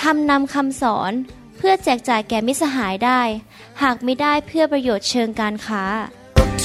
[0.00, 1.12] ทำนำคำสอน
[1.56, 3.20] เพื่อแจกจ่ายแก่มิตรสหายได้
[3.82, 5.84] หากไม่ได้เพื่อประโยชน์เชิงการค้า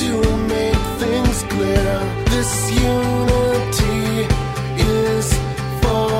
[0.01, 0.13] To
[0.53, 1.93] make things clear,
[2.33, 2.51] this
[2.93, 3.99] unity
[4.95, 5.27] is
[5.81, 6.11] for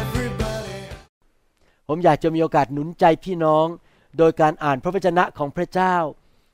[0.00, 0.78] everybody.
[1.88, 3.66] ผมอยากจะมีโอกาสหนุนใจพี่น้อง
[4.18, 5.96] โดยการอ่านพระวจนะของพระเจ้า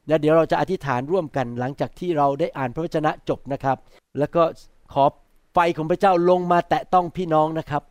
[0.08, 3.76] และเดี๋ยวเราจะอธิษฐานร่วมกันหลังจากที่เราได้อ่านพระวจนะจบนะครับ
[4.18, 4.42] แล้วก็
[4.92, 5.04] ขอ
[5.54, 7.82] ไฟของพระเจ้าลงมาแตะต้องพี่น้องนะครับ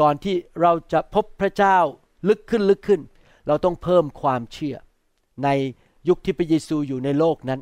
[0.00, 1.78] ก่อนที่เราจะพบพระเจ้า
[2.28, 3.00] ลึกขึ้นลึกขึ้น
[3.46, 4.76] เราต้องเพิ่มความเชื่อ
[5.44, 5.48] ใน
[6.08, 7.60] ยุคที่พระเยซูอยู่ในโลกนั้น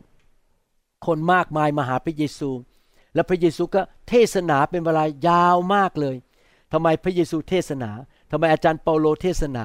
[1.06, 2.50] คนมากมายมาหาพระเยซู
[3.14, 6.16] และพระเยซูก็เทศนาเป็นเวลายาวมากเลย
[6.72, 7.90] ทำไมพระเยซูเทศนา
[8.30, 9.64] ทำไมอาจารย์เปาโลเทศนา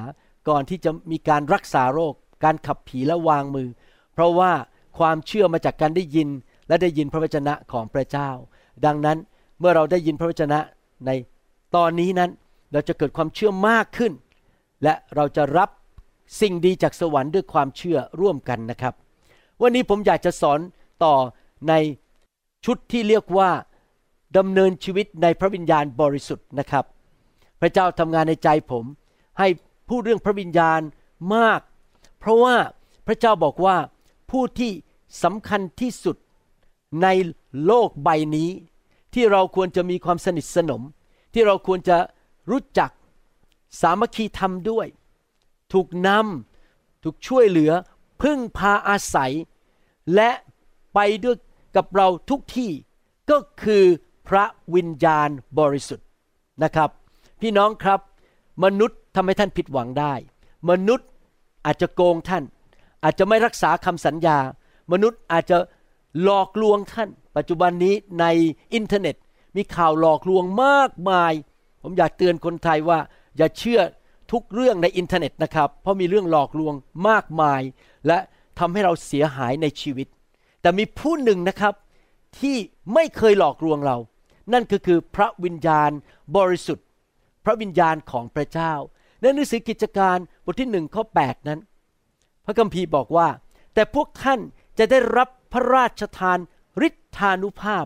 [0.49, 3.69] ก่อนที่จะมีการรักษาโรค การขับผีและวางมือ
[4.13, 4.51] เพราะว่า
[4.97, 6.29] ความเชื่อมาจากการได้ยิน
[6.67, 8.29] และได้ยินพระวจนะของพระเจ้า
[8.85, 9.17] ดังนั้น
[9.59, 10.59] เมื่อเราได้ยินพระวจนะ
[11.05, 11.11] ใน
[11.75, 12.31] ตอนนี้นั้น
[12.71, 14.13] เราจะเกิดความเชื่อมากขึ้น
[14.83, 15.69] และเราจะรับ
[16.41, 18.93] สิ่งดีจากสวรรค์ด้วยความเชื่อร่วมกันนะครับ
[19.61, 20.59] วันนี้ผมอยากจะสอน
[21.03, 21.15] ต่อ
[21.69, 21.73] ใน
[22.65, 23.49] ชุดที่เรียกว่า
[24.37, 26.85] ดำเนินชีวิตในพระวิญญาณบริสุทธิ์นะครับ
[27.61, 28.85] พระเจ้าทำงานในใจผม
[29.39, 29.47] ให้
[29.89, 30.81] พูดเรื่องพระวิญญาณ
[31.35, 31.61] มาก
[32.19, 32.55] เพราะว่า
[33.07, 33.77] พระเจ้าบอกว่า
[34.31, 34.71] ผู้ที่
[35.23, 36.17] สำคัญที่สุด
[37.03, 37.07] ใน
[37.65, 38.49] โลกใบนี้
[39.13, 40.81] ที่เราควรจะมีความสนิทสนม
[41.33, 41.97] ที่เราควรจะ
[42.49, 42.91] รู้จัก
[43.81, 44.87] สามัคคีธรรมด้วย
[45.73, 47.71] ถูกนำถูกช่วยเหลือ
[48.21, 49.33] พึ่งพาอาศัย
[50.15, 50.31] และ
[50.93, 51.37] ไปด้วย
[51.75, 52.71] กับเราทุกที่
[53.29, 53.83] ก็คือ
[54.27, 56.07] พระวิญญาณบริสุทธิ์
[56.63, 56.89] นะครับ
[57.41, 57.99] พี่น้องครับ
[58.63, 60.13] มนุษย์ทำให้ท่านผิดหวังได้
[60.69, 61.07] มนุษย์
[61.65, 62.43] อาจจะโกงท่าน
[63.03, 64.37] อาจจะไม่รักษาคำสัญญา
[64.91, 65.57] มนุษย์อาจจะ
[66.21, 68.25] หลอกลวงท่าน ปัจจุบันนี้ใน
[68.73, 69.15] อินเทอร์เน็ต
[69.55, 71.33] มีข่าวหลอกลวงมากมาย
[71.85, 72.99] ผมอยากเตือนคนไทยว่า
[73.37, 73.79] อย่าเชื่อ
[74.31, 76.73] ทุกเรื่องในอินเทอร์เน็ตนะครับ เพราะมีเรื่องหลอกลวง
[77.09, 77.61] มากมาย
[78.07, 78.17] และ
[78.59, 80.07] ทำให้เราเสียหายในชีวิต
[80.61, 81.73] แต่มีผู้หนึ่งนะครับ
[82.39, 82.55] ที่
[82.93, 83.97] ไม่เคยหลอกลวงเรา
[84.53, 85.91] นั่นก็คือพระวิญญาณ
[86.37, 86.85] บริสุทธิ์
[87.45, 88.73] พระวิญญาณของพระเจ้า
[89.21, 91.59] ในหนังสือกิจการบทที่หนึ่งข้อ8นั้น
[92.45, 93.27] พระคัมภีร์บอกว่า
[93.73, 94.39] แต่พวกท่าน
[94.77, 96.37] จะได้รับพระราชทาน
[96.87, 97.85] ฤทธานุภาพ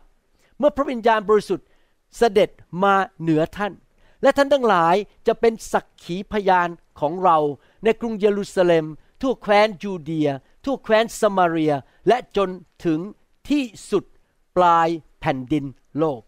[0.57, 1.67] เมื่อพระวิญญาณบริสุทธิ์
[2.17, 2.49] เสด็จ
[2.83, 3.73] มาเหนือท่าน
[4.22, 4.96] และท่านทั้งหลาย
[5.28, 6.69] จะเป็นสักขีพยาน
[7.00, 7.38] ของเรา
[7.84, 8.85] ในกรุงเยรูซาเล็ม
[9.22, 10.30] ทั่วแคว้นยูเดีย
[10.63, 11.74] ทั่วแคว้นสมาเรีย
[12.07, 12.50] และจน
[12.85, 13.00] ถึง
[13.50, 14.03] ที่สุด
[14.58, 14.88] ปลาย
[15.19, 15.66] แผ่นดิน
[16.00, 16.22] โลก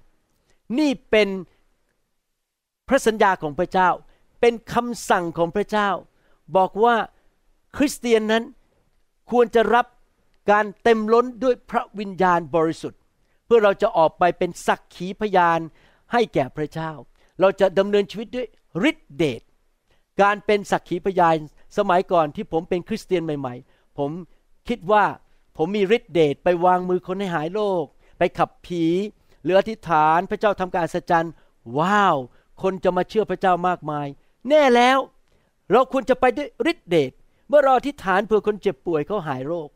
[0.80, 1.30] นี่เป็น
[2.88, 3.90] พระสัญญาของพระเจ้า
[4.40, 5.90] เป็นคำสั่งของพระเจ้า
[6.56, 6.96] บอกว่า
[7.78, 8.44] คริสเตียนนั้น
[9.31, 9.85] ควรจะรับ
[10.51, 13.00] การเต็มล้นด้วยพระวิญญาณบริสุทธิ์
[13.46, 15.59] เพื่อเราจะออกไปเป็นสักขีพยาน
[16.12, 16.91] ให้แก่พระเจ้า
[17.41, 18.47] เราจะดำเนินชีวิตด้วย
[18.90, 19.41] ฤทธิเดช
[20.22, 21.35] การเป็นสักขีพยาน
[21.78, 24.12] สมัยก่อนที่ผมเป็นคริสเตียนใหม่ ๆ ผม
[24.68, 25.03] คิดว่า
[25.57, 27.85] ผมมีฤทธิเดชไปวางมือคนให้หายโรค
[28.18, 28.85] ไปขับผี
[29.44, 31.34] หรืออธิษฐานพระเจ้าทำการอัศจรรย์
[31.78, 32.18] ว้าว
[32.62, 34.07] คนจะมาเชื่อพระเจ้ามากมาย
[34.50, 34.97] แน่แล้ว
[35.72, 37.12] เราควรจะไปด้วยฤทธิเดช
[37.50, 39.69] เมื่อเราอธิษฐานเพื่อคนเจ็บป่วยเขาหายโรค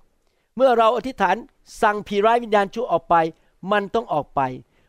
[0.55, 1.35] เมื่อเราอธิษฐาน
[1.81, 3.15] สั่งผีร้ายวิญญาณชั่วออกไป
[3.71, 4.41] มันต้องออกไป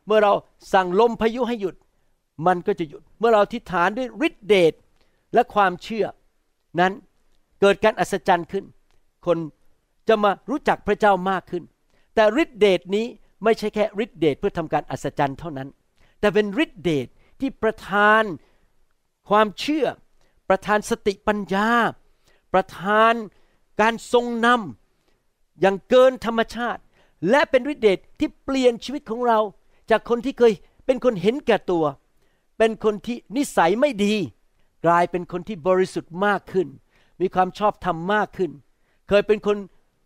[0.06, 0.32] เมื่อเรา
[0.72, 1.74] สั่งลมพายุให้หยุด
[2.46, 4.72] มันก็จะหยุด เมื่อเราอธิษฐานด้วยฤทธิเดช
[5.34, 6.06] และความเชื่อ
[6.80, 6.92] นั้น
[7.60, 8.64] เกิดการอัศจรรย์ขึ้น
[9.26, 9.38] คน
[10.08, 11.64] จะมารู้จักพระเจ้ามากขึ้น
[12.14, 13.06] แต่ฤทธิเดชนี้
[13.44, 15.68] ไม่ใช่แค่ฤทธิเดชเพื่อทำการอัศจรรย์เท่านั้น
[16.20, 17.06] แต่เป็นฤทธิเดช
[17.40, 18.22] ที่ประทาน
[19.28, 19.86] ความเชื่อ
[20.48, 21.68] ประทานสติปัญญา
[22.52, 23.14] ประทาน
[23.80, 26.82] การทรงนำอย่างเกินธรรมชาติ
[27.30, 29.38] และเป็นฤทธิเดชที่เปลี่ยนชีวิตของเรา
[29.90, 30.52] จากคนที่เคย
[30.86, 31.84] เป็นคนเห็นแก่ตัว
[32.58, 34.14] เป็นคนที่นิสัยไม่ดี
[34.86, 36.68] กลายเป็นคนที่บริสุทธิ์มากขึ้น
[37.20, 38.50] มีความชอบธรรมมากขึ้น
[39.08, 39.56] เคยเป็นคน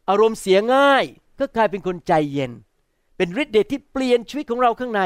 [0.09, 1.05] อารมณ์เสียง่าย
[1.39, 2.53] ก็กลายเป็นคนใจเย็น
[3.17, 5.03] เป็นฤทธิ์เดชที่เปลี่ยนชีวิตของเราข้างใน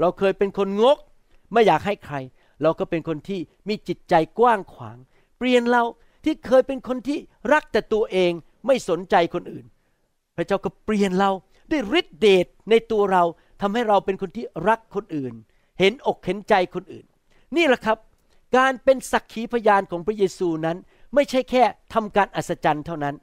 [0.00, 0.98] เราเคยเป็นคนงก
[1.52, 2.16] ไม่อยากให้ใคร
[2.62, 4.96] เราก็เป็นคนที่มีจิตใจกว้างขวาง
[5.38, 5.82] เปลี่ยนเรา
[6.24, 7.18] ที่เคยเป็นคนที่
[7.52, 8.32] รักแต่ตัวเอง
[8.66, 9.64] ไม่สนใจคนอื่น
[10.36, 11.30] พระเจ้าก็เปลี่ยนเรา
[11.70, 13.22] ด้วยฤทธิเดชในตัวเรา
[13.60, 15.34] ทำให้เราเป็นคนที่รักคนอื่น
[15.80, 17.06] เห็นอกเห็นใจคนอื่น
[17.56, 17.98] นี่แหละครับ
[18.56, 20.76] การเป็นสักขีพยานของพระเยซูนั้น
[21.14, 23.14] ไม่ใช่แค่ทำการอัศจรรย์เท่านั้น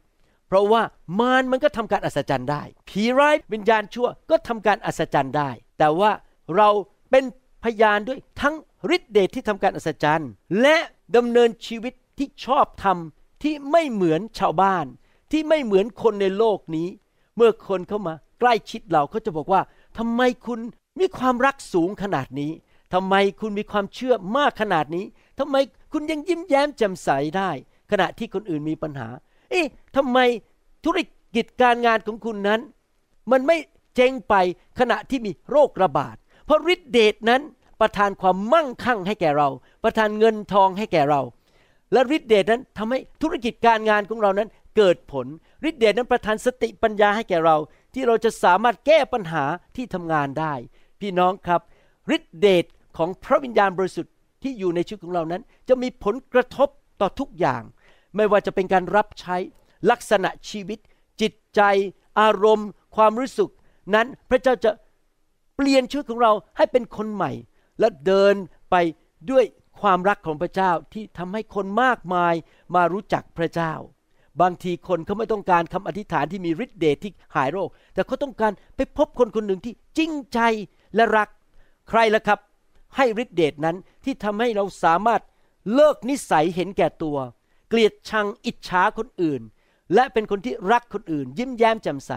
[0.48, 0.82] เพราะว่า
[1.20, 6.12] มารมันก็ทำการอัศจรรย์ได้ ผีร้ายวิญญาณชั่วก็ทำการอัศจรรย์ได้ แต่ว่า
[6.56, 6.70] เรา
[7.10, 7.24] เป็น
[7.64, 8.56] พยานด้วยทั้ง
[8.96, 10.30] ฤทธิเดชที่ทำการอัศจรรย์
[10.62, 10.78] และ
[11.16, 12.98] ดำเนินชีวิตที่ชอบธรรม
[13.44, 14.86] ที่ไม่เหมือนชาวบ้าน
[15.32, 16.88] ที่ไม่เหมือนคนในโลกนี้
[17.36, 19.62] เมื่อคนเข้ามาใกล้ชิดเราเขาจะบอกว่า
[19.98, 20.60] ทำไมคุณ
[21.02, 22.52] มีความรักสูงขนาดนี้
[22.94, 25.06] ทำไมคุณมีความเชื่อมากขนาดนี้
[25.40, 25.56] ทำไม
[25.94, 27.50] คุณยังยิ้มแย้มแจ่มใสได้
[27.92, 29.08] ขณะที่คนอื่นมีปัญหา
[29.50, 29.66] เอ๊ะ
[29.96, 30.18] ทำไม
[30.86, 30.98] ธุร
[31.36, 32.62] กิจการงานของคุณนั้น
[33.32, 33.58] มันไม่
[33.96, 34.36] เจ๊งไป
[34.80, 36.16] ขณะที่มีโรคระบาด
[36.46, 37.42] เพราะฤทธิเดชนั้น
[37.82, 39.50] ประทานความมั่งคั่งให้แก่เรา
[39.84, 41.22] ประทานเงินทองให้แก่เรา
[41.92, 45.28] และฤทธิเดชนั้นทำให้ธุรกิจการงานของเรานั้นเกิดผล
[45.70, 47.58] ฤทธิเดชนั้นประทานสติปัญญาให้แก่เรา
[47.94, 49.44] ที่เราจะสามารถแก้ปัญหา
[49.76, 50.54] ที่ทำงานได้
[51.02, 51.62] พี่น้องครับ
[52.16, 52.66] ฤทธิเดช
[52.98, 54.14] ของพระวิญญาณบริสุทธิ์
[54.44, 56.70] ที่อยู่ในชีวิตของเรานั้น จะมีผลกระทบ
[57.02, 57.62] ต่อทุกอย่าง
[58.16, 59.36] ไม่ว่าจะเป็นการรับใช้
[59.90, 60.80] ลักษณะชีวิต
[61.22, 61.62] จิตใจ
[62.20, 63.50] อารมณ์ ความรู้สึก
[63.94, 64.72] นั้นพระเจ้าจะ
[65.56, 67.32] เปลี่ยนชีวิตของเราให้เป็นคนใหม่
[67.80, 68.36] และเดิน
[68.72, 68.76] ไป
[69.32, 69.46] ด้วย
[69.82, 72.34] ความรักของพระเจ้าที่ทำให้คนมากมาย
[72.76, 73.74] มารู้จักพระเจ้า
[74.42, 80.40] บางทีคนเขาไม่ต้องการคำอธิษฐานที่มีฤทธิ์เดชที่หายโรค แต่เขาต้องการไปพบคนคนหนึ่งที่จริงใจ
[80.96, 81.30] และรัก
[81.90, 82.40] ใครล่ะครับ
[82.96, 85.22] ให้ฤทธิเดชนั้นที่ทำให้เราสามารถ
[85.74, 87.18] เลิกนิสัยเห็นแก่ตัว
[87.70, 89.42] เกลียดชังอิจฉาคนอื่น
[89.94, 92.12] และเป็นคนที่รักคนอื่น ยิ้มแย้มแจ่มใส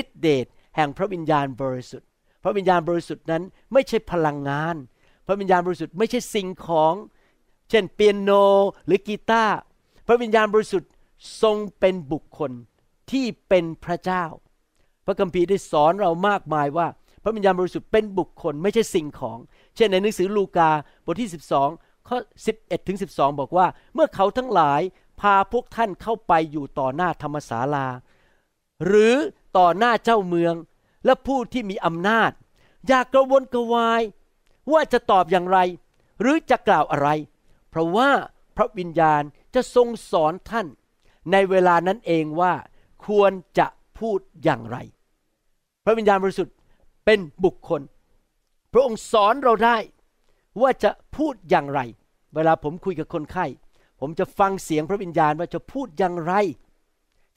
[0.00, 2.08] ฤทธิเดชแห่งพระวิญญาณบริสุทธิ์
[2.42, 3.42] พระวิญญาณบริสุทธิ์นั้น
[3.72, 4.76] ไม่ใช่พลังงาน
[5.26, 6.94] พระวิญญาณบริสุทธิ์ไม่ใช่สิ่งของ
[7.70, 8.30] เช่นเปียโน
[8.86, 9.56] หรือกีตาร์
[10.06, 10.90] พระวิญญาณบริสุทธิ์
[11.42, 12.52] ทรงเป็นบุคคล
[13.10, 14.24] ที่เป็นพระเจ้า
[15.04, 16.88] พระคัมภีร์ได้สอนเรามากมายว่า
[17.26, 19.38] ระวิญญาณบริสุทธิ์เป็นบุคคลไม่ใช่สิ่งของ
[19.76, 20.70] เช่นในหนังสือลูกา
[21.04, 21.30] บทที่
[21.68, 22.18] 12ข้อ
[22.52, 24.80] 11ถึง12 บอกว่า เมื่อเขาทั้งหลาย
[25.20, 27.86] พาพวกท่านเข้าไปอยู่ต่อหน้าธรรมศาลา
[28.86, 29.14] หรือ
[29.58, 30.54] ต่อหน้าเจ้าเมือง
[31.04, 32.30] และผู้ที่มีอำนาจ
[32.86, 34.02] อย่ากระวนกระวาย
[34.72, 35.58] ว่าจะตอบอย่างไร
[36.20, 37.08] หรือจะกล่าวอะไร
[37.70, 38.10] เพราะว่า
[38.56, 39.22] พระวิญญาณ
[39.54, 40.66] จะทรงสอนท่าน
[41.32, 42.52] ในเวลานั้นเองว่า
[43.06, 43.66] ควรจะ
[43.98, 44.76] พูดอย่างไร
[45.84, 46.54] พระวิญญาณบริสุทธิ์
[47.06, 47.82] เป็นบุคคล
[48.72, 49.76] พระองค์สอนเราได้
[50.60, 51.80] ว่าจะพูดอย่างไร
[52.34, 53.46] เวลาผมคุยกับคนไข้
[54.00, 56.34] ผมจะฟังเสียงพระวิญญาณว่าจะพูดอย่างไร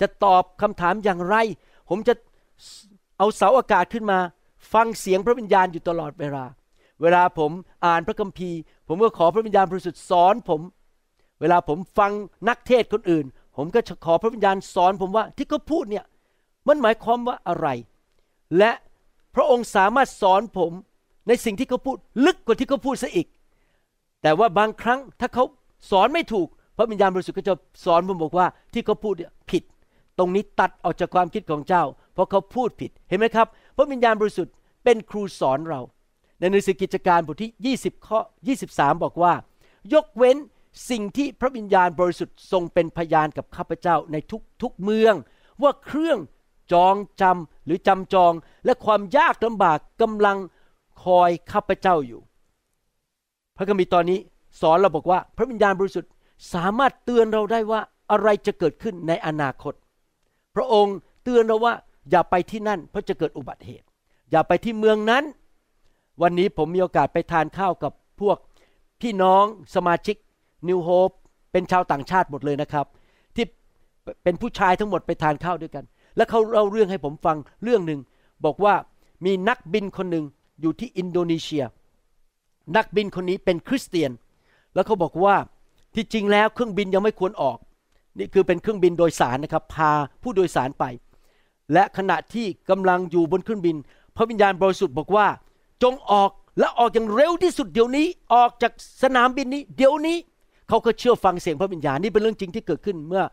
[0.01, 1.36] จะตอบคำถามอย่างไร
[1.89, 2.13] ผมจะ
[3.18, 4.19] เอาเสาอากาศขึ้นมา
[4.74, 6.45] ฟังเสียงพระวิญญาณอยู่ตลอดเวลา
[7.01, 7.51] เวลาผม
[7.86, 10.62] อ่านพระคัมภีร์ ผมก็ขอพระวิญญาณบริสุทธิ์สอนผม
[11.39, 12.12] เวลาผมฟัง
[12.48, 13.25] นักเทศน์คนอื่น
[13.57, 16.06] ผมก็ขอพระวิญญาณสอนผมว่าที่เขาพูดเนี่ย
[16.68, 17.68] มันหมายความว่าอะไร
[18.57, 18.71] และ
[19.36, 20.72] พระองค์สามารถสอนผม
[21.28, 23.28] ในสิ่งที่เขาพูดลึกกว่าที่เขาพูดซะอีก
[24.22, 25.44] แต่ว่าบางครั้งถ้าเขา
[25.92, 26.48] สอนไม่ถูก
[26.78, 27.54] พระวิญญาณบริสุทธิ์ก็จะ
[27.86, 29.16] สอนผมบอกว่าที่เขาพูด
[29.52, 29.64] ผิด
[30.18, 31.84] ตรงนี้ตัดออกจากความคิดของเจ้า
[32.14, 33.48] เพราะเขาพูดผิดเห็นไหมครับ
[33.78, 34.54] พระวิญญาณบริสุทธิ์
[34.84, 35.81] เป็นครูสอนเรา
[36.40, 38.20] ในหนังสือกิจการบทที่ 20 ข้อ
[38.62, 39.34] 23 บอกว่า
[39.94, 40.38] ยกเว้น
[40.90, 45.14] สิ่งที่พระวิญญาณบริสุทธิ์ทรงเป็นพยานกับข้าพเจ้าในทุกทุกเมือง
[45.62, 46.20] ว่าเครื่อง
[46.74, 48.33] จองจำห รือจำจอง
[48.66, 50.38] และความยากลำบากกำลัง
[51.04, 52.21] คอยข้าพเจ้าอยู่
[53.57, 54.19] พระคัมภีร์ตอนนี้
[54.62, 56.11] สอนเราบอกว่า พระวิญญาณบริสุทธิ์
[56.54, 59.73] สามารถเตือนเราได้ว่าอะไรจะเกิดขึ้นในอนาคต
[60.56, 61.73] พระองค์เตือนเราว่า
[62.11, 63.85] อย่าไปที่นั่น เพราะจะเกิดอุบัติเหตุ
[64.31, 65.23] อย่าไปที่เมืองนั้น
[66.21, 68.38] วันนี้ผมมีโอกาสไปทานข้าวกับพวก
[69.02, 69.44] พี่น้อง
[69.76, 70.16] สมาชิก
[70.68, 71.09] นิวโฮป
[71.52, 72.85] เป็นชาวต่างชาติหมดเลยนะครับ
[73.35, 73.45] ที่
[74.23, 75.83] เป็นผู้ชายทั้งหมดไปทานข้าวด้วยกัน
[76.19, 77.99] แล้วเขาเล่าเรื่องให้ผมฟังเรื่องหนึ่ง
[78.45, 78.73] บอกว่า
[79.26, 80.26] มีนักบินคนหนึ่ง
[80.61, 81.64] อยู่ที่อินโดนีเซีย
[82.76, 84.11] นักบินคนนี้เป็นคริสเตียน
[84.73, 85.35] แล้วเขาบอกว่า
[85.95, 87.57] ที่จริงแล้วเครื่องบินยังไม่ควรออก
[88.18, 89.92] นี่คือเป็นเครื่องบินโดยสารนะครับ พา
[90.23, 90.85] ผู้โดยสารไป
[91.73, 93.76] และขณะที่กำลังอยู่บนเครื่องบิน
[94.16, 95.28] พระวิญญาณบริสุทธิ์บอกว่า
[95.83, 98.71] จงออกและออกอย่างเร็วที่สุดเดี๋ยวนี้ออกจาก
[99.04, 100.18] สนามบินนี้ เดี๋ยวนี้
[100.68, 103.23] เขาก็เชื่อฟังเสียงพระวิญญาณนี่เป็นเรื่องจริงที่เกิดขึ้นเมื่อ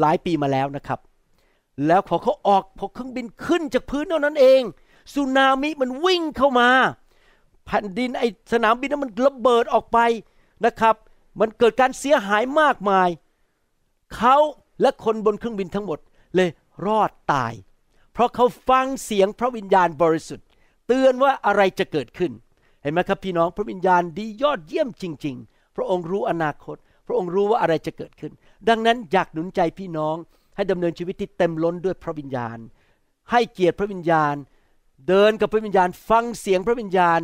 [0.00, 0.98] หลายปีมาแล้วนะครับ
[1.86, 4.62] แล้วพอเขาออกพอเครื่องบินขึ้นจากพื้นเท่านั้นเอง
[5.12, 6.68] สึนามิมันวิ่งเข้ามา
[7.66, 9.98] แผ่นดินไอสนามบินนั้นมันระเบิดออกไป
[10.64, 10.96] นะครับ
[11.40, 13.08] มันเกิดการเสียหายมากมาย
[14.16, 14.36] เขา
[14.80, 15.98] และคนบนเครื่องบินทั้งหมด
[16.34, 16.50] เลย
[16.86, 17.52] รอดตาย
[18.12, 20.46] เพราะเขาฟังเสียงพระวิญญาณบริสุทธิ์
[20.86, 22.32] เตือนว่าอะไรจะเกิดขึ้น
[22.82, 26.76] เห็นไหมครับพี่น้องพระวิญญาณดียอดเยี่ยมจริง ๆ พระองค์รู้อนาคต
[27.06, 28.32] พระองค์รู้ว่าอะไรจะเกิดขึ้น
[28.68, 30.16] ดังนั้นอยากหนุนใจพี่น้อง
[30.56, 32.58] ให้ดำเนินชีวิตที่เต็มล้นด้วยพระวิญญาณ
[33.30, 34.34] ให้เกียรติพระวิญญาณ
[35.08, 37.20] เดินกับพระวิญญาณ ฟังเสียงพระวิญญาณ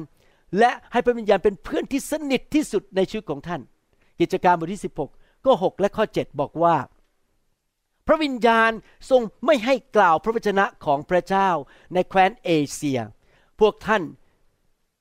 [0.58, 3.60] และให้พระวิญญาณเป็นเพื่อนที่สนิทที่สุดในชีวิตของท่าน
[4.20, 6.76] กิจการบทที่ 16ก็6และข้อ 7 บอกว่า
[8.06, 8.70] พระวิญญาณ
[9.10, 11.48] ทรงไม่ให้กล่าวพระวจนะของพระเจ้า
[11.94, 13.00] ในแคว้นเอเชีย
[13.60, 14.02] พวกท่าน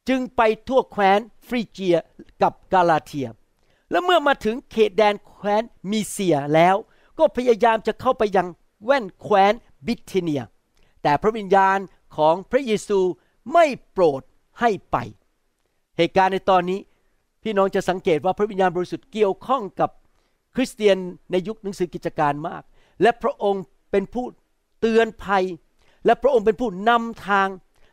[0.09, 1.97] จึงไปทั่วแคว้นฟริเจีย
[2.41, 3.27] กับกาลาเทีย
[3.91, 6.75] และเมื่อมาถึงเขตแดนแคว้นมีเซียแล้ว
[7.19, 8.47] ก็พยายามจะเข้าไปยัง
[8.85, 9.53] แว่นแคว้น
[9.87, 10.43] บิทเนีย
[11.03, 11.77] แต่พระวิญญาณ
[12.17, 12.99] ของพระเยซู
[13.53, 14.21] ไม่โปรด
[14.59, 14.97] ให้ไป
[15.97, 16.79] เหตุการณ์ในตอนนี้
[17.43, 19.89] พี่น้องจะสังเกตว่าพระวิญญาณบริสุทธิ์เกี่ยวข้องกับ
[20.55, 20.97] คริสเตียน
[21.31, 22.63] ในยุคหนังสือกิจการมาก
[23.01, 24.25] และพระองค์เป็นผู้
[24.79, 25.43] เตือนภัย
[26.05, 27.47] และพระองค์เป็นผู้นำทาง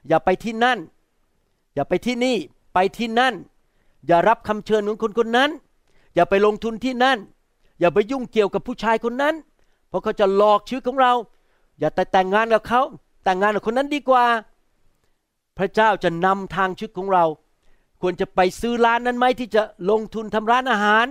[0.08, 0.78] อย่าไปที่นั่น
[1.74, 2.36] อย่าไปที่นี่
[2.74, 3.34] ไปที่นั่น
[4.06, 5.50] อย่ารับคำเชิญของคนคนนั้น
[6.14, 7.18] อย่าไปลงทุนที่นั่น
[7.80, 9.34] อย่าไปยุ่งเกี่ยวกับผู้ชายคนนั้น
[9.88, 11.12] เพราะเขาจะหลอกชีวิตของเรา
[11.78, 12.82] อย่าแต่แต่งงานกับเขา
[13.24, 14.24] แต่งงานกับคนนั้นดีกว่า
[15.58, 17.24] พระเจ้าจะนำทางชีวิตของเรา
[18.00, 21.06] ควรจะไปซื้อร้านนั้นไหมที่จะลงทุนทำร้านอาหาร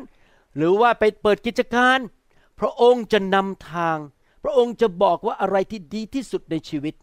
[0.56, 1.98] หรือว่าไปเปิดกิจการ
[2.60, 3.98] พระองค์จะนำทาง
[4.44, 6.94] พระองค์จะบอกว่าอะไรที่ดีที่สุดในชีวิต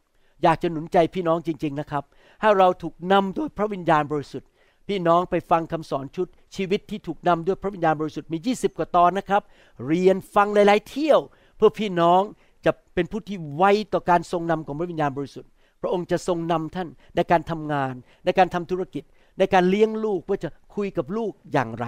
[0.43, 2.05] อยากจะหนุนใจพี่น้องจริง ๆนะครับ
[2.41, 4.49] ให้เราถูกนำโดยพระวิญญาณบริสุทธิ์
[4.89, 9.43] พี่น้องไปฟังคำสอนชุดชีวิตที่ถูกนำด้วยพระวิญญาณบริสุทธิ์มี 20 กว่าตอนนะครับ
[9.87, 11.21] เรียนฟังหลาย ๆ เที่ยว
[11.57, 12.23] เพื่อพี่น้อง
[12.65, 17.95] จะเป็นผู้ที่ไวต่อการทรงนำของพระวิญญาณบริสุทธิ์ พระองค์จะทรงนำท่านในการทำงาน
[18.25, 19.05] ในการทำธุรกิจ
[19.39, 21.87] ในการเลี้ยงลูกว่าจะคุยกับลูกอย่างไร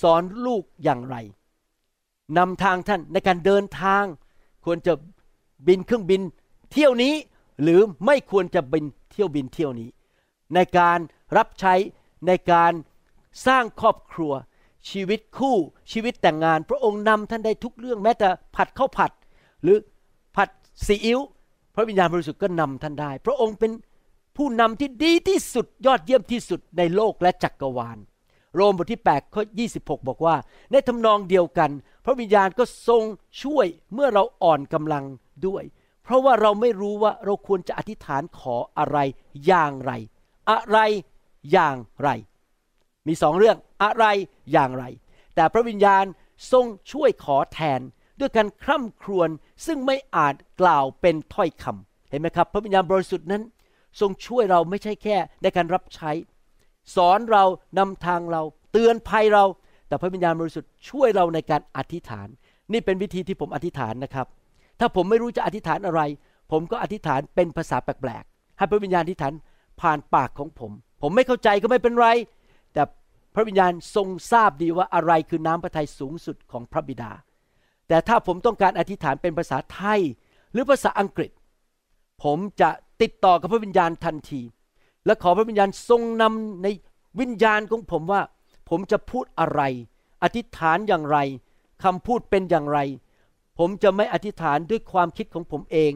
[0.00, 1.16] สอนลูกอย่างไร
[2.38, 4.04] นำทางท่านในการเดินทาง
[4.64, 4.92] ควรจะ
[5.66, 6.20] บินเครื่องบิน
[6.72, 7.14] เที่ยวนี้
[7.62, 9.88] หรือไม่ควรจะบินเที่ยวบินเที่ยวนี้
[10.54, 10.98] ในการ
[11.36, 11.74] รับใช้
[12.26, 12.72] ในการ
[13.46, 14.32] สร้างครอบครัว
[14.90, 15.56] ชีวิตคู่
[15.92, 19.12] ชีวิตแต่งงาน พระองค์นำท่านได้ทุกเรื่องแม้แต่ผัดข้าวผัด
[19.62, 19.76] หรือ
[20.36, 20.48] ผัด
[20.86, 21.20] ซีอิ๊ว
[21.74, 23.72] พระวิญญาณบริสุทธิ์ก็นำท่านได้ พระองค์เป็น
[24.36, 27.98] ผู้นำที่ดีที่สุดยอดเยี่ยมที่สุดในโลกและจักกรวาล
[28.54, 29.42] โรมบทที่8ข้อ
[29.76, 30.36] 26 บอกว่า
[30.70, 31.70] ในทำนองเดียวกัน
[32.04, 33.02] พระวิญญาณก็ทรง
[33.42, 35.04] ช่วยเมื่อเราอ่อนกำลัง
[35.46, 35.64] ด้วย
[36.02, 38.98] เพราะว่าเราไม่รู้ว่าเราควรจะอธิษฐานขออะไร
[39.46, 39.92] อย่างไร
[40.50, 40.78] อะไร
[41.52, 42.08] อย่างไร
[43.06, 44.04] มีสองเรื่องอะไร
[44.52, 44.84] อย่างไร
[45.34, 46.04] แต่พระวิญญาณ
[46.52, 47.80] ทรงช่วยขอแทน
[48.20, 49.28] ด้วยการคร่ำครวญ
[49.66, 53.42] ซึ่งไม่อาจกล่าวเป็นถ้อยคำเห็นไหมครับ พระวิญญาณบริสุทธิ์นั้น
[54.00, 56.10] ทรงช่วยเราไม่ใช่แค่ในการรับใช้
[56.96, 57.44] สอนเรา
[57.78, 58.42] นำทางเรา
[58.72, 59.44] เตือนภัยเรา
[59.88, 62.28] แต่พระวิญญาณบริสุทธิ์ช่วยเราในการอธิษฐาน
[62.72, 64.26] นี่เป็นวิธีที่ผมอธิษฐานนะครับ
[64.80, 66.00] ถ้าผมไม่รู้จะอธิษฐานอะไร
[66.52, 69.32] ผมก็อธิษฐานเป็นภาษาแปลกๆให้พระวิญญาณอธิษฐาน
[69.80, 72.08] ผ่านปากของผม ผมไม่เข้าใจก็ไม่เป็นไร
[72.72, 72.82] แต่
[73.34, 77.12] พระวิญญาณทรงทราบดีว่าอะไรคือน้ำพระทัยสูงสุดของพระบิดา
[77.88, 80.00] แต่ถ้าผมต้องการอธิษฐานเป็นภาษาไทย
[80.52, 81.30] หรือภาษาอังกฤษ
[82.24, 82.70] ผมจะ
[83.02, 84.42] ติดต่อกับพระวิญญาณทันที
[85.06, 86.66] และขอพระวิญญาณทรงนำใน
[87.20, 88.22] วิญญาณของผมว่า
[88.68, 89.62] ผมจะพูดอะไร
[90.22, 91.18] อธิษฐานอย่างไร
[91.84, 92.78] คำพูดเป็นอย่างไร
[93.58, 95.92] ผมจะไม่อธิษฐานด้วยความคิดของผมเอง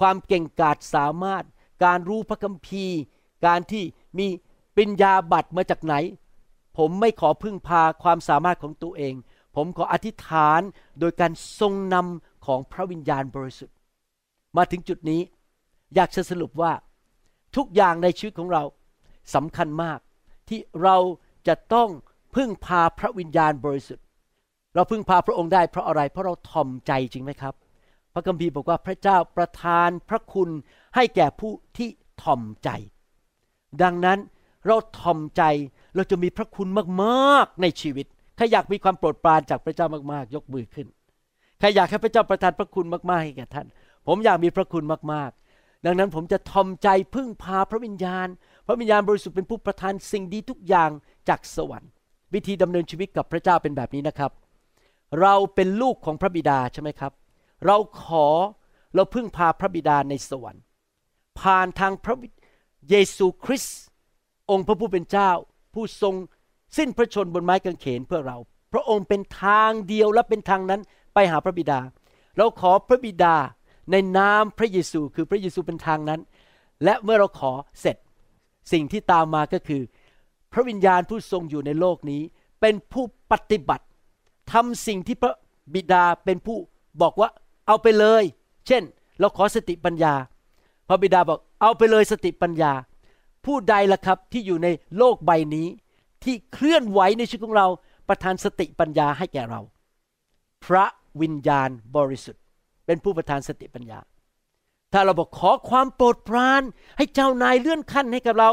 [0.00, 1.44] ความเก่งกาจสามารถ
[1.84, 2.98] การรู้พระคัมภีร์
[3.46, 3.84] การที่
[4.18, 4.26] มี
[4.74, 5.94] ปริญญาบัตรมาจากไหน
[6.78, 9.14] ผมไม่ขอพึ่งพาความสามารถของตัวเอง
[9.56, 10.60] ผมขออธิษฐาน
[11.00, 13.76] โดยการทรงนำของพระวิญญาณบริสุทธิ์
[14.56, 15.20] มาถึงจุดนี้
[15.94, 16.72] อยากจะสรุปว่า
[17.56, 18.62] ทุกอย่างในชีวิตของเรา
[19.34, 19.98] สำคัญมาก
[20.48, 20.96] ที่เรา
[21.48, 21.88] จะต้อง
[22.34, 24.04] พึ่งพาพระวิญญาณบริสุทธิ์
[24.74, 27.54] เราพึ่งพาพระองค์ได้เพราะอะไร เพราะเราทอมใจจริงไหมครับ
[28.12, 30.50] พระคัมภีร์บอกว่าพระเจ้าประทานพระคุณ
[30.94, 31.88] ให้แก่ผู้ที่
[32.22, 32.68] ทอมใจ
[33.82, 34.18] ดังนั้น
[34.66, 35.42] เราทอมใจ
[35.94, 36.68] เราจะมีพระคุณ
[37.02, 40.86] มากๆในชีวิตใครอยากมีความโปรดปรานจากพระเจ้ามากๆ ยกมือขึ้น
[41.58, 43.66] ใครอยากให้พระเจ้าประทานพระคุณมากๆให้แก่ท่าน
[44.06, 48.26] ผมอยากมีพระคุณมากๆ ดังนั้นผมจะทอมใจพึ่งพาพระวิญญาณ
[48.66, 50.90] พระวิญญาณบริสุทธิ์เป็นผู้ประทานสิ่งดีทุกอย่าง
[51.28, 51.90] จากสวรรค์
[52.34, 54.30] วิธีดำเนินชีวิตกับพระเจ้าเป็นแบบนี้นะครับ
[55.20, 57.12] เราเป็นลูกของพระบิดาใช่ไหมครับ
[57.66, 58.26] เราขอ
[58.94, 60.62] เราพึ่งพาพระบิดาในสวรรค์
[61.40, 62.16] ผ่านทางพระ
[62.90, 63.80] เยซูคริสต์
[64.50, 65.30] องค์พระผู้เป็นเจ้า
[65.74, 66.14] ผู้ทรง
[66.76, 68.38] สิ้นพระชนบนไม้กางเขนเพื่อเรา
[68.72, 70.80] พระองค์เป็นทางเดียวและเป็นทางนั้น
[71.14, 71.80] ไปหาพระบิดา
[72.36, 73.36] เราขอพระบิดา
[73.90, 76.20] ในนามพระเยซูคือพระเยซูเป็นทางนั้น
[76.84, 77.96] และเมื่อเราขอเสร็จ
[78.72, 79.82] สิ่งที่ตามมาก็คือ
[80.52, 82.22] พระวิญญาณผู้ทรงอยู่ในโลกนี้
[82.60, 83.84] เป็นผู้ปฏิบัติ
[84.52, 85.34] ทำสิ่งที่พระ
[85.74, 86.58] บิดาเป็นผู้
[87.02, 87.28] บอกว่า
[87.66, 88.24] เอาไปเลย
[88.66, 88.82] เช่น
[89.20, 90.14] เราขอสติปัญญา
[90.92, 92.72] ระบิดาบอกเอาไปเลยสติปัญญา
[93.44, 94.68] ผู้ใดล่ะครับที่อยู่ใน
[94.98, 95.68] โลกใบนี้
[96.24, 97.66] ที่เคลื่อนไหวในชีวิตของเรา
[98.08, 99.60] ประทานสติปัญญาให้แก่เรา
[100.64, 100.84] พระ
[101.20, 102.42] วิญญาณบริสุทธิ์
[102.86, 103.98] เป็นผู้ประทานสติปัญญา
[104.92, 106.62] ถ้าเราบอกขอความโปรดปราน
[106.96, 108.50] ให้เจ้านายเลื่อนขั้นให้กับเรา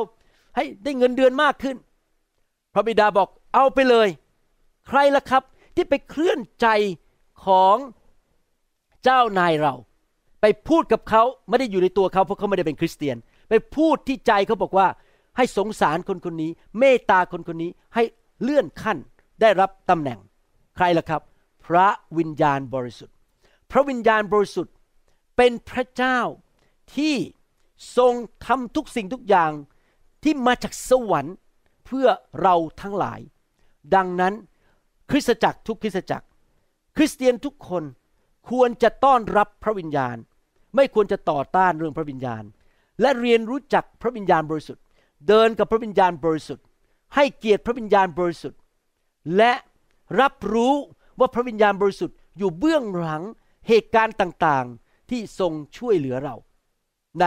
[0.55, 1.77] ให้ได้เงินเดือนมากขึ้น
[2.74, 4.08] พระบิดาบอกเอาไปเลย
[4.88, 5.43] ใใครล่ะครับ
[5.75, 6.67] ที่ไปเคลื่อนใจ
[7.46, 7.77] ของ
[9.03, 9.74] เจ้านายเรา
[10.41, 13.17] ไปพูดกับเขาไม่ได้อยู่ในตัวเขาเพราะเขาไม่ได้เป็นคริสเตียน
[13.50, 14.88] ไปพูดที่ใจเขาบอกว่า
[15.38, 18.03] ให้สงสารคนคนนี้ เมตตาคนคนนี้ให้
[18.41, 18.98] เลื่อนขั้น
[19.41, 20.19] ได้รับตำแหน่ง
[20.75, 21.22] ใครล่ะครับ
[21.65, 23.15] พระวิญญาณบริสุทธิ์
[23.72, 24.74] พระวิญญาณบริสุทธิ์
[25.38, 26.19] เป็นพระเจ้า
[26.96, 27.15] ที่
[27.98, 28.13] ทรง
[28.46, 29.51] ทำทุกสิ่งทุกอย่าง
[30.24, 31.36] ที่มาจากสวรรค์
[31.86, 32.08] เพื่อ
[32.41, 33.19] เราทั้งหลาย
[33.96, 34.34] ดังนั้น
[35.10, 36.27] คริสตจักรทุกคริสตจักร
[36.98, 37.84] คริสเตียนทุกคน
[38.50, 40.17] ควรจะต้อนรับพระวิญญาณ
[40.75, 42.43] ไม่ควรจะต่อต้านเรื่องพระวิญญาณ
[43.01, 44.83] และเรียนรู้จักพระวิญญาณบริสุทธิ์
[45.27, 46.65] เดินกับพระวิญญาณบริสุทธิ์
[47.15, 48.59] ให้เกียรติพระวิญญาณบริสุทธิ์
[49.38, 49.53] และ
[50.21, 50.73] รับรู้
[51.19, 53.23] ว่าพระวิญญาณบริสุทธิ์อยู่เบื้องหลัง
[53.67, 56.35] เหตุการณ์ต่างๆ ที่ทรงช่วยเหลือเรา
[57.21, 57.25] ใน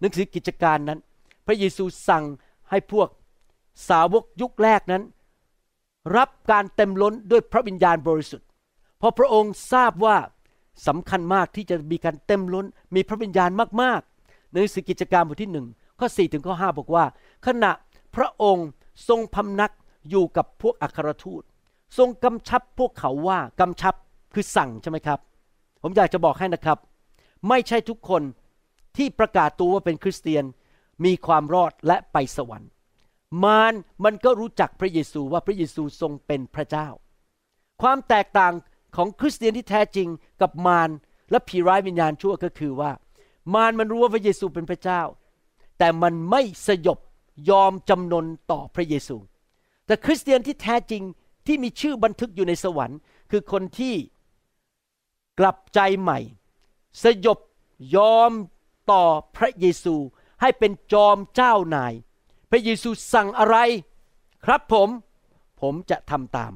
[0.00, 1.00] หนังสือกิจการนั้น
[1.46, 2.24] พระเยซูสั่ง
[2.70, 3.08] ให้พวก
[3.88, 5.02] สาวกยุคแรกนั้น
[6.16, 8.48] รับการเต็มล้นด้วยพระวิญญาณบริสุทธิ์
[8.98, 10.16] เพราะพระองค์ทราบว่า
[10.86, 13.50] สำคัญมากที่จะมีการเต็มล้น มีพระวิญญาณ
[13.82, 15.66] มากๆ ในสกิจการบทที่หนึ่ง
[15.98, 17.04] ข้อ4ถึงข้อ5บอกว่า
[17.46, 17.70] ขณะ
[18.16, 18.68] พระองค์
[19.08, 19.72] ทรงพำนัก
[20.10, 21.42] อยู่กับพวกอัครทูต
[21.98, 23.94] ทรงกำชับพวกเขาว่ากำชับ
[24.32, 25.18] คือสั่งใช่ไหมครับ
[25.82, 26.78] ผมอยากจะบอกให้นะครับ
[27.48, 28.22] ไม่ใช่ทุกคน
[28.96, 30.44] ที่ประกาศตัวว่าเป็นคริสเตียน
[31.04, 32.70] มีความรอดและไปสวรรค์
[33.44, 36.88] มารมันก็รู้จักพระเยซูว่าพระเยซูทรงเป็นพระเจ้า
[37.82, 38.52] ความแตกต่าง
[38.96, 40.08] ของคริสเตียนที่แท้จริง
[40.40, 40.90] กับมาร
[41.30, 42.92] และผีร้ายวิญญาณชั่วก็คือว่า
[43.54, 45.02] มารมันรู้ว่าพระเยซูเป็นพระเจ้า
[45.78, 46.98] แต่มันไม่สยบ
[47.50, 49.16] ยอมจำนนต่อพระเยซู
[49.86, 51.02] แต่คริสเตียนที่แท้จริง
[51.46, 52.98] ที่มีชื่อบันทึกอยู่ในสวรรค์
[53.30, 53.94] คือคนที่
[55.38, 56.18] กลับใจใหม่
[57.02, 57.38] สยบ
[57.96, 58.32] ยอม
[58.90, 59.04] ต่อ
[59.36, 59.94] พระเยซู
[60.40, 61.92] ให้เป็นจอมเจ้านาย
[62.50, 63.56] พระเยซูสั่งอะไร
[64.44, 64.88] ครับผม
[65.60, 66.52] ผมจะทำตาม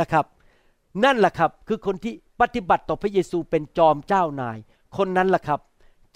[0.00, 0.24] นะครับ
[1.04, 4.58] นั่นแหละครับคือคนที่ปฏิบัติต่อพระเยซูเป็นจอมเจ้านาย
[4.96, 5.60] คนนั้นแหละครับ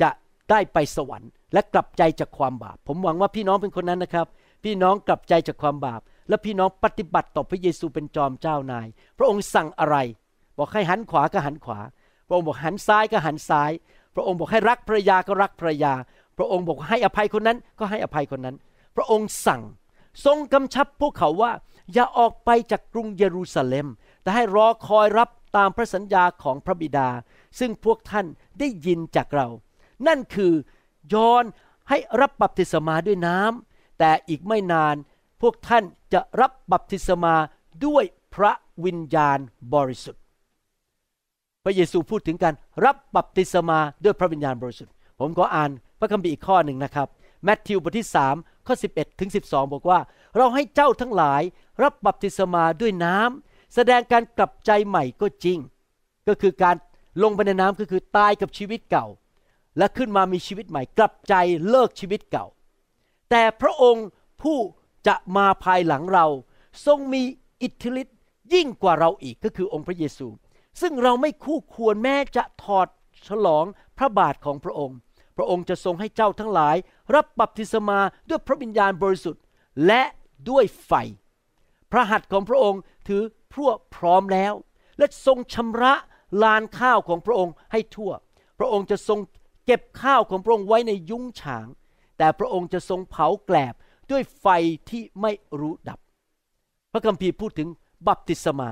[0.02, 0.10] จะ
[0.50, 4.26] ได้ไปสวรรค์ และกลับใจจากความบาป ผมหวังว่าพี่น้องเป็นคนนั้นนะครับ
[4.64, 8.86] พี่น้องกลับใจจากความบาป และพี่น้องปฏิบัติต่อพระเยซูเป็นจอมเจ้านาย
[9.18, 9.96] พระองค์สั่งอะไร
[10.58, 11.78] บอกให้หันขวาก็หันขวา
[12.26, 13.70] พระองค์บอกหันซ้ายก็หันซ้าย
[14.14, 15.92] พระองค์บอกให้รักภรรยาก็รักภรรยา
[16.38, 18.56] พระองค์บอกให้อภัยคนนั้นก็ให้อภัยคนนั้น
[18.96, 19.62] พระองค์สั่ง
[20.24, 21.52] ทรงกำชับพวกเขาว่า
[21.92, 23.86] อย่าออกไปจากกรุงเยรูซาเล็ม
[24.22, 27.08] แต่ให้รอคอยรับตามพระสัญญาของพระบิดา
[27.58, 28.26] ซึ่งพวกท่าน
[28.58, 29.48] ได้ยินจากเรา
[30.06, 30.52] นั่นคือ
[31.14, 31.44] ยอน
[31.88, 34.96] ให้รับบัพติศมาด้วยน้ำแต่อีกไม่นาน
[35.40, 37.34] พวกท่านจะรับบัพติศมา
[37.86, 38.04] ด้วย
[38.34, 38.52] พระ
[38.84, 39.38] วิญญาณ
[39.74, 40.22] บริสุทธิ์
[41.64, 42.54] พระเยซูพูดถึงการ
[42.84, 47.08] รับบัพติศมาด้วยพระวิญญาณบริสุทธิ์ ผมขออ่านพระคัมภีร์อีกข้อหนึ่งนะครับ
[47.44, 49.98] แมทธิวบทที่3ข้อ11ถึง12 บอกว่า
[50.36, 51.42] เราให้เจ้าทั้งหลาย
[51.82, 55.58] รับบัพติศมาด้วยน้ำ แสดงการกลับใจใหม่ก็จริง
[56.28, 56.76] ก็คือการ
[57.22, 59.06] ลงไปในน้ำก็คือตายกับชีวิตเก่า
[59.78, 61.34] และขึ้นมามีชีวิตใหม่ กลับใจ
[61.68, 62.46] เลิกชีวิตเก่า
[63.30, 64.06] แต่พระองค์
[64.42, 64.58] ผู้
[65.06, 66.26] จะมาภายหลังเรา
[66.86, 67.22] ทรงมี
[67.62, 68.18] อิทธิฤทธิ์
[68.54, 70.26] ยิ่งกว่าเราอีกก็คือองค์พระเยซู
[70.80, 72.88] ซึ่งเราไม่คู่ควรแม้จะถอด
[73.28, 73.64] ฉลอง
[73.98, 74.96] พระบาทของพระองค์
[75.36, 76.76] พระองค์จะทรงให้เจ้าทั้งหลาย
[77.14, 79.42] รับบัพติศมาด้วยพระวิญญาณบริสุทธิ์
[79.86, 80.02] และ
[80.50, 80.92] ด้วยไฟ
[81.92, 84.52] พระหัตถ์ของพระองค์ ถือพรั่วพร้อมแล้ว
[84.98, 85.94] และทรงชำระ
[86.42, 88.12] ลานข้าวของพระองค์ให้ทั่ว
[88.58, 89.18] พระองค์จะทรง
[89.66, 91.66] เก็บข้าวของพระองค์ไว้ในยุ้งฉาง
[92.18, 93.74] แต่พระองค์จะทรงเผาแกลบ
[94.10, 94.46] ด้วยไฟ
[94.90, 95.98] ที่ไม่รู้ดับ
[96.92, 97.68] พระคัมภีร์พูดถึง
[98.08, 98.70] บัพติศมา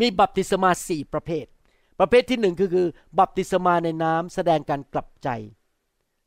[0.00, 1.46] มีบัพติศมาสี่ประเภท
[1.98, 5.28] ประเภทที่หนึ่งคือคือ บัพติศมาในน้ำแสดงการกลับใจ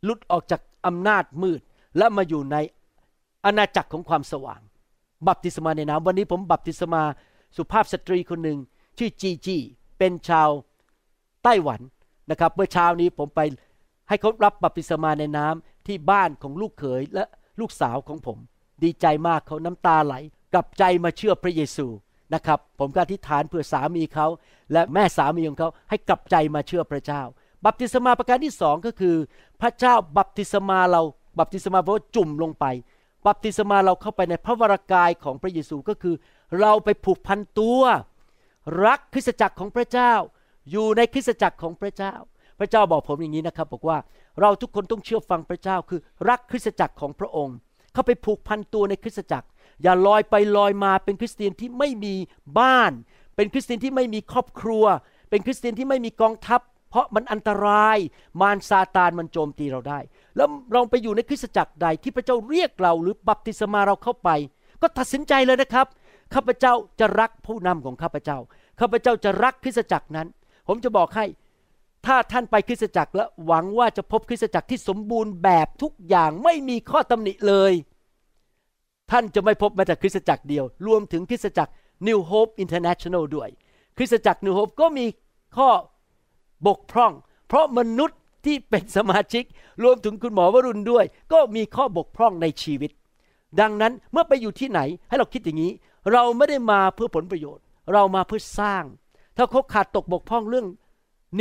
[0.03, 1.61] หลุดออกจากอำนาจมืด
[1.97, 2.57] และมาอยู่ใน
[3.45, 4.61] อาณาจักรของความสว่าง
[5.27, 7.03] บัพติศมาในน้ำวันนี้ผมบัพติศมา
[7.55, 8.59] สุภาพสตรีคนหนึ่ง
[8.97, 9.57] ชื่อจีจี
[9.97, 10.49] เป็นชาว
[11.43, 11.81] ไต้หวัน
[12.29, 13.39] นะครับ เมื่อเช้านี้ผมไป
[14.09, 17.23] ให้เขารับบัพติศมาในน้ำที่บ้านของลูกเขยและ
[17.59, 18.37] ลูกสาวของผม
[18.83, 20.15] ดีใจมากเขาน้ำตาไหล
[20.53, 21.87] กลับใจมาเชื่อพระเยซู
[22.33, 24.27] นะครับ ผมก็อธิษฐานเพื่อสามีเขา
[24.71, 27.21] และแม่สามีของเขาให้กลับใจมาเชื่อพระเจ้า
[27.65, 29.15] บัพติศมาประการที่สองก็คือ
[29.61, 31.01] พระเจ้าบัพติศมาเรา
[31.39, 32.65] บัพติศมาแปลว่าจุ่มลงไป
[33.25, 36.15] บัพติศมาเราเข้าไปในพระวรากายของพระเยซูก็คือ
[36.59, 37.81] เราไปผูกพันตัว
[38.85, 40.13] รักคริสตจักรของพระเจ้า
[40.71, 42.13] อยู่ในคริสตจักรของพระเจ้า
[42.59, 43.97] พระเจ้าบอกผมอย่างนี้นะครับ บอกว่า
[44.41, 47.55] เราทุกคนต้องเชื่อฟังพระเจ้า คือรักคริสตจักรของพระองค์
[47.93, 49.47] เข้าไปผูกพันตัวในคริสตจักร
[49.83, 52.15] อย่าลอยไปลอยมาเป็นคริสเตียนที่ไม่มี
[52.59, 52.91] บ้าน
[53.35, 54.85] เป็นคริสเตียนที่ไม่มีครอบครัว
[55.29, 57.97] เป็นคริสเตียนที่ไม่มีกองทัพ เพราะมันอันตราย
[58.41, 59.99] มารซาตานมันโจมตีเราได้
[60.35, 64.29] แล้วเราไปอยู่ในคริสตจักรใดที่พระเจ้าเรียกเราหรือบัพติศมาเราเข้าไป
[64.81, 65.87] ก็ตัดสินใจเลยนะครับ
[66.33, 68.37] ข้าพเจ้าจะรักผู้นำของข้าพเจ้า
[68.79, 70.27] ข้าพเจ้าจะรักคริสตจักรนั้น
[70.67, 71.25] ผมจะบอกให้
[72.05, 77.73] ถ้าท่านไปคริสตจักรและหวังว่าจะพบคริสตจักรที่สมบูรณ์แบบทุกอย่างไม่มีข้อตำหนิเลย
[79.11, 81.71] ท่านจะไม่พบแม้แต่คริสตจักรเดียว รวมถึงคริสตจักร
[82.07, 83.49] New Hope International ด้วย
[83.97, 85.05] คริสตจักร New Hope ก็มี
[85.57, 85.69] ข้อ
[86.67, 87.13] บกพร่อง
[87.47, 89.43] เพราะมนุษย์ ที่เป็นสมาชิก
[89.83, 92.91] รวมถึงคุณหมอวรุณด้วย ก็มีข้อบกพร่องในชีวิต
[93.59, 95.71] ดังนั้นเมื่อไปอยู่ที่ไหนให้เราคิดอย่างนี้
[96.11, 98.83] เราไม่ได้มาเพื่อผลประโยชน์ เรามาเพื่อสร้าง
[99.37, 100.67] ถ้าเขาขาดตกบกพร่องเรื่อง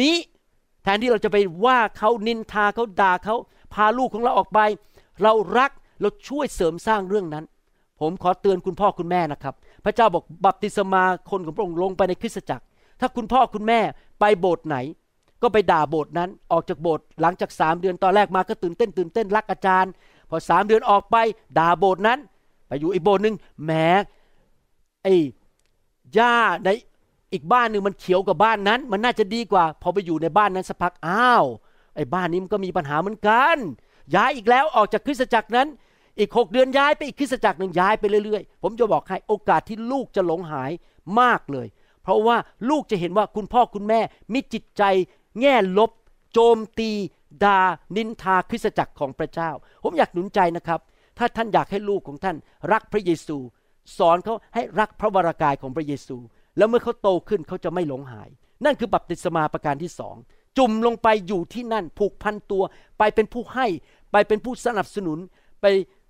[0.01, 0.15] นี้
[0.83, 3.37] แทนที่เราจะไปว่าเขานินทาเขาด่าเขา
[3.75, 4.61] พาลูกของเราออกไป
[5.23, 7.45] เรารักเราช่วยเสริมสร้างเรื่องนั้น
[8.01, 12.65] ผมขอเตือนคุณพ่อคุณแม่นะครับ พระเจ้าบอกบัพติศมาคนของพระองค์ลงไปในคริสตจักร
[13.01, 13.81] ถ้าคุณพ่อคุณแม่
[14.21, 14.77] ไปโบสถ์ไหน
[15.43, 19.93] ก็ไปด่าโบสถ์นั้นออกจากโบสถ์หลังจากสามเดือนตอนแรกมาก็ตื่นเต้นตื่นเต้นรักอาจารย์
[20.31, 21.17] พอสามเดือนออกไป
[21.59, 22.19] ด่าโบสถ์นั้น
[22.67, 23.73] ไปอยู่อีกโบสถ์หนึ่งแหม
[25.03, 25.15] ไอ้
[26.15, 26.69] หญ้าใน
[27.33, 31.45] อีกบ้านหนึ่งมันเขียวกว่าบ้านนั้น มันน่าจะดีกว่า พอไปอยู่ในบ้านนั้นสักพักอ้าว
[31.97, 33.57] ไอ้บ้านนี้มันก็มีปัญหาเหมือนกัน
[34.15, 35.69] ย้ายอีกแล้วออกจากคริสตจักรนั้น
[36.19, 40.71] อีกหกเดือนย้ายไปอีกคริสตจักรหนึ่งย้ายไปเรื่อยๆ ผมจะบอกให้โอกาสที่ลูกจะหลงหาย
[41.21, 41.67] มากเลย
[42.03, 42.37] เพราะว่า
[42.71, 44.01] ลูกจะเห็นว่าคุณพ่อคุณแม่
[44.33, 44.83] มีจิตใจ
[45.41, 45.91] แง่ลบ
[46.33, 46.91] โจมตี
[47.45, 47.61] ดา
[47.97, 49.51] นินทาคริสตจักรของพระเจ้า
[49.83, 50.81] ผมอยากหนุนใจนะครับ
[51.19, 52.37] ถ้าท่านอยากให้ลูกของท่าน
[52.73, 53.37] รักพระเยซู
[53.99, 56.17] สอนเขาให้รักพระวรากายของพระเยซู
[56.57, 58.29] แล้วเมื่อเขาโตขึ้นเขาจะไม่หลงหาย
[58.65, 60.17] นั่นคือบัพติศมาประการที่สอง
[60.59, 62.63] จุ่มลงไปอยู่ที่นั่นผูกพันตัว
[62.99, 63.67] ไปเป็นผู้ให้
[64.13, 65.19] ไปเป็นผู้สนับสนุน
[65.61, 65.67] ไป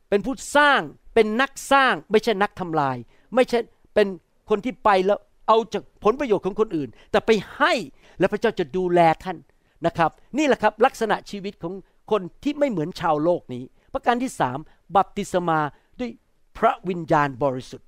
[0.08, 0.80] เป็นผู้สร้าง
[1.14, 2.96] เป็นนักสร้าง ไม่ใช่นักทำลาย
[3.34, 3.58] ไม่ใช่
[3.94, 4.06] เป็น
[4.50, 7.72] คนที่ไปแล้วเอาจากผลประโยชน์ของคนอื่น แต่ไปให้
[8.18, 9.38] แล้วพระเจ้าจะดูแลท่าน
[9.86, 11.74] นะครับ นี่แหละครับลักษณะชีวิตของ
[12.10, 14.58] คนที่ไม่เหมือนชาวโลกนี้ ประการที่สาม
[14.96, 15.58] บัพติศมา
[16.00, 16.10] ด้วย
[16.58, 17.86] พระวิญญาณบริสุทธิ์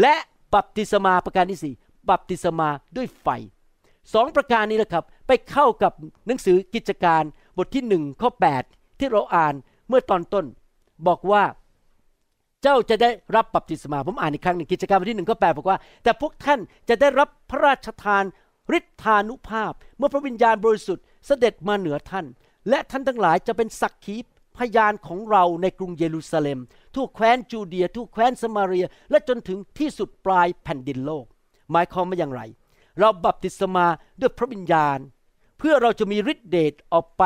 [0.00, 0.14] และ
[0.54, 1.74] บัพติศมาประการที่สี่
[2.10, 3.28] บัพติศมาด้วยไฟ
[4.14, 5.92] สองประการนี้นะครับ ไปเข้ากับ
[6.26, 7.22] หนังสือกิจการ
[7.58, 8.30] บทที่หนึ่งข้อ
[8.64, 9.54] 8ที่เราอ่าน
[9.88, 10.44] เมื่อตอนต้น
[11.06, 11.42] บอกว่า
[12.62, 18.24] เจ้าจะได้รับบัพติศมาผมอ่านอีกครั้งหนึ่งกิจการบทที่หนึ่งข้อ8บอกว่า แต่พวกท่านจะได้รับพระราชทาน
[18.78, 22.26] ฤทธานุภาพเมื่อพระวิญญาณบริสุทธิ์เสด็จมาเหนือท่าน
[22.68, 24.16] และท่านทั้งหลายจะเป็นสักขี
[24.56, 26.58] พยานของเราในกรุงเยรูซาเล็ม
[26.94, 31.26] ทั่วแคว้นจูเดีย ทั่วแคว้นสมาเรีย และจนถึงที่สุดปลายแผ่นดินโลก
[31.72, 32.42] หมายความว่าอย่างไร
[32.98, 33.86] เราบัพติศมา
[34.20, 34.98] ด้วยพระวิญญาณ
[35.58, 37.22] เพื่อเราจะมีฤทธิเดชออกไป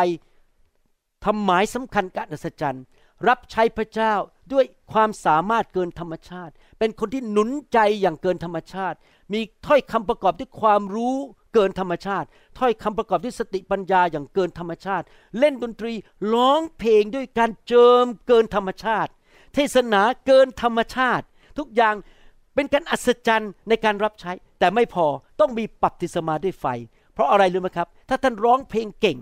[1.24, 2.84] ทำหมายสำคัญการอัศจรรย์
[3.28, 4.14] รับใช้พระเจ้า
[4.52, 8.96] ด้วยความสามารถเกินธรรมชาติ เป็นคนที่หนุนใจอย่างเกินธรรมชาติ
[9.32, 11.16] มีถ้อยคำประกอบด้วยความรู้
[11.54, 12.26] เกินธรรมชาติ
[12.58, 15.04] ถ้อยคำประกอบด้วยสติปัญญาอย่างเกินธรรมชาติ
[15.38, 15.92] เล่นดนตรี
[16.34, 19.10] ร้องเพลงด้วยการเจิมเกินธรรมชาติ
[19.54, 21.24] เทศนาเกินธรรมชาติ
[21.58, 21.94] ทุกอย่าง
[22.54, 25.06] เป็นการอัศจรรย์ในการรับใช้ แต่ไม่พอ
[25.40, 26.66] ต้องมีปัพติศมาด้วยไฟ
[27.12, 29.18] เพราะอะไรรู้ไหมครับ ถ้าท่านร้องเพลงเก่ง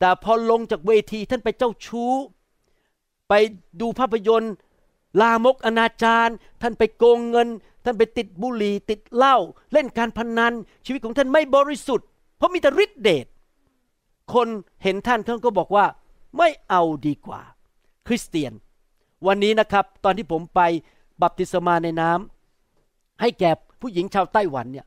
[0.00, 2.12] แต่พอลงจากเวทีท่านไปเจ้าชู้
[3.28, 3.34] ไป
[3.80, 4.54] ดูภาพยนตร์
[5.20, 7.48] ลามกอนาจารท่านไปโกงเงิน
[7.84, 9.36] ท่านไปติดบุหรี่ติดเหล้า
[9.72, 10.54] เล่นการพนนัน
[10.86, 13.26] ชีวิตของท่านไม่บริสุทธิ์ เพราะมีแต่ฤทธิเดช
[14.34, 14.48] คน
[14.82, 15.86] เห็นท่านท่านก็บอกว่า
[16.38, 17.40] ไม่เอาดีกว่า
[18.06, 18.52] คริสเตียน
[19.26, 20.60] วันนี้นะครับตอนที่ผมไป
[21.22, 24.86] บัพติศมาในน้ำให้แก่ผู้หญิงชาวไต้หวันเนี่ย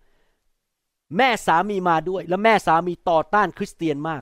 [1.17, 4.21] แม่สามีมาด้วย แล้วแม่สามีต่อต้านคริสเตียนมาก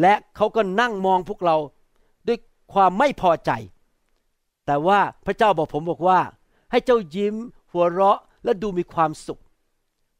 [0.00, 1.56] และเขาก็นั่งมองพวกเรา
[2.26, 2.38] ด้วย
[2.72, 3.50] ความไม่พอใจ
[4.66, 6.20] แต่ว่าพระเจ้าบอกผมบอกว่า
[6.70, 7.34] ให้เจ้ายิ้ม
[7.76, 9.40] หัวเราะและดูมีความสุข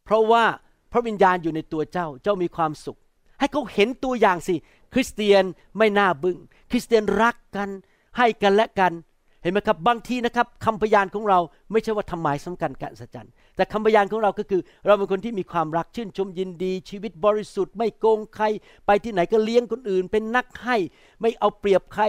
[0.04, 0.44] เพราะว่า
[0.92, 2.98] พระวิญญาณอยู่ในตัวเจ้า เจ้ามีความสุข
[3.38, 4.54] ให้เขาเห็นตัวอย่างสิ
[4.92, 5.44] คริสเตียน
[5.78, 6.38] ไม่น่าบึง้ง
[6.70, 7.68] คริสเตียนรักกัน
[8.16, 11.38] ให้กันและกันเห็นไหมครับบางทีนะครับคำพยานของเรา
[11.72, 18.44] ไม่ใช่ว่าทำหมายสำคัญการสัจจันแต่คำพยานของเราก็คือ เราเป็นคนที่มีความรักชื่นชมยินดี ชีวิตบริสุทธิ์ ไม่โกงใคร
[18.86, 20.76] ไปที่ไหนก็เลี้ยงคนอื่น เป็นนักให้
[21.20, 22.02] ไม่เอาเปรียบใคร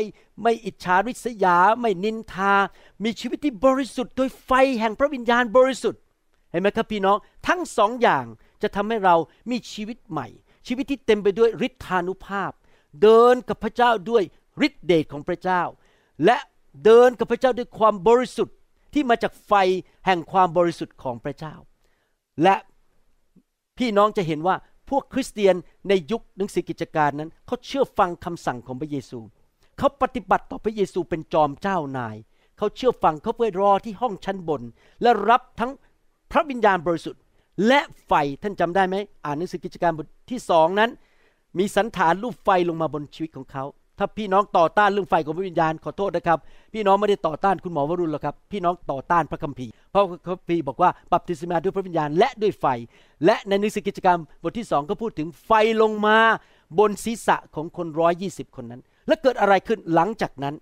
[0.44, 2.54] ไม่อิจฉาริษยา ไม่นินทา
[3.04, 6.02] มีชีวิตที่บริสุทธิ์โดยไฟแห่งพระวิญญาณบริสุทธิ์
[6.52, 8.26] เห็นไหมครับพี่น้องทั้งสองอย่าง
[8.62, 9.16] จะทำให้เรา
[9.50, 10.28] มีชีวิตใหม่
[10.68, 12.52] ชีวิตที่เต็มไปด้วยฤทธานุภาพ
[13.02, 14.24] เดินกับพระเจ้าด้วย
[14.66, 15.62] ฤทธิเดชของพระเจ้า
[16.26, 16.38] และ
[16.84, 18.56] เดินกับพระเจ้าด้วยความบริสุทธิ์
[18.94, 19.54] ที่มาจากไฟ
[20.06, 21.54] แห่งความบริสุทธิ์ของพระเจ้า
[22.44, 22.56] และ
[23.78, 24.56] พี่น้องจะเห็นว่า
[24.90, 25.56] พวกคริสเตียน
[25.90, 29.20] ในยุคหนังสือกิจการนั้นเขาเชื่อฟังคำสั่งของพระเยซู
[29.78, 32.16] เขาปฏิบัติต่อพระเยซูเป็นจอมเจ้านาย
[32.58, 34.62] เขาเชื่อฟังเขาไปรอที่ห้องชั้นบน
[35.02, 35.72] และรับทั้ง
[36.32, 37.22] พระวิญญาณบริสุทธิ์
[37.68, 38.12] และไฟ
[38.42, 40.90] ท่านจำได้ไหมอ่านหนังสือกิจการบทที่สองนั้น
[41.58, 43.64] มีสันฐานรูปไฟลงมาบนชีวิตของเขา
[43.98, 46.40] ถ้าพี่น้องต่อต้านเรื่องไฟของพระวิญญาณขอโทษนะครับ
[46.74, 52.66] พี่น้องไม่ได้ต่อต้านคุณหมอวรุณหรอกครับ พี่น้องต่อต้านพระคัมภีร์เพราะพระคัมภีร์บอกว่าบัพติศมาด้วยพระวิญญาณและด้วยไฟ
[53.26, 56.18] และในหนังสือกิจกรรมบทที่สองก็พูดถึงไฟลงมา
[56.80, 60.56] บนศีรษะของคนร้อยยี่สิบคนนั้น และเกิดอะไรขึ้นหลังจากนั้น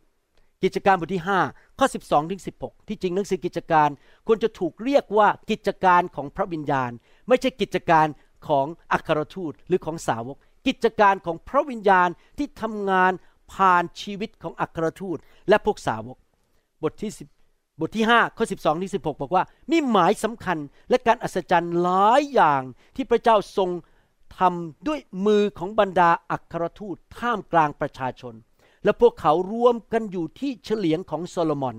[0.63, 3.89] กิจการบทที่ 5 ข้อ 12ถึง16 ที่จริงหนังสือกิจการ
[4.27, 6.91] ควรจะถูกเรียกว่ากิจการของพระวิญญาณ
[7.27, 8.07] ไม่ใช่กิจการ
[8.47, 13.11] ของอัครทูตหรือของสาวก กิจการของพระวิญญาณที่ทำงาน
[13.53, 15.17] ผ่านชีวิตของอัครทูต
[15.49, 16.17] และพวกสาวก
[16.83, 17.11] บทที่
[17.45, 20.57] 10บทที่ 5 ข้อ 12ถึง16 บอกว่า มีหมายสำคัญ
[20.89, 22.61] และการอัศจรรย์หลายอย่าง
[22.95, 23.69] ที่พระเจ้าทรง
[24.39, 28.33] ทำด้วยมือของบรรดาอัครทูตท่ามกลางประชาชน
[28.83, 31.75] และพวกเขารวมกันอยู่ที่เฉลียงของโซโลมอน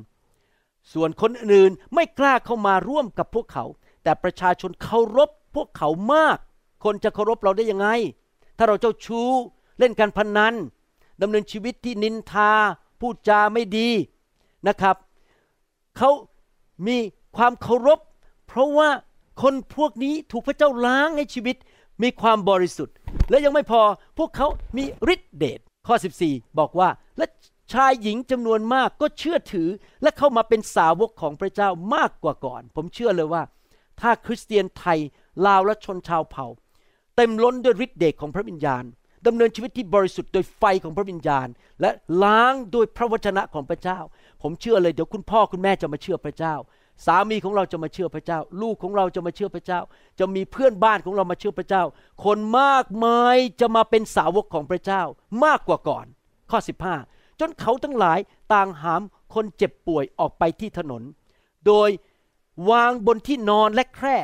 [0.93, 3.65] ส่วนคนอื่นไม่กล้าเข้ามาร่วมกับพวกเขา
[4.03, 6.39] แต่ประชาชนเคารพพวกเขามาก
[6.85, 7.89] คนจะเคารพเราได้ยังไง
[8.57, 9.31] ถ้าเราเจ้าชู้
[9.79, 10.55] เล่นการพนนัน
[11.23, 12.53] ดำเนินชีวิตที่นินทา
[13.01, 13.89] พูดจาไม่ดี
[14.69, 14.97] นะครับ
[15.97, 16.11] เขา
[16.87, 16.97] มี
[17.37, 18.01] ความเคารพ
[18.47, 18.89] เพราะว่า
[19.43, 21.57] คนพวกนี้ถูกพระเจ้าล้างในชีวิต
[22.03, 22.95] มีความบริสุทธิ์
[23.31, 23.83] และยังไม่พอ
[24.19, 25.95] พวกเขามีฤทธิเดชข้อ
[26.27, 26.89] 14 บอกว่า
[27.19, 27.27] และ
[27.73, 29.69] ชายหญิงจำนวนมากก็เชื่อถือ
[30.03, 33.43] และเข้ามาเป็นสาวกของพระเจ้ามากกว่าก่อน ผมเชื่อเลยว่า
[34.01, 34.99] ถ้าคริสเตียนไทย
[35.47, 36.47] ลาวและชนชาวเผ่า
[37.17, 38.85] เต็มล้นด้วยฤทธิเดชของพระวิญญาณ
[39.27, 41.49] ดำเนินชีวิตที่บริสุทธิ์โดยไฟของพระวิญญาณ
[41.81, 41.91] และ
[42.23, 43.99] ล้างโดยพระวจนะของพระเจ้า
[44.43, 46.55] ผมเชื่อเลยเดี๋ยวคุณพ่อคุณแม่จะมาเชื่อพระเจ้า
[47.07, 49.81] สามีของเราจะมาเชื่อพระเจ้า ลูกของเราจะมาเชื่อพระเจ้า
[50.19, 51.83] จะมีเพื่อนบ้านของเรามาเชื่อพระเจ้า
[52.25, 55.03] คนมากมายจะมาเป็นสาวกของพระเจ้า
[55.45, 56.07] มากกว่าก่อน
[56.51, 56.59] ข้อ
[57.01, 58.19] 15 จนเขาทั้งหลาย
[58.55, 59.03] ต่างหาม
[59.35, 61.03] คนเจ็บป่วยออกไปที่ถนน
[61.67, 61.91] โดย
[62.71, 64.17] วางบนที่นอนและแคร่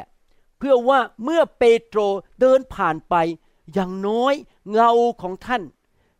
[0.62, 2.00] พื่อว่าเมื่อเปโตร
[2.40, 3.14] เดินผ่านไป
[3.74, 4.34] อย่างน้อย
[4.72, 4.90] เงา
[5.22, 5.62] ของท่าน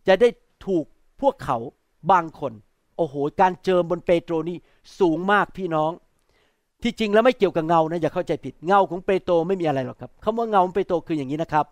[0.06, 0.28] จะได้
[0.66, 0.84] ถูก
[1.20, 1.58] พวกเขา
[2.10, 2.52] บางคน
[2.96, 4.56] โอ้โห การเจิมบนเปโตรนี่
[4.98, 5.92] สูงมากพี่น้อง
[6.82, 11.66] ที่จริงแล้วไม่เกี่ยวกับเงานะอย่าเข้าใจผิดเงาของเปโตรไม่มีอะไรหรอกครับคำว่าเงาของเปโตรคืออย่างนี้นะครับ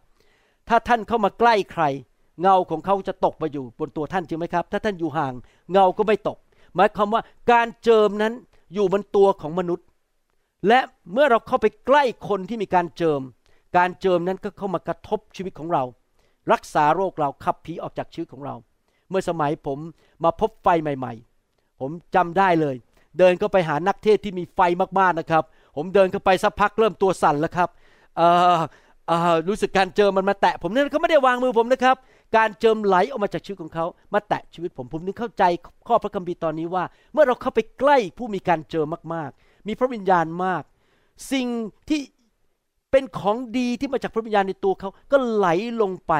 [0.68, 1.84] ถ้าท่านเข้ามาใกล้ใคร
[2.40, 5.34] เงาของเขาจะตกมาอยู่บนตัวท่านจริงไหมครับ ถ้าท่านอยู่ห่าง
[5.72, 6.38] เงาก็ไม่ตก
[6.74, 8.32] หมายความว่าการเจิมนั้น
[8.74, 9.86] อยู่บนตัวของมนุษย์
[10.68, 10.80] และ
[11.12, 13.20] เมื่อเราเข้าไปใกล้คนที่มีการเจิม
[13.76, 15.82] การเจิมนั้นก็เข้ามากระทบชีวิตของเรา
[16.52, 18.54] รักษาโรคเราขับผีออกจากชีวิตของเรา
[19.10, 19.78] เมื่อสมัยผม
[20.24, 21.12] มาพบไฟใหม่
[21.46, 22.76] ๆ ผมจำได้เลย
[23.18, 24.60] เดินเข้าไปหานักเทศที่มีไฟ
[24.98, 25.44] มากๆนะครับ
[25.76, 27.68] ผมเดินเข้าไปสักพักเริ่มตัวสั่นแล้วครับ
[29.48, 31.96] รู้สึกการเจิมมันมาแตะ ผมนั่นเขาไม่ได้วางมือผมนะครับ
[32.36, 35.44] การเจิมไหลออกมาจากชีวิตของเขามาแตะชีวิตผมผมนึกเข้าใจ
[35.88, 40.62] ข้อพระคัมภีร์ตอนนี้ว่า เมื่อเราเข้าไปใกล้ผู้มีการเจิมมากๆ มีพระวิญญาณมาก
[41.32, 41.48] สิ่ง
[41.88, 42.00] ที่
[42.90, 45.48] เป็นของดีที่มาจากพระวิญญาณในตัวเขาก็ไหล
[45.82, 46.14] ลงไป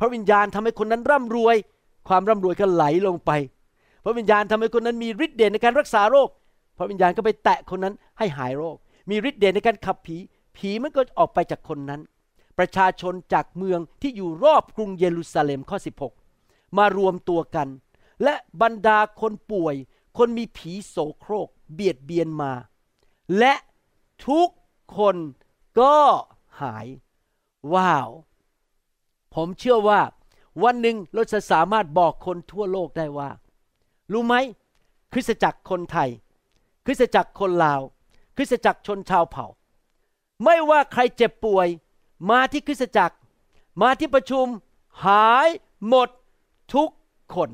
[0.00, 1.56] พระวิญญาณทำให้คนนั้นร่ำรวย
[2.08, 3.30] ความร่ำรวยก็ไหลลงไป
[4.04, 6.28] พระวิญญาณทำให้คนนั้นมีฤทธิ์เดชในการรักษาโรค
[6.78, 8.76] พระวิญญาณก็ไปแตะคนนั้นให้หายโรค
[9.10, 10.16] มีฤทธิ์เดชในการขับผี
[10.56, 12.00] ผีมันก็ออกไปจากคนนั้น
[12.58, 15.78] ประชาชนจากเมืองที่อยู่รอบกรุงเยรูซาเล็มข้อ
[16.26, 17.68] 16 มารวมตัวกัน
[18.24, 19.74] และบรรดาคนป่วย
[20.18, 22.52] คนมีผีโสโครก เบียดเบียนมา
[23.38, 23.54] และ
[24.28, 24.48] ทุก
[24.98, 25.16] คน
[25.80, 25.96] ก็
[26.62, 26.86] หาย
[27.74, 28.08] ว้าว
[29.34, 30.00] ผมเชื่อว่า
[30.62, 33.30] วันหนึ่งเราจะสามารถบอกคนทั่วโลกได้ว่า
[34.12, 34.34] รู้ไหม
[35.12, 36.10] คริสตจักรคนไทย
[36.86, 37.80] คริสตจักรคนลาว
[38.36, 39.46] คริสตจักรชนชาวเผ่า
[40.44, 41.68] ไม่ว่าใครเจ็บป่วย
[42.30, 43.16] มาที่คริสตจักร
[43.82, 44.46] มาที่ประชุม
[45.06, 45.48] หาย
[45.88, 46.08] หมด
[46.74, 46.90] ทุก
[47.34, 47.50] คน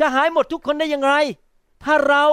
[0.00, 1.14] จะหายหมดทุกคนได้อย่างไร
[1.82, 2.24] ถ้าเรา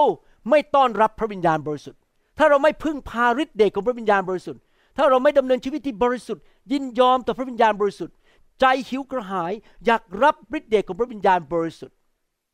[0.50, 2.00] ไม่ต้อนรับพระวิญญาณบริสุทธิ์
[2.38, 4.60] ถ้าเราไม่พึ่งพาฤทธิ์เดชของพระวิญญาณบริสุทธิ์
[4.96, 8.14] ถ้าเราไม่ดำเนินชีวิตที่บริสุทธิ์ ยินยอมต่อพระวิญญาณบริสุทธิ์
[8.60, 9.52] ใจหิวกระหาย
[9.86, 11.96] อยากรับฤทธิ์เดชของพระวิญญาณบริสุทธิ์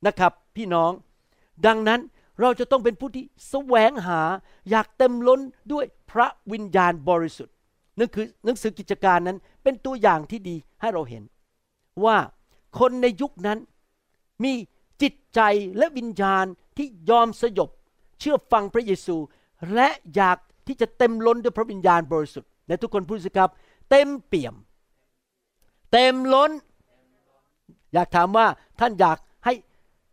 [0.07, 0.93] นะครับ พี่น้อง
[1.67, 2.01] ดังนั้น
[2.41, 4.21] เราจะต้องเป็นผู้ที่แสวงหา
[4.71, 5.41] อยากเต็มล้น
[5.73, 7.55] ด้วยพระวิญญาณบริสุทธิ์
[7.99, 11.23] นั่นคือหนังสือกิจการนั้นเป็นตัวอย่างที่ดีให้เราเห็น
[12.05, 12.17] ว่า
[12.79, 13.59] คนในยุคนั้น
[14.45, 14.53] มี
[15.03, 15.41] จิตใจ
[15.79, 17.71] และวิญญาณ ที่ยอมสยบ
[18.21, 19.17] เชื่อฟังพระเยซู
[19.75, 23.51] และอยากที่จะเต็มล้นด้วยพระวิญญาณบริสุทธิ์และทุกคนพูดสิครับ
[23.91, 24.55] เต็มเปี่ยม
[25.93, 26.51] เต็มล้น
[27.95, 28.47] อยากถามว่า
[28.81, 29.55] ท่านอยากให้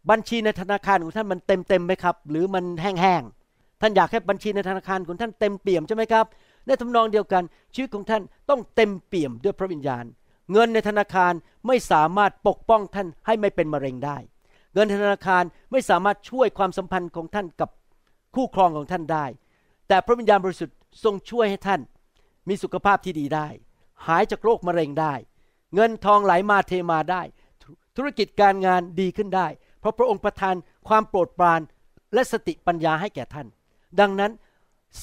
[0.10, 6.26] บัญชีในธนาคารของท่านมันเต็มเต็มไหมครับ หรือมันแห้งๆท่านอยากให้บัญชีในธนาคารของท่านเต็มเปี่ยมใช่ไหมครับ
[6.65, 7.43] ในทำนองเดียวกัน
[7.74, 10.06] ชีวิตของท่านต้องเต็มเปี่ยมด้วยพระวิญญาณ
[10.52, 11.34] เงินในธนาคาร
[11.67, 14.17] ไม่สามารถปกป้องท่านให้ไม่เป็นมะเร็งได้
[14.73, 17.69] เงินธนาคารไม่สามารถช่วยความสัมพันธ์ของท่านกับ
[18.36, 19.25] คู่ครองของท่านได้
[19.88, 21.81] แต่พระวิญญาณบริสุทธิ์ทรงช่วยให้ท่าน
[22.47, 23.47] มีสุขภาพที่ดีได้
[24.07, 25.13] หายจากโรคมะเร็งได้
[25.75, 27.21] เงินทองไหลมาเทมาได้
[27.97, 29.47] ธุรกิจการงานดีขึ้นได้
[29.79, 30.55] เพราะพระองค์ประทาน
[30.88, 31.62] ความโปรดปราน
[32.13, 33.47] และสติปัญญาให้แก่ท่าน
[33.99, 34.31] ดังนั้น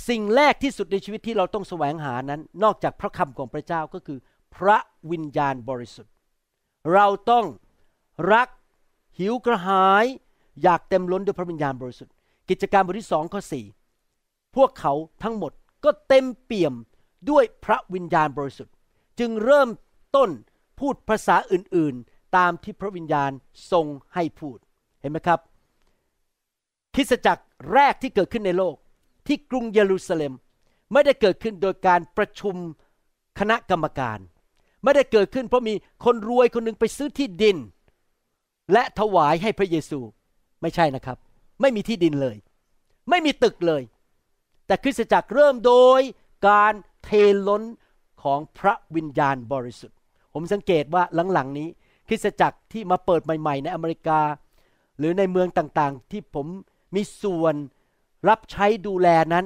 [0.09, 4.18] สิ่งแรกที่สุดในชีวิตที่เราต้องแสวงหานั้น นอกจากพระคำของพระเจ้าก็คือ
[4.57, 4.78] พระ
[5.11, 6.12] วิญญาณบริสุทธิ์
[6.92, 7.46] เราต้อง
[8.33, 8.48] รัก
[9.18, 10.04] หิวกระหาย
[10.62, 12.14] อยากเต็มล้นด้วยพระวิญญาณบริสุทธิ์
[12.48, 13.64] กิจการบทที่สองข้อสี่
[14.57, 15.52] พวกเขาทั้งหมด
[15.85, 16.74] ก็เต็มเปี่ยม
[17.31, 18.74] ด้วยพระวิญญาณบริสุทธิ์
[19.18, 19.68] จึงเริ่ม
[20.16, 20.31] ต้น
[20.78, 23.31] พูดภาษาอื่นๆ ตามที่พระวิญญาณ
[23.72, 24.59] ทรงให้พูด
[25.00, 25.40] เห็นไหมครับ
[26.94, 28.76] คิสจักรแรกที่เกิดขึ้นในโลก
[29.26, 30.33] ที่กรุงเยรูซาเล็ม
[30.92, 32.57] ไม่ได้เกิดขึ้นโดยการประชุม
[33.38, 34.18] คณะกรรมการ
[34.83, 37.57] ไม่ได้เกิดขึ้นเพราะมีคนรวยคนหนึ่งไปซื้อที่ดิน
[38.72, 40.00] และถวายให้พระเยซู
[40.62, 41.16] ไม่ใช่นะครับ
[41.61, 42.37] ไม่มีที่ดินเลย
[43.11, 43.83] ไม่มีตึกเลย
[44.66, 46.00] แต่คริสตจักรเริ่มโดย
[46.48, 46.72] การ
[47.04, 47.11] เท
[47.48, 47.62] ล้น
[48.22, 49.96] ของพระวิญญาณบริสุทธิ์
[50.35, 51.02] ผมสังเกตว่า
[51.33, 51.68] หลังๆนี้
[52.09, 54.20] คริสตจักรที่มาเปิดใหม่ๆ ในอเมริกา
[54.98, 56.46] หรือในเมืองต่างๆ ที่ผม
[56.94, 57.54] มีส่วน
[58.28, 59.44] รับใช้ดูแลนั้น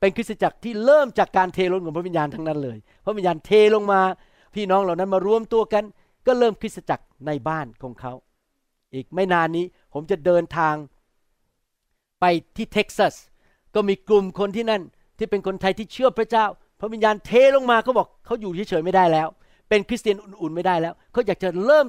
[0.00, 4.00] เป็นคริสตจักรที่เริ่มจากการเทล้นของพระวิญญาณทั้งนั้นเลย พระวิญญาณเทลงมา
[4.54, 5.84] พี่น้องเหล่านั้นมารวมตัวกัน
[6.26, 8.12] ก็เริ่มคริสตจักรในบ้านของเขา
[8.94, 10.74] อีกไม่นานนี้ผมจะเดินทาง
[12.20, 12.24] ไป
[12.56, 13.14] ที่เท็กซัส
[13.74, 14.82] ก็มีกลุ่มคนที่นั่น
[15.18, 16.46] ที่เป็นคนไทยที่เชื่อพระเจ้า
[16.80, 19.28] พระวิญญาณเทลงมาเขาบอกเขาอยู่เฉยๆไม่ได้แล้ว
[19.68, 21.86] เป็นคริสเตียนอุ่นๆไม่ได้แล้วเขาอยากจะเริ่ม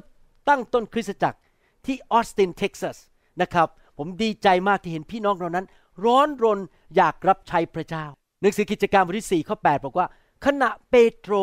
[0.50, 1.40] ตั้งต้นคริสตจักร
[1.86, 2.98] ที่ออสตินเท็กซัส
[3.42, 5.66] นะครับผมดีใจมากที่เห็นพี่น้องเรานั้น
[6.06, 6.60] ร้อนรน
[6.96, 8.06] อยากรับใช้พระเจ้า
[8.42, 10.08] หนังสือกิจการบทที่4ข้อ8บอกว่า
[10.46, 11.34] ขณะเปโตร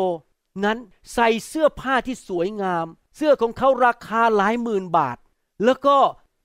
[0.65, 0.77] นั้น
[1.13, 2.85] ใส่เสื้อผ้าที่สวยงาม
[3.17, 5.17] เสื้อของเขาราคาหลายหมื่นบาท
[5.65, 5.97] แล้วก็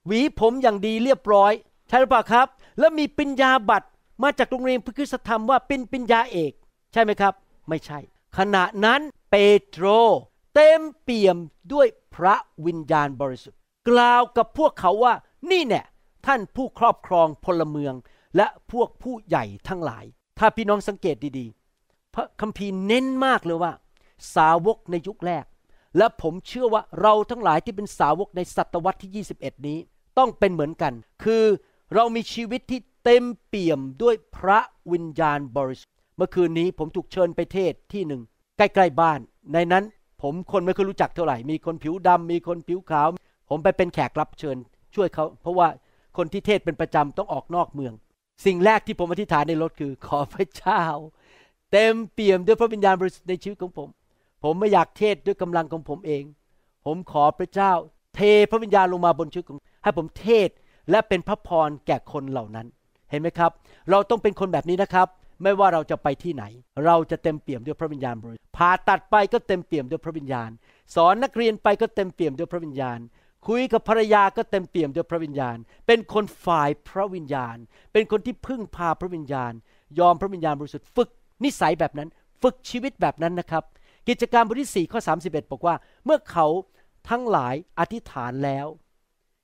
[0.06, 1.52] หวีผมอย่างดีเรียบร้อย
[1.88, 2.46] ใช่หรือเปล่าครับ
[2.78, 3.88] แล้วมีปริญญาบัตร
[4.22, 6.52] มาจากโรงเรียนพระคุณธรรมว่าเป็นปริญญาเอก
[6.92, 7.34] ใช่ไหมครับ
[7.68, 7.98] ไม่ใช่
[8.38, 9.86] ขณะนั้นเปโตร
[10.54, 11.36] เต็มเปี่ยม
[11.72, 12.34] ด้วยพระ
[12.66, 15.14] วิญญาณบริสุทธิ์ กล่าวกับพวกเขาว่า
[15.50, 15.82] นี่แน่
[16.26, 17.94] ท่านผู้ครอบครองพลเมือง
[18.36, 20.04] และพวกผู้ใหญ่ทั้งหลาย
[20.38, 23.72] ถ้าพี่น้องสังเกตดีๆ พระคัมภีร์เน้นมากเลยว่า
[24.34, 25.44] สาวกในยุคแรก
[25.96, 29.78] และผมเชื่อว่าเราทั้งหลายที่เป็นสาวกในศตวรรษที่ 21 นี้
[30.18, 30.92] ต้องเป็นเหมือนกัน
[31.24, 31.44] คือ
[31.94, 34.58] เรามีชีวิตที่เต็มเปี่ยมด้วยพระ
[34.92, 38.22] วิญญาณบริสุทธิ์เมื่อคืนนี้ผมถูกเชิญไปเทศที่หนึ่ง
[38.58, 39.20] ใกล้ๆบ้าน
[39.52, 39.84] ในนั้น
[40.22, 43.08] ผมคนไม่เคยรู้จักเท่าไหร่ มีคนผิวดำมีคนผิวขาว
[43.48, 44.56] ผมไปเป็นแขกรับเชิญ
[44.94, 45.68] ช่วยเขา เพราะว่า
[46.16, 47.92] คนที่เทศเป็นประจำต้องออกนอกเมือง
[48.44, 50.82] สิ่งแรกที่ผมอธิษฐานในรถคือ ขอพระเจ้า
[51.72, 53.88] เต็มเปี่ยมด้วยพระวิญญาณบริสุทธิ์ในชีวิตของผม
[54.42, 56.24] ผมไม่อยากเทศด้วยกำลังของผมเอง
[56.86, 57.72] ผมขอพระเจ้า
[58.16, 58.20] เท
[58.50, 60.48] พระวิญญาณลงมาบนชีวิตของให้ผมเทศ
[60.90, 62.66] และเป็นพระพรแก่คนเหล่านั้น
[63.10, 63.50] เห็นไหมครับ
[63.90, 65.08] เราต้องเป็นคนแบบนี้นะครับ
[65.42, 66.44] ไม่ว่าเราจะไปที่ไหน
[66.86, 70.50] เราจะเต็มเปี่ยมด้วยพระวิญญาณบริสุทธิ์ผ่าตัดไปก็เต็มเปี่ยมด้วยพระวิญญาณ
[70.94, 72.98] สอนนักเรียนไปก็เต็มเปี่ยมด้วยพระวิญญาณ
[73.48, 77.56] คุยกับภรรยาก็เต็มเปี่ยมด้วยพระวิญญาณ เป็นคนฝ่ายพระวิญญาณ
[77.92, 79.52] เป็นคนที่พึ่งพาพระวิญญาณ
[79.98, 81.08] ยอมพระวิญญาณบริสุทธิ์ฝึก
[81.44, 82.08] นิสัยแบบนั้น
[82.42, 83.64] ฝึกชีวิตแบบนั้นนะครับ
[84.08, 86.46] กิจการบทที่4ข้อ31 บอกว่า เมื่อเขา
[87.08, 88.66] ทั้งหลายอธิษฐานแล้ว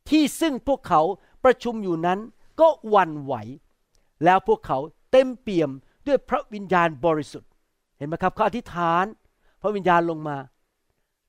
[0.09, 1.03] ที่ซึ่งพวกเขา
[1.45, 2.19] ประชุมอยู่นั้น
[2.61, 3.35] ก็วันไหว
[4.25, 4.79] แล้วพวกเขา
[5.13, 5.71] เต็มเปี่ยม
[6.07, 7.51] ด้วยพระวิญญาณบริสุทธิ์
[7.97, 9.05] เห็นไหมครับเขาอธิษฐาน
[9.63, 10.37] พระวิญญาณลงมา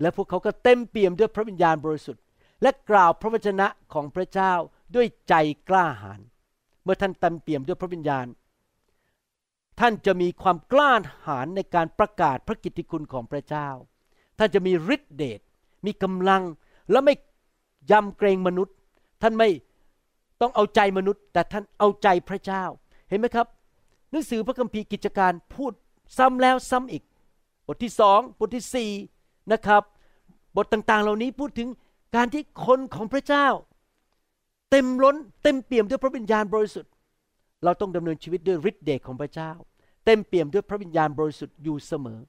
[0.01, 2.21] และพวกเขาก็เต็มเปี่ยมด้วยพระวิญญาณบริสุทธิ์
[2.61, 4.53] และกล่าวพระวจนะของพระเจ้า
[4.95, 5.33] ด้วยใจ
[5.69, 6.21] กล้าหาญ
[6.83, 8.25] เมื่อท่านเต็มเปี่ยมด้วยพระวิญญาณ
[9.79, 10.91] ท่านจะมีความกล้า
[11.27, 13.67] หาญในการประกาศพระกิตติคุณของพระเจ้า
[14.37, 15.39] ท่านจะมีฤทธิเดช
[15.85, 16.43] มีกำลัง
[16.91, 17.13] และไม่
[17.91, 18.75] ยำเกรงมนุษย์
[19.21, 19.49] ท่านไม่
[20.41, 22.63] ต้องเอาใจมนุษย์ แต่ท่านเอาใจพระเจ้า
[23.09, 23.47] เห็นไหมครับ
[24.11, 25.73] หนังสือพระคัมภีร์กิจการพูด
[26.17, 27.03] ซ้ำแล้วซ้ำอีก
[27.67, 28.91] บทที่สองบทที่สี่
[29.51, 29.83] นะครับ
[30.55, 31.69] บทต่างๆ เหล่านี้พูดถึง
[32.15, 33.47] การที่คนของพระเจ้า
[34.71, 36.91] เต็มล้นเต็มเปี่ยมด้วยพระวิญญาณบริสุทธิ์
[37.63, 39.51] เราต้องดำเนินชีวิตด้วยฤทธิ์เดชของพระเจ้า
[40.05, 42.19] เต็มเปี่ยมด้วยพระวิญญาณบริสุทธิ์อยู่เสมอ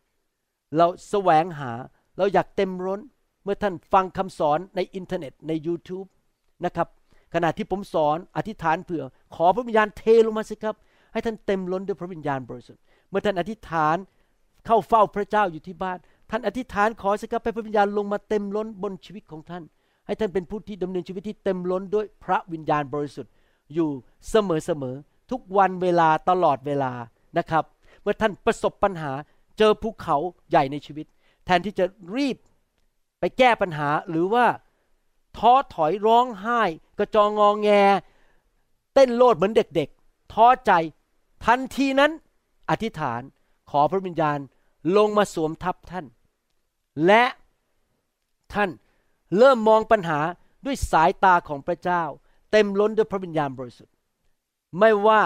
[0.76, 1.72] เราแสวงหา
[2.18, 3.00] เราอยากเต็มล้น
[3.44, 6.06] เมื่อท่านฟังคำสอนในอินเทอร์เน็ตใน YouTube
[6.64, 6.88] นะครับ
[7.34, 10.76] ขณะที่ผมสอนอธิษฐานเผื่อ ขอพระวิญญาณเทลงมาสิครับ
[11.12, 13.96] ให้ท่านเต็มล้นด้วยพระวิญญาณบริสุทธิ์เมื่อท่านอธิษฐาน
[14.66, 15.98] เข้าเฝ้าพระเจ้าอยู่ที่บ้าน
[16.30, 19.62] ท่านอธิษฐานขอสิครับให้พระวิญญาณลงมาเต็มล้นบนชีวิตของท่าน
[20.06, 23.32] ให้ท่านเป็นผู้ที่ดำเนินชีวิตที่เต็มล้นด้วยพระวิญญาณบริสุทธิ์
[23.74, 23.88] อยู่
[24.30, 24.96] เสมอเสมอ
[25.30, 26.92] ทุกวันเวลาตลอดเวลา
[27.38, 27.64] นะครับ
[28.02, 29.12] เมื่อท่านประสบปัญหา
[29.58, 30.16] เจอภูเขา
[30.50, 31.06] ใหญ่ในชีวิต
[31.44, 31.84] แทนที่จะ
[32.16, 32.36] รีบ
[33.20, 34.46] ไปแก้ปัญหาหรือว่า
[35.38, 36.62] ท้อถอยร้องไห้
[36.98, 37.70] กระจองงองแง
[38.94, 40.72] เต้นโลดเหมือนเด็กๆ ท้อใจ
[41.46, 42.12] ทันทีนั้น
[42.70, 43.20] อธิษฐาน
[43.70, 44.38] ขอพระวิญญาณ
[44.96, 46.06] ลงมาสวมทับท่าน
[47.06, 47.24] และ
[48.54, 48.70] ท่าน
[49.38, 50.20] เริ่มมองปัญหา
[50.64, 52.02] ด้วยสายตาของพระเจ้า
[52.52, 53.94] เต็มล้นด้วยพระวิญญาณบริสุทธิ์
[54.78, 55.20] ไม่ว่า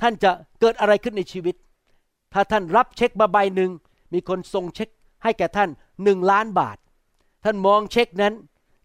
[0.00, 0.30] ท่านจะ
[0.60, 1.54] เกิดอะไรขึ้นในชีวิต
[2.32, 3.70] ถ้าท่านรับเช็คมาใบหนึ่ง
[4.12, 4.88] มีคนส่งเช็ค
[5.22, 5.68] ให้แก่ท่าน
[6.04, 6.76] หนึ่งล้านบาท
[7.44, 8.34] ท่านมองเช็คนั้น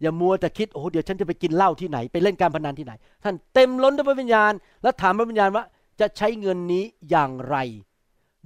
[0.02, 2.94] อย่ามัวแต่คิดโอ้โหเดี๋ยวฉันจะไปกินเหล้าที่ไหน ไปเล่นการพนันที่ไหน
[3.24, 4.54] ท่านเต็มล้นด้วยพระวิญญาณ
[4.84, 5.64] และถามพระวิญญาณว่า
[6.00, 7.56] จะใช้เงินนี้อย่างไร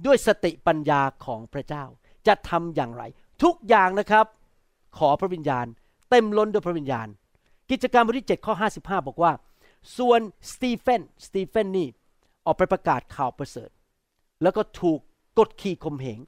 [0.06, 1.84] ด้วยสติปัญญาของพระเจ้า
[2.26, 3.02] จะทำอย่างไร
[3.42, 4.26] ทุกอย่างนะครับ
[4.98, 5.66] ขอพระวิญญาณ
[6.10, 7.06] เต็มล้นด้วยพระวิญญาณ
[7.70, 9.32] กิจการบทที่7ข้อ 55 บอกว่า
[9.98, 10.20] ส่วน
[10.52, 11.88] สตีเฟนสตีเฟนนี่
[12.46, 13.70] ออกไปประกาศข่าวประเสริฐ
[14.42, 15.00] แล้วก็ถูก
[15.38, 16.20] กดขี่ข่มเหง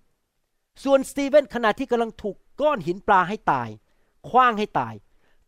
[0.84, 3.68] ส่วนสตีเฟนขณะที่กำลังถูกก้อนหินปลาให้ตาย
[4.28, 4.94] คว้างให้ตาย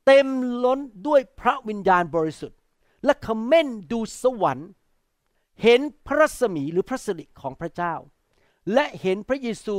[0.07, 0.29] เต็ม
[0.65, 2.59] ล้นด้วยพระวิญญาณบริสุทธิ์
[3.05, 4.71] และคำเม่นดูสวรรค์
[5.63, 7.95] เห็นพระรัศมีหรือพระสิริของพระเจ้า
[8.73, 9.77] และเห็นพระเยซู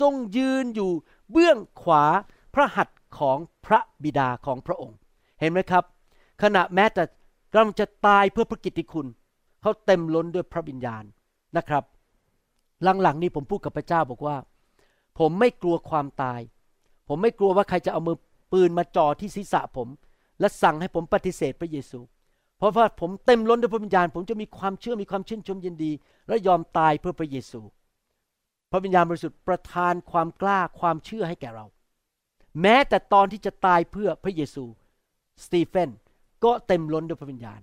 [0.00, 0.92] ทรงยืนอยู่
[1.30, 2.04] เบื้องขวา
[2.54, 4.96] พระหัตถ์ของพระบิดาของพระองค์
[5.40, 5.84] เห็นไหมครับ
[6.42, 7.04] ขณะแม้แต่
[7.54, 9.06] กำลังจะตายเพื่อพระกิตติคุณ
[9.62, 11.04] เขาเต็มล้นด้วยพระวิญญาณ
[11.56, 11.84] นะครับ
[13.02, 14.36] หลังๆนี้ผมพูดกับพระเจ้าบอกว่า
[15.18, 16.40] ผมไม่กลัวความตาย
[17.08, 18.16] ผมไม่กลัวว่าใครจะเอามือ
[18.52, 19.88] ปืนมาจ่อที่ศีรษะผม
[20.40, 22.00] และสั่งให้ผมปฏิเสธพระเยซู
[22.58, 25.92] เพราะว่าผมเต็มล้นด้วยพระวิญญาณ ผมจะมีความเชื่อมีความชื่นชมยินดี
[26.28, 27.60] และยอมตายเพื่อพระเยซู
[28.70, 31.66] พระวิญญาณบริสุทธิ์ประทานความกล้าความเชื่อให้แก่เรา
[32.60, 34.64] แม้แต่ตอนที่จะตายเพื่อพระเยซู
[35.44, 35.90] สตีเฟน
[36.44, 37.60] ก็เต็มล้นด้วยพระวิญญาณ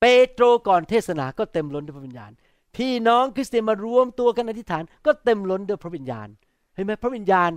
[0.00, 2.30] เปโตรก่อนเทศนาก็เต็มล้นด้วยพระวิญญาณ
[2.76, 6.28] พี่น้องคริสเตียนมารวมตัวกันอธิษฐาน ก็เต็มล้นด้วยพระวิญญาณ
[6.74, 7.50] เห็นไหมพระวิญญาณ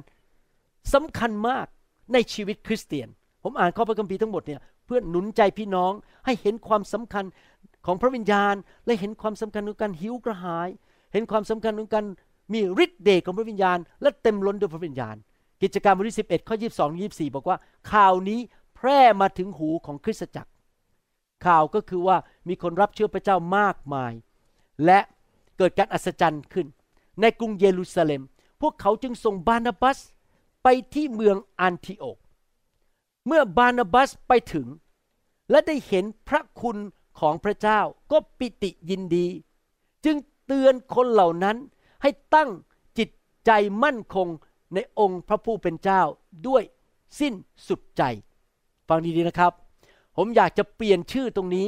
[0.93, 1.67] สำคัญมาก
[2.13, 3.07] ในชีวิตคริสเตียน
[3.43, 5.91] ผมอ่านข้อพระคัมภีร์ทั้งหมดเนี่ยเพื่อหนุนใจพี่น้อง
[6.25, 7.25] ให้เห็นความสำคัญ
[7.85, 8.55] ของพระวิญญาณ
[8.85, 10.69] และเห็นความสำคัญของการหิวกระหาย
[11.13, 12.05] เห็นความสำคัญของการ
[12.53, 15.15] มีฤทธิ์เดชของพระวิญญาณ และเต็มล้นด้วยพระวิญญาณ
[15.61, 17.57] กิจการบทที่11ข้อ22 24 บอกว่า
[17.91, 18.39] ข่าวนี้
[18.81, 20.51] พร่มาถึงหูของคริสตจักร
[21.45, 22.17] ข่าวก็คือว่า
[22.47, 24.13] มีคนรับเชื่อพระเจ้ามากมาย
[24.85, 24.99] และ
[25.57, 26.67] เกิดการอัศจรรย์ขึ้น
[27.21, 28.21] ในกรุงเยรูซาเล็ม
[28.61, 29.99] พวกเขาจึงส่งบานาบัส
[30.63, 32.17] ไปที่เมืองอันทิโอก
[33.27, 34.67] เมื่อบานาบัสไปถึง
[35.49, 36.77] และได้เห็นพระคุณ
[37.19, 37.79] ของพระเจ้า
[38.11, 39.27] ก็ปิติยินดี
[40.05, 41.57] จึงเตือนคนเหล่านั้น
[42.01, 42.49] ให้ตั้ง
[42.97, 43.09] จิต
[43.45, 43.51] ใจ
[43.83, 44.27] มั่นคง
[44.73, 46.01] ในองค์พระผู้เป็นเจ้า
[46.47, 46.63] ด้วย
[47.19, 47.33] สิ้น
[47.67, 48.03] สุดใจ
[48.91, 49.53] ฟังดีๆนะครับ
[50.17, 51.67] ผมอยากจะเปลี่ยนชื่อตรงนี้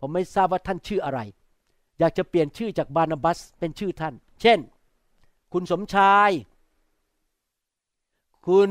[0.00, 1.20] ผมไม่ทราบว่าท่านชื่ออะไร
[1.98, 4.58] อยากจะเปลี่ยนชื่อจากบานาบัสเป็นชื่อท่าน เช่น
[5.52, 6.30] คุณสมชาย
[8.46, 8.70] คุณ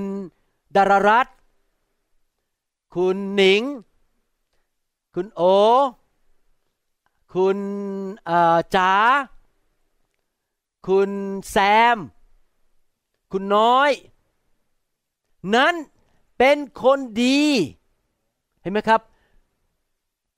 [0.76, 1.28] ดารรัต
[2.96, 3.64] คุณหนิง
[5.16, 5.42] คุณโอ
[7.34, 7.60] คุณ
[8.76, 8.94] จ๋า
[10.88, 11.12] คุณ
[11.52, 11.58] แซ
[11.96, 11.98] ม
[13.32, 13.92] คุณน้อย
[15.56, 15.76] นั้น
[16.38, 17.42] เป็นคนดี
[18.62, 19.02] เห็นไหมครับ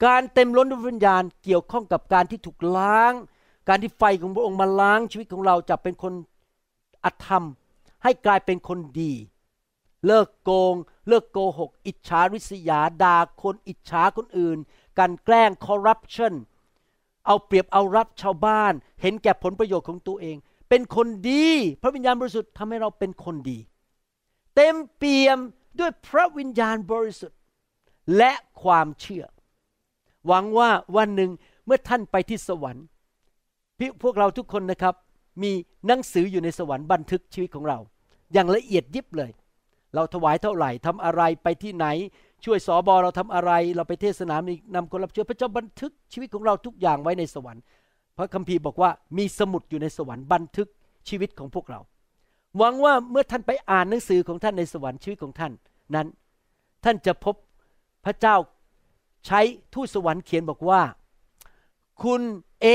[0.06, 3.14] การเต็มล้นด้วยวิญญาณเกี่ยวข้องกับการที่ถูกล้าง
[3.70, 6.14] การที่ไฟของพระองค์มาล้างชีวิตของเราจะเป็นคน
[7.06, 7.44] อธรรม
[8.04, 9.14] ให้กลายเป็นคนดี
[10.08, 10.76] เลิกโกง
[11.08, 14.58] เลิกโกหก อิจฉาริษยาด่าคนอิจฉาคนอื่น
[15.00, 16.34] การแกล้งคอร์รัปชัน
[17.26, 20.38] เอาเปรียบเอารับชาวบ้าน เห็นแก่ผลประโยชน์ของตัวเอง
[20.70, 21.48] เป็นคนดี
[21.82, 23.60] พระวิญญาณบริสุทธิ์ทำให้เราเป็นคนดี
[24.56, 25.38] เต็มเปี่ยม
[25.80, 27.38] ด้วยพระวิญญาณบริสุทธิ์
[28.18, 28.32] และ
[28.64, 29.26] ความเชื่อ
[30.28, 31.32] หวังว่าวันหนึ่ง
[31.66, 32.86] เมื่อท่านไปที่สวรรค์
[33.78, 34.96] พี่พวกเราทุกคนนะครับ
[35.44, 35.52] มี
[35.88, 37.78] หนังสืออยู่ในสวรรค์บันทึกชีวิตของเรา
[38.34, 39.32] อย่างละเอียดยิบเลย
[39.96, 41.86] เราถวายเท่าไหร่ทำอะไรไปที่ไหน
[42.46, 47.64] ช่วยสอบอเราทำอะไร เราไปเทศนามีนำคนรับเชื่อพระเจ้าบันทึกชีวิตของเราทุกอย่างไว้ในสวรรค์
[48.18, 50.68] พระคัมภีร์บอกว่ามีสมุดอยู่ในสวรรค์บันทึก
[51.10, 51.80] ชีวิตของพวกเรา
[52.58, 55.52] หวังว่าเมื่อท่านไปอ่านหนังสือของท่านในสวรรค์ชีวิตของท่าน
[55.96, 56.08] นั้น
[56.84, 57.36] ท่านจะพบ
[58.06, 58.36] พระเจ้า
[59.26, 59.42] ใช้
[59.74, 60.82] ทูตสวรรค์เขียนบอกว่า
[62.04, 62.22] คุณ
[62.62, 62.66] เอ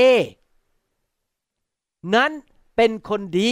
[2.15, 2.31] นั้น
[2.75, 3.51] เป็นคนดี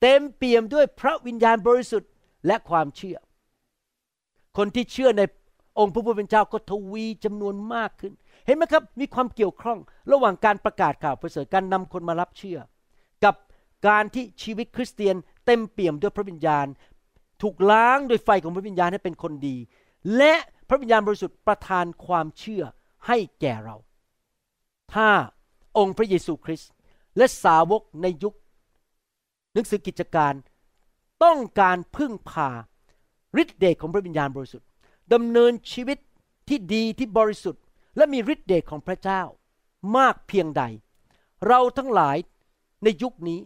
[0.00, 2.10] เต็มเปี่ยมด้วยพระวิญญาณบริสุทธิ์
[2.46, 3.18] และความเชื่อ
[4.56, 5.22] คนที่เชื่อใน
[5.78, 8.12] องค์พระผู้เป็นเจ้าก็ทวีจำนวนมากขึ้น
[8.46, 9.78] เห็นไหมครับ มีความเกี่ยวข้อง
[10.12, 12.58] ระหว่างการประกาศข่าวประเสริฐการนำคนมารับเชื่อ
[13.24, 13.34] กับ
[13.88, 15.16] การที่ชีวิตคริสเตียน
[15.46, 16.66] เต็มเปี่ยมด้วยพระวิญญาณ
[17.42, 19.56] ถูกล้างโดยไฟของพระวิญญาณให้เป็นคนดี
[20.16, 20.34] และ
[20.68, 22.62] พระวิญญาณบริสุทธิ์ประทานความเชื่อ
[23.06, 23.76] ให้แก่เรา
[24.94, 25.08] ถ้า
[25.78, 26.70] องค์พระเยซูคริสต์
[27.16, 28.34] และสาวกในยุค
[29.52, 30.34] หนังสือกิจการ
[31.24, 32.48] ต้องการพึ่งพา
[33.42, 34.68] ฤทธิเดชของพระวิญญาณบริสุทธิ์
[35.12, 35.98] ดำเนินชีวิต
[36.48, 37.62] ที่ดีที่บริสุทธิ์
[37.96, 39.22] และมีฤทธิเดชของพระเจ้า
[39.96, 40.62] มากเพียงใด
[41.46, 42.16] เราทั้งหลาย
[42.84, 43.40] ในยุคนี้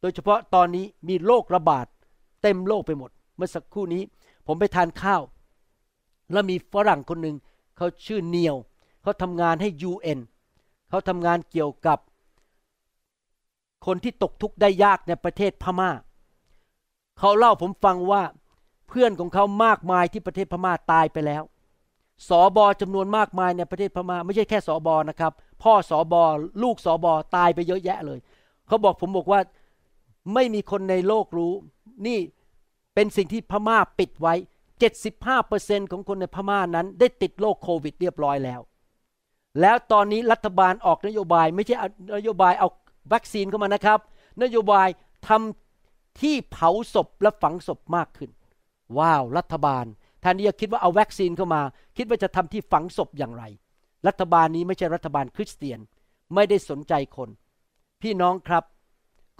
[0.00, 1.86] โดยเฉพาะตอนนี้มีโรคระบาด
[2.42, 4.02] เต็มโลกไปหมด เมื่อสักครู่นี้
[4.46, 5.22] ผมไปทานข้าว
[6.32, 7.36] แล้วมีฝรั่งคนหนึ่ง
[7.76, 8.56] เขาชื่อเนียว
[9.02, 10.18] เขาทำงานให้ UN
[10.88, 11.98] เขาทำงานเกี่ยวกับ
[13.86, 15.90] คนที่ตกทุกข์ได้ยากในประเทศพม่า
[17.18, 18.22] เขาเล่าผมฟังว่า
[18.88, 21.42] เพื่อนของเขามากมายที่ประเทศพม่าตายไปแล้ว
[22.28, 26.22] สอบอจำนวนมากมายในประเทศพม่าไม่ใช่แค่สอบอนะครับ พ่อสอบอ
[26.62, 28.18] ลูกสอบอตายไปเยอะแยะเลย
[28.66, 29.40] เขาบอกผมบอกว่า
[30.34, 31.52] ไม่มีคนในโลกรู้
[32.06, 32.18] นี่
[32.94, 34.34] เป็นสิ่งที่พม่าปิดไว้
[34.82, 38.60] 75%ของคนในพม่านั้นได้ติดโรคโควิดเรียบร้อยแล้ว
[39.60, 41.76] แล้วตอนนี้รัฐบาลออกนโยบายไม่ใช่
[42.16, 42.68] นโยบายเอา
[43.12, 43.98] วัคซีนเข้ามานะครับ
[44.42, 44.88] นโยบาย
[45.28, 48.30] ทำที่เผาศพและฝังศพมากขึ้น
[48.98, 49.84] ว้าว รัฐบาล
[50.20, 51.62] แทนที่จะคิดว่าเอาวัคซีนเข้ามา
[51.96, 53.44] คิดว่าจะทำที่ฝังศพอย่างไร
[54.06, 55.80] รัฐบาลนี้ไม่ใช่รัฐบาลคริสเตียน
[56.34, 57.28] ไม่ได้สนใจคน
[58.02, 58.64] พี่น้องครับ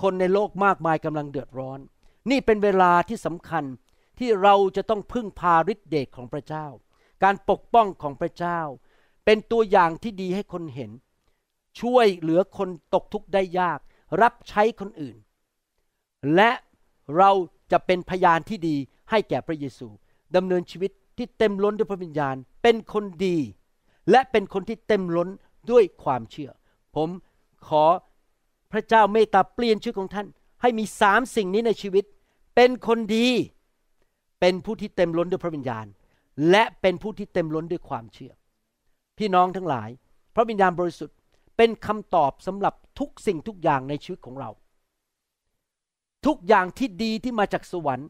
[0.02, 1.78] คนในโลกมากมายกำลังเดือดร้อน
[2.30, 3.64] นี่เป็นเวลาที่สำคัญ
[4.22, 6.66] ที่เราจะต้องพึ่งพาฤทธิเดชของพระเจ้า
[7.22, 8.60] การปกป้องของพระเจ้า
[9.24, 10.90] เป็นตัวอย่างที่ดีให้คนเห็น
[11.80, 13.78] ช่วยเหลือคนตกทุกข์ได้ยาก
[14.22, 15.16] รับใช้คนอื่น
[16.34, 16.50] และ
[17.16, 17.30] เรา
[17.72, 18.76] จะเป็นพยานที่ดี
[19.10, 19.88] ให้แก่พระเยซู
[20.36, 23.38] ดำเนินชีวิตที่เต็มล้นด้วยพระวิญญาณ เป็นคนดี
[24.10, 25.28] และเป็นคนที่เต็มล้น
[25.70, 26.50] ด้วยความเชื่อ
[26.96, 27.08] ผม
[27.68, 27.84] ขอ
[28.72, 30.26] พระเจ้าเมตตาเปลี่ยนชีวิตของท่าน
[30.60, 32.04] ให้มีสามสิ่งนี้ในชีวิต
[32.54, 33.28] เป็นคนดี
[34.42, 35.86] เป็นผู้ที่เต็มล้นด้วยพระวิญญาณ
[36.50, 38.32] และเป็นผู้ที่เต็มล้นด้วยความเชื่อ
[39.18, 39.88] พี่น้องทั้งหลาย
[40.34, 41.16] พระวิญญาณบริสุทธิ์
[41.56, 44.50] เป็นคำตอบสำหรับทุกสิ่งทุกอย่างในชีวิตของเรา
[46.26, 48.08] ทุกอย่างที่ดีที่มาจากสวรรค์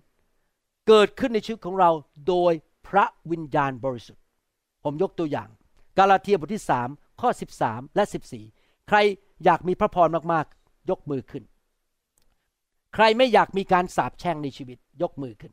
[0.89, 1.91] เกิดขึ้นในชีวิตของเรา
[2.28, 2.53] โดย
[2.89, 4.22] พระวิญญาณบริสุทธิ์
[4.85, 5.49] ผมยกตัวอย่าง
[5.99, 7.30] กาลาเทียบทที่3ข้อ
[7.62, 8.05] 13 และ
[8.47, 8.97] 14 ใคร
[9.45, 11.45] อยากมีพระพรมากๆ ยกมือขึ้น
[12.95, 15.53] ใครไม่อยากมีการสาปแช่งในชีวิตยกมือขึ้น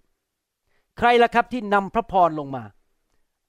[0.99, 2.63] ใครล่ะครับที่นำพระพรลงมา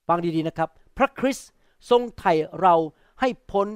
[0.07, 1.49] ฟังดีๆนะครับ พระคริสต์
[1.89, 2.75] ทรงไถ่เรา
[3.19, 3.67] ให้พ้น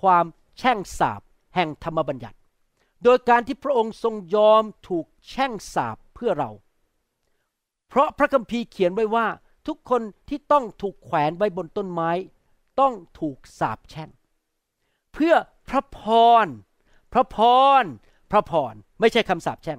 [0.00, 0.26] ความ
[0.58, 1.20] แช่งสาป
[1.54, 2.36] แห่งธรรมบัญญัติ
[3.04, 6.50] โดยการที่พระองค์ทรงยอมถูกแช่งสาปเพื่อเรา
[7.88, 9.26] เพราะพระคัมภีร์เขียนไว้ว่า
[9.66, 12.10] ทุกคนที่ต้องถูกแขวนไว้บนต้นไม้
[12.80, 14.10] ต้องถูกสาปแช่ง
[15.12, 15.34] เพื่อ
[15.68, 16.00] พระพ
[16.44, 16.46] ร
[17.12, 17.36] พระพ
[17.82, 17.84] ร
[18.30, 19.78] พระพร ไม่ใช่คำสาปแช่ง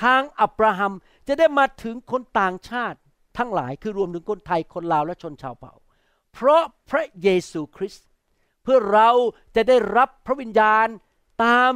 [0.00, 0.92] ทางอับราฮัม
[1.28, 2.98] จะได้มาถึงคนต่างชาติ
[3.38, 5.72] ทั้งหลายคือรวมถึงคนไทยคนลาวและชนชาวเผ่า
[6.32, 8.06] เพราะพระเยซูคริสต์
[8.62, 9.10] เพื่อเรา
[9.56, 10.86] จะได้รับพระวิญญาณ
[11.44, 11.72] ตาม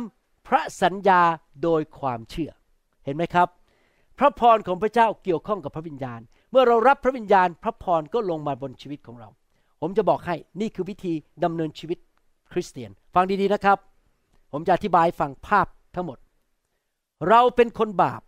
[0.48, 1.22] พระสัญญา
[1.62, 2.50] โดยความเชื่อ
[3.04, 3.48] เห็นไหมครับ
[4.18, 9.28] พระพรของพระเจ้าเกี่ยวข้องกับพระวิญญาณ เมื่อเรารับพระวิญญาณ พระพรก็ลงมาบนชีวิตของเรา
[9.80, 11.12] ผมจะบอกให้นี่คือวิธี
[11.44, 11.98] ดำเนินชีวิต
[12.52, 13.78] คริสเตียน ฟังดีๆนะครับ
[14.52, 16.18] ผมจะอธิบายฟังภาพทั้งหมด
[17.28, 18.22] เราเป็นคนบาป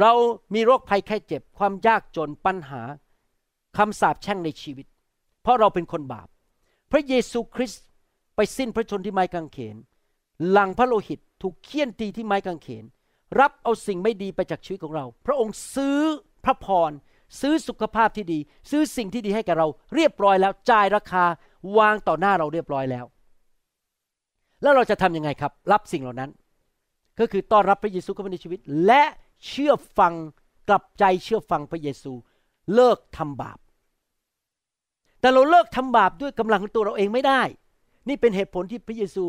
[0.00, 0.12] เรา
[0.54, 2.82] มีโรคภัยไข้เจ็บ ความยากจนปัญหา
[3.76, 4.86] คำสาปแช่งในชีวิต
[5.42, 6.28] เพราะเราเป็นคนบาป
[6.92, 7.84] พระเยซูคริสต์
[8.36, 9.76] ไปสิ้นพระชนที่ไม้กางเขน
[10.50, 12.84] หลังพระโลหิตถูกเคี่ยนตีที่ไม้กางเขน
[13.40, 15.98] รับเอาสิ่งไม่ดีไปจากชีวิตของเรา พระองค์ซื้อ
[16.44, 16.90] พระพร
[17.40, 18.38] ซื้อสุขภาพที่ดี
[18.70, 21.24] ซื้อสิ่งที่ดีให้แก่เรา เรียบร้อยแล้วจ่ายราคา
[21.78, 23.04] วางต่อหน้าเราเรียบร้อยแล้ว
[24.62, 26.30] แล้วเราจะทำยังไงครับ รับสิ่งเหล่านั้น
[27.18, 29.02] ก็คือต้อนรับพระเยซูเข้ามาในชีวิต และ
[29.46, 30.14] เชื่อฟัง
[30.68, 32.12] กลับใจเชื่อฟังพระเยซู
[32.74, 33.58] เลิกทำบาป
[35.20, 37.42] แต่เราเลิกทำบาปด้วยกำลังของตัวเราเองไม่ได้
[38.08, 39.24] นี่เป็นเหตุผลที่พระเยซู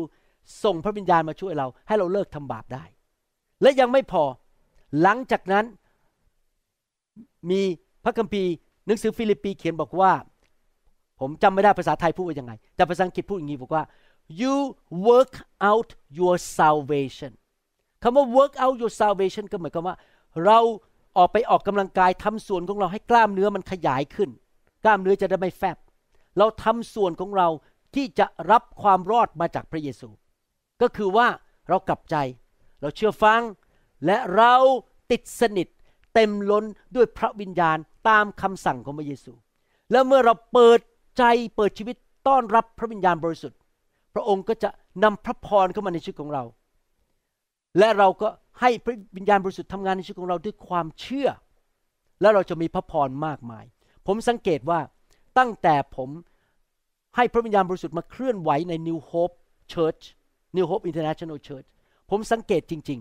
[0.64, 2.84] ส่งพระวิญญาณมาช่วยเรา ให้เราเลิกทำบาปได้
[3.62, 4.24] และยังไม่พอ
[5.02, 5.64] หลังจากนั้น
[7.50, 7.60] มี
[8.04, 8.50] พระคัมภีร์
[8.86, 10.12] หนังสือฟิลิปปีเขียนบอกว่า
[11.20, 13.84] ผมจำไม่ได้ภาษาไทยพูดว่ายังไง แต่ภาษาอังกฤษพูดอย่างนี้บอกว่า
[14.40, 14.56] you
[15.08, 15.34] work
[15.70, 15.88] out
[16.18, 17.32] your salvation
[18.02, 19.96] คำว่า work out your salvation ก็หมายความว่า
[20.44, 20.58] เรา
[21.16, 24.30] ออกไปออกกำลังกายทำส่วนของเราให้กล้ามเนื้อมันขยายขึ้น
[24.84, 25.76] กล้ามเนื้อจะได้ไม่แฟบ
[26.38, 27.48] เราทำส่วนของเรา
[27.94, 30.08] ที่จะรับความรอดมาจากพระเยซู
[30.82, 31.26] ก็คือว่า
[31.68, 32.16] เรากลับใจ
[32.80, 33.42] เราเชื่อฟัง
[34.06, 34.54] และเรา
[35.10, 35.68] ติดสนิท
[36.14, 36.64] เต็มล้น
[36.96, 37.78] ด้วยพระวิญญาณ
[38.08, 39.32] ตามคำสั่งของพระเยซู
[39.92, 40.80] แล้วเมื่อเราเปิด
[41.18, 41.24] ใจ
[41.56, 41.96] เปิดชีวิต
[42.28, 43.58] ต้อนรับพระวิญญาณบริสุทธิ์
[44.14, 44.70] พระองค์ก็จะ
[45.04, 46.44] นำพระพรเข้ามาในชีวิตของเรา
[47.78, 48.28] และเราก็
[48.60, 51.28] ให้พระวิญญาณบริสุทธิ์ทำงานในชีวิตของเราด้วยความเชื่อ
[52.20, 53.64] แล้วเราจะมีพระพรมากมาย
[54.06, 54.80] ผมสังเกตว่า
[55.38, 56.10] ตั้งแต่ผม
[57.16, 59.34] ให้พระวิญญาณบริสุทธิ์มาเคลื่อนไหวใน New Hope
[59.72, 60.02] Church
[60.56, 61.66] New Hope International Church
[62.10, 63.00] ผมสังเกตจริง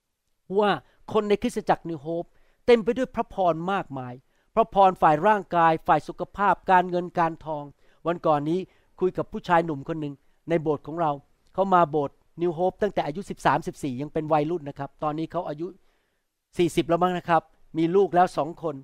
[0.00, 0.70] ๆ ว่า
[1.12, 2.28] คนในคริสตจักร New Hope
[2.66, 4.14] เต็มไปด้วยพระพรมากมาย
[4.54, 7.64] พระพรฝ่ายร่างกาย ฝ่ายสุขภาพ การเงินการทอง
[8.06, 8.60] วันก่อนนี้
[9.00, 10.14] คุยกับผู้ชายหนุ่มคนหนึ่ง
[10.48, 11.10] ในโบสถ์ของเรา
[11.54, 15.66] เขามาโบสถ์ นิวโฮปตั้งแต่อายุ 13 14 ยังเป็นวัยรุ่นนะครับ ตอนนี้เขาอายุ
[16.28, 17.42] 40 แล้วมั้งนะครับ
[17.78, 18.74] มีลูกแล้วสองคน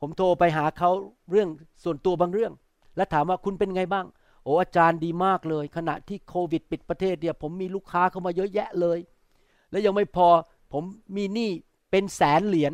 [0.00, 0.90] ผมโทรไปหาเขา
[1.30, 1.48] เรื่อง
[1.84, 2.52] ส่วนตัวบางเรื่อง
[2.96, 4.06] และถามว่าคุณเป็นไงบ้าง
[4.44, 8.98] โอ้อาจารย์ดีมากเลย ขณะที่โควิดปิดประเทศเนี่ยผมมีลูกค้าเข้ามาเยอะแยะเลย
[9.70, 10.28] แล้วยังไม่พอ
[10.72, 10.84] ผม
[11.16, 11.50] มีหนี้
[11.90, 12.72] เป็นแสนเหรียญ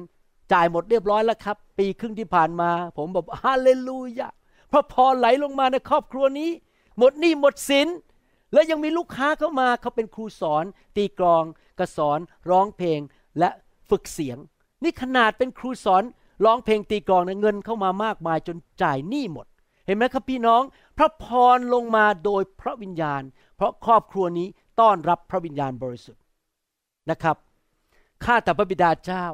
[0.52, 4.28] จ่ายหมดเรียบร้อยแล้วครับ ปีครึ่งที่ผ่านมา ผมบอกฮาเลลูยา
[4.72, 6.50] พระพรไหลลงมาในครอบครัวนี้
[6.98, 7.88] หมดหนี้หมดสิน
[8.52, 10.64] แล้วยังมีลูกค้าเข้ามาเขาเป็นครูสอน
[10.96, 11.44] ตีกลอง
[11.78, 12.18] กระสอน
[12.50, 13.00] ร้องเพลง
[13.38, 13.50] และ
[13.90, 14.38] ฝึกเสียง
[14.82, 16.02] นี่ขนาดเป็นครูสอน
[16.44, 19.46] ร้องเพลงตีกลองนะเงินเข้ามามากมายจนจ่ายหนี้หมด
[19.86, 20.62] เห็นไหมครับพี่น้อง
[20.98, 21.26] พระพ
[21.56, 23.22] รลงมาโดยพระวิญญาณ
[23.56, 24.48] เพราะครอบครัวนี้
[24.80, 26.22] ต้อนรับพระวิญญาณบริสุทธิ์
[27.10, 27.36] นะครับ
[28.24, 29.24] ข้าแต่พระบิดาเจ้า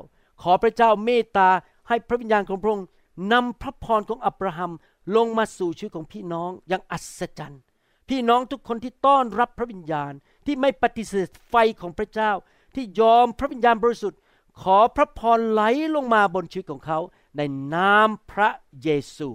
[0.42, 1.48] ขอพระเจ้าเมตตา
[1.88, 2.86] ให้พระวิญญาณของพระองค์
[3.32, 4.72] นำพระพรของอับราฮัม
[5.16, 7.62] ลงมาสู่ชีวิตของพี่น้องอย่างอัศจรรย์
[8.08, 10.12] พี่น้องทุกคนที่ต้อนรับพระวิญญาณ
[10.46, 12.30] ที่ไม่ปฏิเสธไฟของพระเจ้า
[12.74, 14.20] ที่ยอมพระวิญญาณบริสุทธิ์
[14.62, 15.62] ขอพระพรไหล
[15.94, 16.98] ลงมาบนชีวิตของเขา
[17.36, 17.40] ใน
[17.74, 18.50] นามพระ
[18.82, 19.30] เยซู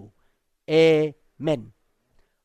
[0.69, 0.73] เอ
[1.41, 1.61] เมน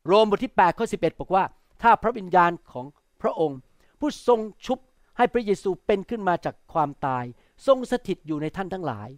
[0.06, 1.44] โรมบทที่8ข้อ11 บอกว่า
[1.82, 2.86] ถ้าพระวิญญาณของ
[3.22, 3.58] พระองค์
[4.00, 4.78] ผู้ทรงชุบ
[5.16, 7.24] ให้พระเยซูเป็นขึ้นมาจากความตาย
[7.66, 9.08] ทรงสถิตอยู่ในท่านทั้งหลาย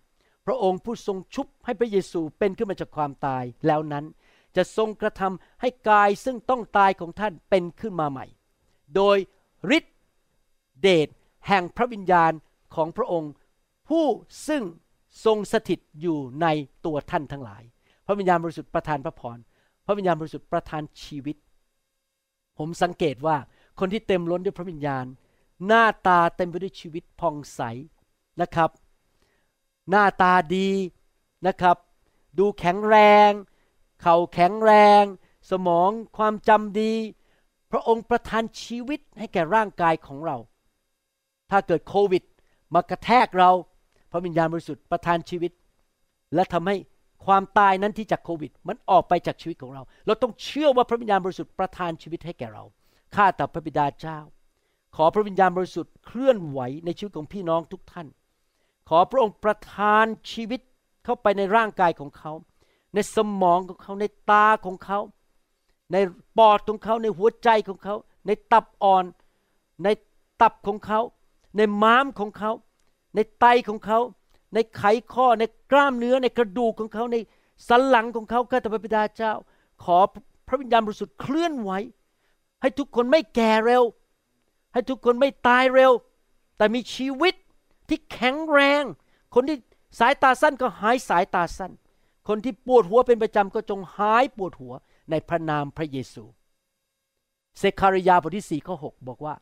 [0.46, 4.04] พระองค์ผู้ทรงชุบให้พระเยซูเป็นขึ้นมาจากความตายแล้วนั้น
[4.56, 8.26] จะทรงกระทำให้กายซึ่งต้องตายของท่านเป็นขึ้นมาใหม่
[8.96, 9.16] โดย
[9.76, 9.92] ฤทธิ
[10.80, 11.08] เดช
[11.48, 12.32] แห่งพระวิญญาณ
[12.74, 13.32] ของพระองค์
[13.88, 14.06] ผู้
[14.48, 14.62] ซึ่ง
[15.24, 16.46] ทรงสถิตอยู่ใน
[16.84, 17.62] ตัวท่านทั้งหลาย
[18.06, 19.38] พระวิญญาณบริสุทธิ์ประทานพระพร
[19.86, 21.36] พระวิญญาณบริสุทธิ์ประทานชีวิต
[22.58, 23.36] ผมสังเกตว่า
[23.78, 25.04] คนที่เต็มล้นด้วยพระวิญญาณ
[25.66, 27.60] หน้าตาเต็มไปด้วยชีวิตผ่องใส
[28.40, 28.70] นะครับ
[29.90, 30.68] หน้าตาดี
[31.46, 31.76] นะครับ
[32.38, 32.96] ดูแข็งแร
[33.28, 33.30] ง
[34.02, 34.72] เข่าแข็งแร
[35.02, 35.04] ง
[35.50, 36.92] สมองความจำดี
[37.70, 40.36] พระองค์ประทานชีวิตให้แก่ร่างกายของเรา
[41.50, 42.22] ถ้าเกิดโควิด
[42.74, 43.50] มากระแทกเรา
[44.12, 45.52] พระวิญญาณบริสุทธิ์ประทานชีวิต
[46.34, 46.76] และทำให้
[47.26, 52.64] ความตายนั้นที่จากโควิด มันออกไปจากชีวิตของเรา เราต้องเชื่อว่าพระวิญญาณบริสุทธิ์ประทานชีวิตให้แก่เรา
[53.14, 54.18] ข้าแต่พระบิดาเจ้า
[54.96, 58.06] ขอพระวิญญาณบริสุทธิ์เคลื่อนไหวในชีวิตของพี่น้องทุกท่าน
[58.88, 60.60] ขอพระองค์ประทานชีวิต
[61.04, 62.32] เข้าไปในร่างกายของเขา
[62.96, 64.98] ในสมองของเขาในตาของเขา
[65.92, 65.96] ใน
[66.38, 67.94] ปอดของเขา ในหัวใจของเขา
[68.26, 69.04] ในตับอ่อน
[69.84, 69.88] ใน
[70.40, 71.00] ตับของเขา
[71.56, 72.52] ในม้ามของเขา
[73.14, 73.98] ในไตของเขา
[74.54, 74.82] ในไข
[75.12, 77.16] ข้อในกล้ามเนื้อในกระดูกของเขา ใน
[77.68, 79.32] สันหลังของเขาข้าแต่พระบิดาเจ้า
[79.84, 79.98] ขอ
[80.48, 81.70] พระวิญญาณบริสุทธิ์เคลื่อนไหว
[82.62, 83.82] ให้ทุกคนไม่แก่เร็ว
[84.72, 85.92] ให้ทุกคนไม่ตายเร็ว
[86.56, 87.34] แต่มีชีวิต
[87.88, 88.82] ที่แข็งแรง
[89.34, 89.56] คนที่
[89.98, 91.72] สายตาสั้นก็หายสายตาสั้น
[92.28, 94.72] คนที่ปวดหัวเป็นประจำก็จงหายปวดหัว
[95.10, 96.24] ในพระนามพระเยซู
[97.58, 99.34] เซคาริยาบทที่4ข้อ6บอกว่า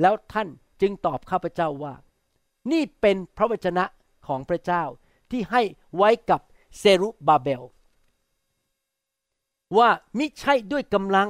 [0.00, 0.48] แล้วท่าน
[0.80, 1.94] จึงตอบข้าพเจ้าว่า
[2.72, 3.84] นี่เป็นพระวจนะ
[4.26, 4.82] ของพระเจ้า
[5.30, 5.62] ที่ให้
[5.96, 6.40] ไว้กับ
[6.78, 7.62] เซรุบาเบล
[9.78, 11.28] ว่ามิใช่ด้วยกำลัง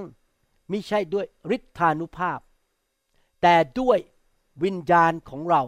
[0.73, 1.27] มิใช่ด้วย
[1.57, 2.41] ฤทธานุภาพ
[3.43, 3.99] แต่ด้วย
[4.65, 5.63] วิญญาณของเรา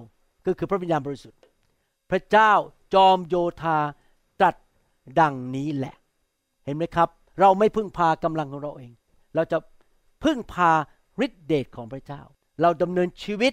[0.46, 1.40] ก็คือพระวิญญาณบริสุทธิ์
[2.10, 2.52] พระเจ้า
[2.94, 3.78] จอมโยธา
[5.20, 5.94] ดังนี้แหละ
[6.64, 7.08] เห็นไหมครับ
[7.40, 8.92] เราไม่พึ่งพากำลังของเราเอง
[9.34, 9.58] เราจะ
[10.24, 10.70] พึ่งพา
[11.24, 12.22] ฤทธิเดชของพระเจ้า
[12.60, 13.52] เราดำเนินชีวิต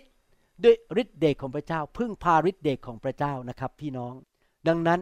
[0.63, 4.13] ด้วยฤทธิเดชของพระเจ้า พึ่งพาฤทธิเดชของพระเจ้านะครับ พี่น้อง
[4.67, 4.99] ดังนั้น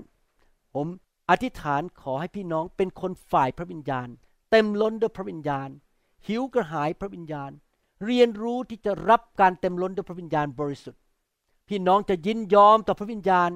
[0.74, 0.88] ผม
[1.30, 4.08] อธิษฐานขอให้พี่น้องเป็นคนฝ่ายพระวิญญาณ
[4.51, 5.70] เต็มล้นด้วยพระวิญญาณ
[6.28, 7.51] หิวกระหายพระวิญญาณ
[8.06, 11.01] เรียนรู้ที่จะรับการเต็มล้นด้วยพระวิญญาณบริสุทธิ์
[11.68, 13.49] พี่น้องจะยินยอมต่อพระวิญญาณ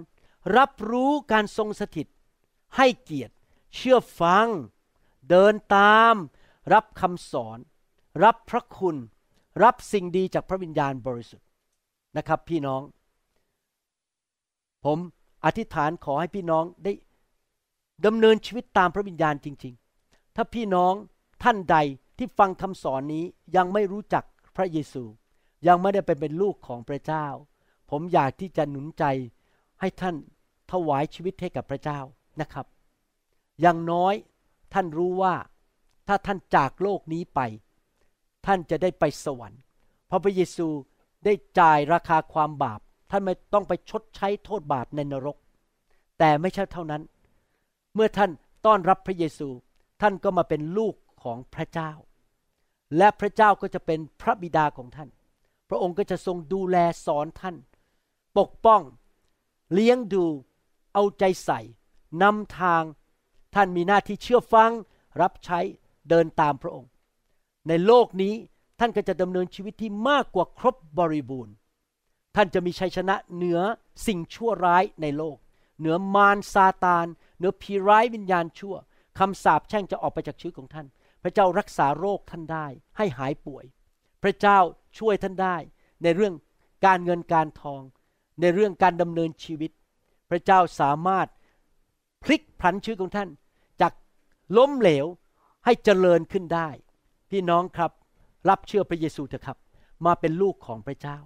[0.58, 2.08] รับรู้การทรงสถิต
[2.76, 3.34] ให้เกียรติ
[3.76, 4.48] เชื่อฟัง
[5.30, 6.16] เดินตาม
[6.74, 7.58] รับคำสอน
[8.24, 8.96] รับพระคุณ
[9.64, 11.48] รับสิ่งดีจากพระวิญญาณบริสุทธิ์
[12.18, 12.82] นะครับพี่น้อง
[14.86, 14.98] ผม
[15.46, 16.94] อธิษฐานขอให้พี่น้องได้
[18.06, 19.74] ดำเนินชีวิตตามพระวิญญาณจริง
[20.06, 20.94] ๆ ถ้าพี่น้อง
[21.44, 21.78] ท่านใด
[22.18, 24.24] ที่ฟังคำสอนนี้ยังไม่รู้จัก
[24.56, 25.04] พระเยซู
[25.68, 27.26] ยังไม่ได้ไปเป็นลูกของพระเจ้า
[27.90, 29.04] ผมอยากที่จะหนุนใจ
[29.80, 30.16] ให้ท่าน
[30.72, 32.00] ถวายชีวิตให้กับพระเจ้า
[32.42, 32.66] นะครับ
[33.62, 34.14] อย่างน้อย
[34.74, 35.36] ท่านรู้ว่า
[36.08, 37.40] ถ้าท่านจากโลกนี้ไป
[38.46, 39.62] ท่านจะได้ไปสวรรค์
[40.08, 40.68] เพราะพระเยซู
[41.26, 42.80] ได้จ่ายราคาความบาป
[43.12, 45.38] ท่านไม่ต้องไปชดใช้โทษบาปในนรก
[46.20, 47.02] แต่ไม่ใช่เท่านั้น
[47.96, 48.32] เมื่อท่าน
[48.66, 49.50] ต้อนรับพระเยซู
[50.02, 51.92] ท่านก็มาเป็นลูกของพระเจ้า
[52.98, 55.10] และพระเจ้าก็จะเป็นพระบิดาของท่าน
[55.70, 57.56] พระองค์ก็จะทรงดูแลสอนท่าน
[58.38, 58.82] ปกป้อง
[59.74, 60.26] เลี้ยงดู
[60.94, 61.60] เอาใจใส่
[62.24, 62.84] นำทาง
[63.56, 64.72] ท่านมีหน้าที่เชื่อฟัง
[65.22, 65.60] รับใช้
[66.10, 66.90] เดินตามพระองค์
[67.68, 68.34] ในโลกนี้
[68.80, 71.54] ท่านก็จะดำเนินชีวิตที่มากกว่าครบบริบูรณ์
[72.36, 73.60] ท่านจะมีชัยชนะเหนือ
[74.08, 75.38] สิ่งชั่วร้ายในโลก
[75.80, 78.76] เหนือมารซาตาน เหนือผีร้ายวิญญาณชั่ว
[79.20, 80.88] คำสาปแช่งจะออกไปจากชีวิตของท่าน
[81.24, 83.66] พระเจ้ารักษาโรคท่านได้ ให้หายป่วย
[84.24, 84.60] พระเจ้า
[84.98, 85.58] ช่วยท่านได้
[86.04, 86.34] ในเรื่อง
[86.86, 87.82] การเงินการทอง
[88.42, 89.72] ในเรื่องการดำเนินชีวิต
[90.30, 91.28] พระเจ้าสามารถ
[92.24, 93.30] พลิกพลันชีวิตของท่าน
[93.82, 93.94] จาก
[94.58, 95.06] ล้มเหลว
[95.66, 96.70] ให้เจริญขึ้นได้
[97.30, 97.92] พี่น้องครับ
[98.50, 99.58] รับเชื่อพระเยซูเถอะครับ
[100.06, 101.18] มาเป็นลูกของพระเจ้า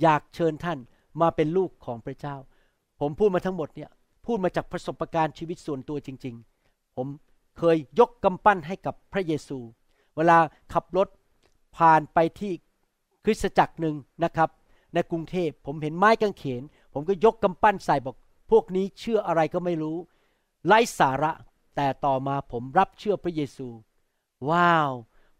[0.00, 0.78] อยากเชิญท่าน
[1.20, 2.36] มาเป็นลูกของพระเจ้า
[3.00, 3.90] ผมพูดมาทั้งหมดเนี่ย
[4.26, 6.34] พูดมาจากประสบการณ์ชีวิตส่วนตัวจริง
[6.66, 7.06] ๆ ผม
[7.58, 9.58] เคยยกกำปั้นให้กับพระเยซู
[10.16, 10.38] เวลา
[10.72, 11.08] ขับรถ
[11.76, 12.52] ผ่านไปที่
[13.24, 14.50] คริสตจักรหนึ่งนะครับ
[14.94, 16.62] ในกรุงเทพผมเห็นไม้กางเขน
[16.92, 18.16] ผมก็ยกกำปั้นใส่บอก
[18.50, 19.96] พวกนี้เชื่ออะไรก็ไม่รู้
[20.66, 21.32] ไร้สาระ
[21.76, 23.68] แต่ต่อมาผมรับเชื่อพระเยซู
[24.50, 24.90] ว้าว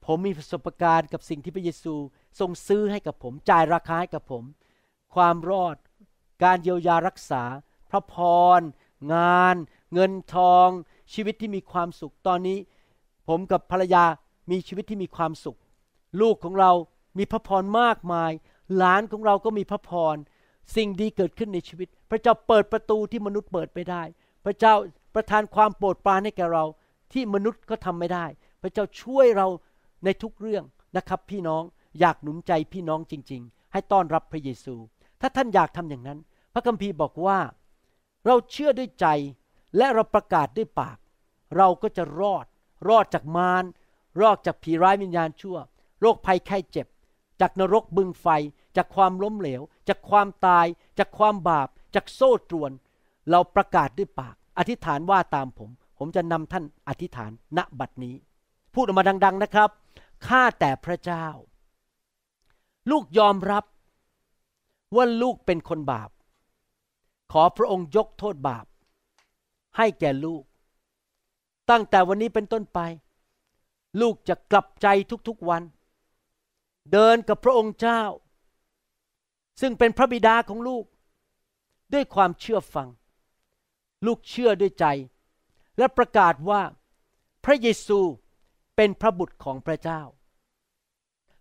[0.05, 1.95] ผมมีประสบการณ์กับสิ่งที่พระเยซู
[2.41, 4.45] ทรงซื้อให้กับผม จ่ายราคาให้กับผม
[5.15, 5.77] ความรอด
[6.45, 7.43] การเยียวยารักษา
[7.91, 8.15] พระพ
[8.59, 8.61] ร
[9.15, 9.57] งาน
[9.93, 10.69] เงินทอง
[11.13, 12.59] ชีวิตที่มีความสุข ตอนนี้
[13.29, 14.05] ผมกับภรรยา
[14.51, 15.59] มีชีวิตที่มีความสุข
[16.21, 16.73] ลูกของเรา
[17.19, 18.33] มีพระพรมากมาย
[18.77, 20.17] หลานของเราก็มีพระพร
[20.77, 24.03] สิ่งดีเกิดขึ้นในชีวิต พระเจ้าเปิดประตูที่มนุษย์เปิดไม่ได้
[24.45, 24.75] พระเจ้า
[25.15, 26.65] ประทานความโปรดปรานให้แก่เรา
[27.13, 28.27] ที่มนุษย์ก็ทำไม่ได้
[28.63, 29.47] พระเจ้าช่วยเรา
[30.05, 30.65] ในทุกเรื่อง
[30.97, 31.63] นะครับ พี่น้อง
[32.01, 34.75] อยากหนุนใจพี่น้องจริง ๆ ให้ต้อนรับพระเยซู
[35.21, 36.19] ถ้าท่านอยากทำอย่างนั้น
[36.55, 37.39] พระคัมภีร์บอกว่า
[38.27, 39.07] เราเชื่อด้วยใจ
[39.77, 40.99] และเราประกาศด้วยปาก
[41.57, 42.47] เราก็จะรอด
[42.89, 43.65] รอดจากมาร
[44.21, 45.57] รอดจากผีร้ายวิญญาณชั่ว
[46.01, 46.87] โรคภัยไข้เจ็บ
[47.41, 48.27] จากนรกบึงไฟ
[48.77, 50.67] จากความล้มเหลว จากความตาย
[50.99, 52.73] จากความบาป จากโซ่ตรวน
[53.31, 58.15] เราประกาศด้วยปาก อธิษฐานว่าตามผม ผมจะนำท่านอธิษฐานณบัดนี้
[58.75, 59.71] พูดออกมาดัง ๆนะครับ
[60.27, 61.27] ข้าแต่พระเจ้า
[62.91, 63.65] ลูกยอมรับ
[64.97, 66.11] ว่าลูกเป็นคนบาป
[67.33, 68.67] ขอพระองค์ยกโทษบาป
[69.77, 70.43] ให้แก่ลูก
[71.71, 72.81] ตั้งแต่วันนี้เป็นต้นไป
[74.01, 74.87] ลูกจะกลับใจ
[75.29, 75.63] ทุกๆวัน
[76.93, 78.03] เดินกับพระองค์เจ้า
[79.61, 80.85] ซึ่งเป็นพระบิดาของลูก
[81.93, 82.89] ด้วยความเชื่อฟัง
[84.07, 84.87] ลูกเชื่อด้วยใจ
[85.79, 86.63] และประกาศว่า
[87.45, 88.01] พระเยซู
[88.77, 90.03] เป็นพระบุตรของพระเจ้า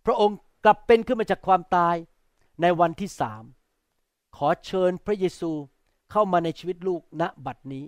[0.05, 1.95] พระองค์กลับเป็นขึ้นมาจากความตาย
[2.62, 3.43] ในวันที่สาม
[4.38, 5.51] ขอเชิญพระเยซู
[6.12, 7.86] เข้ามาในชีวิตลูกณบัดนี้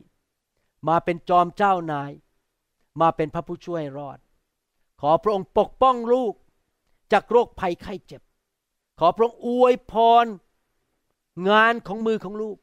[0.88, 2.12] มาเป็นจอมเจ้านาย
[3.02, 4.20] มาเป็นพระผู้ช่วยรอด
[5.02, 6.34] ขอพระองค์ปกป้องลูก
[7.12, 8.22] จากโรคภัยไข้เจ็บ
[9.00, 9.94] ขอพระองค์อวยพ
[10.24, 10.26] ร
[11.50, 12.58] งานของมือของลูก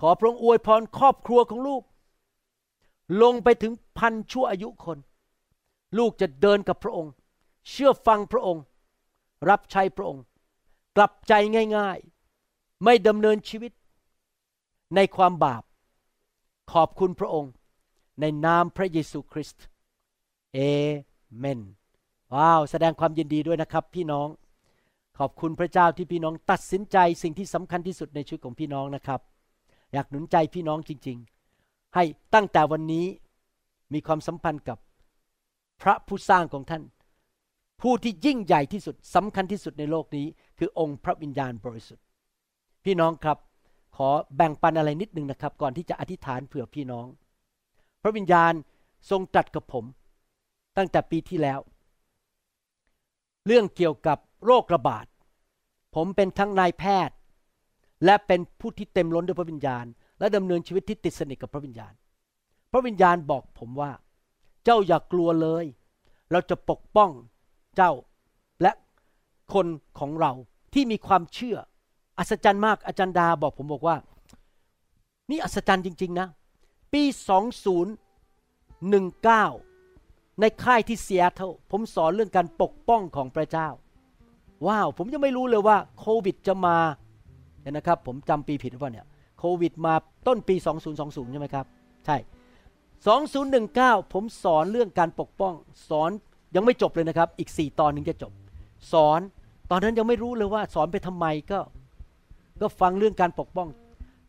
[0.00, 1.82] ขอพระองค์อวยพรครอบครัวของลูก
[3.22, 4.98] ลงไปถึงพันชั่วอายุคน
[5.98, 7.12] ลูกจะเดินกับพระองค์
[7.68, 8.62] เชื่อฟังพระองค์
[9.48, 10.24] รับใช้พระองค์
[10.96, 11.32] กลับใจ
[11.76, 13.72] ง่ายๆ ไม่ดำเนินชีวิต
[14.94, 15.62] ในความบาป
[16.72, 17.52] ขอบคุณพระองค์
[18.20, 19.64] ในนามพระเยซูคริสต์
[20.54, 20.58] เอ
[21.38, 21.60] เมน
[22.34, 24.28] ว้าวแสดงความยินดีด้วยนะครับ พี่น้อง
[25.18, 29.20] ขอบคุณพระเจ้าที่พี่น้องตัดสินใจสิ่งที่สำคัญที่สุดในชีวิตของพี่น้องนะครับ
[29.94, 31.18] อยากหนุนใจพี่น้องจริง
[31.56, 33.06] ๆ ให้ตั้งแต่วันนี้
[33.92, 34.78] มีความสัมพันธ์กับ
[35.82, 36.82] พระผู้สร้างของท่าน
[37.80, 40.26] ผู้ที่ยิ่งใหญ่ที่สุดสำคัญที่สุดในโลกนี้
[40.58, 42.04] คือองค์พระวิญญาณบริสุทธิ์
[42.84, 43.38] พี่น้องครับ
[43.96, 47.06] ขอแบ่งปันอะไรนิดนึงนะครับ ก่อนที่จะอธิษฐานเผื่อพี่น้อง
[48.02, 48.52] พระวิญญาณ
[49.10, 49.84] ทรงตรัสกับผม
[50.76, 51.60] ตั้งแต่ปีที่แล้ว
[53.46, 55.06] เรื่องเกี่ยวกับโรคระบาด
[55.94, 57.16] ผมเป็นทั้งนายแพทย์
[58.04, 59.84] และเป็นผู้ที่เต็มล้นด้วยพระวิญญาณ
[60.18, 61.92] และดำเนินชีวิตที่ติดสนิทกับพระวิญญาณ
[62.72, 63.90] พระวิญญาณบอกผมว่า
[64.64, 65.64] เจ้าอย่ากกลัวเลย
[66.32, 67.10] เราจะปกป้อง
[67.76, 67.92] เจ้า
[68.62, 68.72] และ
[69.54, 69.66] คน
[69.98, 70.32] ของเรา
[70.74, 71.56] ที่มีความเชื่อ
[72.18, 73.96] อัศจรรย์มากอาจารย์ดาบอกผมบอกว่า
[75.30, 76.28] นี่อัศจรรย์จริง ๆ นะ
[76.92, 77.20] ปี 2019
[80.40, 83.68] ในค่ายที่เซียเทลผมสอนเรื่องการปกป้องของพระเจ้า
[84.66, 86.76] ว้าว ผมยังไม่รู้เลยว่าโควิดจะมา
[87.64, 89.06] เห็นนะครับ ผมจำปีผิดหรือเปล่าเนี่ย
[89.38, 89.94] โควิดมา
[90.26, 90.54] ต้นปี
[90.94, 91.66] 2020 ใช่ไหมครับ
[92.06, 92.16] ใช่
[93.14, 95.54] 2019 ผมสอนเรื่องการปกป้อง
[95.88, 96.10] สอน
[96.54, 98.32] ยังไม่จบเลยนะครับ อีก 4 ตอนนึงจะจบ
[98.92, 99.20] สอน
[99.70, 101.60] ตอนนั้นยังไม่รู้เลยว่าสอนไปทำไมก็
[102.60, 103.68] ก็ฟังเรื่องการปกป้อง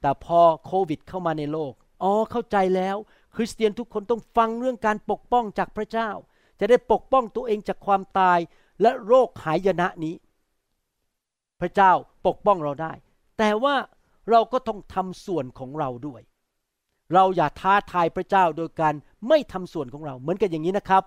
[0.01, 1.73] แต่พอโควิดเข้ามาในโลก
[2.03, 2.95] อ๋อเข้าใจแล้ว
[3.35, 6.09] คริสเตียนทุกคนต้องฟังเรื่องการปกป้องจากพระเจ้า
[6.59, 8.39] จะได้ปกป้องตัวเองจากความตาย
[8.81, 10.15] และโรคหายนะนี้
[11.61, 11.91] พระเจ้า
[12.27, 12.91] ปกป้องเราได้
[13.37, 13.75] แต่ว่า
[14.29, 16.21] เราก็ต้องทำส่วนของเราด้วย
[17.13, 18.93] เราอย่าท้าทายพระเจ้าโดยการ
[19.27, 21.03] ไม่ทำส่วนของเรา เหมือนกันอย่างนี้นะครับ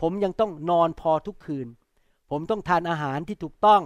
[0.00, 1.66] ผมยังต้องนอนพอทุกคืน
[2.30, 3.82] ผมต้องทานอาหารที่ถูกต้อง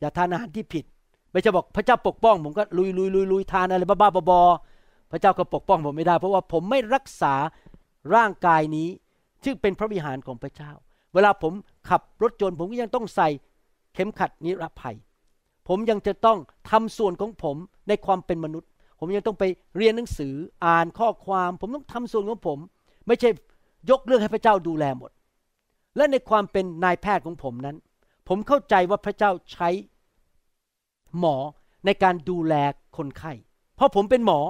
[0.00, 0.84] อย่าทานอาหารที่ผิด
[1.30, 7.34] ไม่จะบอกพระเจ้าปกป้อง ผมก็ลุยลุยลุยลุยทานอะไรบ้าๆบอๆพระเจ้าก็ปกป้องผมไม่ได้ เพราะว่าผมไม่รักษา
[8.14, 8.88] ร่างกายนี้
[9.44, 10.70] ซึ่งเป็นพระวิหารของพระเจ้า
[11.14, 11.52] เวลาผม
[11.88, 13.28] ขับรถยนต์ผมก็ยังต้องใส่
[13.94, 14.96] เข็มขัดนิรภัย
[15.68, 16.38] ผมยังจะต้อง
[16.70, 17.56] ทำส่วนของผม
[17.88, 19.44] ในความเป็นมนุษย์ ผมยังต้องไป
[19.76, 22.58] เรียนหนังสืออ่านข้อความ ผมต้องทำส่วนของผม
[23.06, 23.30] ไม่ใช่
[23.90, 25.10] ยกเรื่องให้พระเจ้าดูแลหมด
[25.96, 27.76] และในความเป็นนายแพทย์ของผมนั้น
[28.28, 29.68] ผมเข้าใจว่าพระเจ้าใช้
[31.18, 31.36] หมอ
[31.86, 32.54] ในการดูแล
[32.96, 33.32] คนไข้
[33.76, 34.40] เพราะผมเป็นหมอ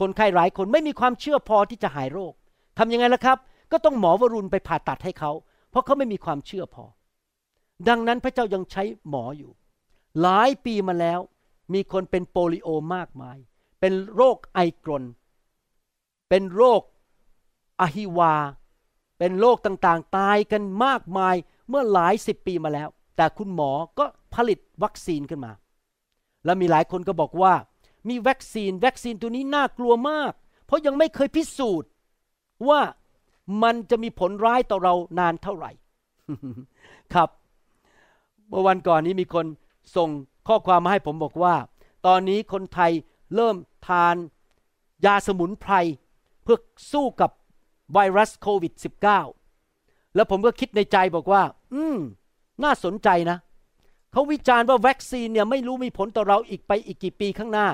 [0.00, 2.32] คนไข้หลายคนไม่มีความเชื่อพอที่จะหายโรค
[2.78, 3.38] ทำยังไงล่ะครับ
[3.72, 5.32] ก็ต้องหมอวรุณไปผ่าตัดให้เขา
[5.70, 6.84] เพราะเขาไม่มีความเชื่อพอ
[7.88, 9.50] ดังนั้นพระเจ้ายังใช้หมออยู่
[10.22, 11.20] หลายปีมาแล้ว
[11.74, 13.38] มีคนเป็นโปลิโอมากมาย
[13.80, 15.04] เป็นโรคไอกรน
[16.28, 16.82] เป็นโรค
[17.80, 18.34] อหิวา
[19.18, 21.34] เป็นโรคต่างๆ ตายกันมากมาย
[21.68, 24.04] เมื่อหลายสิบปีมาแล้ว แต่คุณหมอก็
[24.34, 25.52] ผลิตวัคซีนขึ้นมา
[26.44, 27.54] แล้วมีหลายคนก็บอกว่า
[28.08, 30.32] มีวัคซีนวัคซีนตัวนี้น่ากลัวมาก
[30.66, 31.90] เพราะยังไม่เคยพิสูจน์
[32.68, 32.80] ว่า
[33.62, 35.70] มันจะมีผลร้ายต่อเรานานเท่าไหร่
[37.14, 37.28] ครับ
[38.48, 39.46] เมื่อวันก่อนนี้มีคน
[39.96, 40.10] ส่ง
[40.48, 41.54] ข้อความมาให้ผมบอกว่า
[42.06, 42.92] ตอนนี้คนไทย
[43.34, 43.56] เริ่ม
[43.88, 44.16] ทาน
[45.04, 45.72] ยาสมุนไพร
[46.42, 46.58] เพื่อ
[46.92, 47.30] สู้กับ
[47.92, 48.72] ไวรัสโควิด
[49.44, 51.42] -19 แล้วผมก็คิดในใจบอกว่า
[51.74, 51.98] อืม
[52.64, 53.38] น่าสนใจนะ
[54.12, 57.68] เขาวิจารณ์ว่าวัคซีนเนี่ยไม่รู้มีผลต่อเราอีกไปอีกกี่ปีข้างหน้า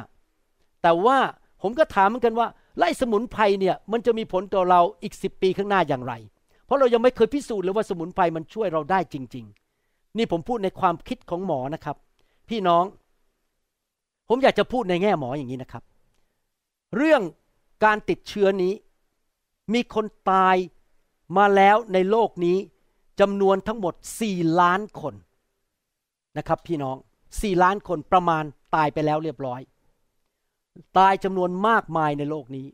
[0.83, 1.19] แต่ว่า
[1.63, 2.49] ผมก็ถามเหมือนกันว่า
[2.79, 6.13] ไล่สมุนไพรเนี่ยมันจะมีผลต่อเราอีกสิปีข้างหน้าอย่างไร
[6.65, 9.64] เพราะเรายังไม่เคยพิสูจน์เลยว่าสมุนไพรมันช่วยเราได้จริง ๆ
[10.17, 11.97] นี่ผมพูดในความคิดของหมอนะครับ
[12.49, 12.85] พี่น้อง
[14.29, 15.83] ผมอยากจะพูดในแง่หมออย่างนี้นะครับ
[16.97, 17.23] เรื่อง
[17.85, 18.73] การติดเชื้อนี้
[19.73, 20.57] มีคนตาย
[21.37, 22.59] มาแล้วในโลกนี้
[23.21, 23.95] จำนวนทั้งหมด
[24.27, 25.15] 4 ล้านคน
[26.39, 26.97] นะครับ พี่น้อง
[27.31, 28.45] 4 ล้านคนประมาณ
[28.75, 29.61] ตายไปแล้วเรียบร้อย
[30.99, 32.67] ตายจำนวนมากมายในโลกนี้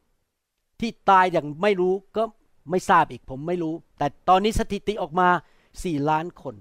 [0.81, 2.23] ที่ตายอย่างไม่รู้ก็
[2.71, 5.29] ไม่ทราบอีกผมไม่รู้ แต่ตอนนี้สถิติออกมา
[5.73, 6.55] 4 ล้านคน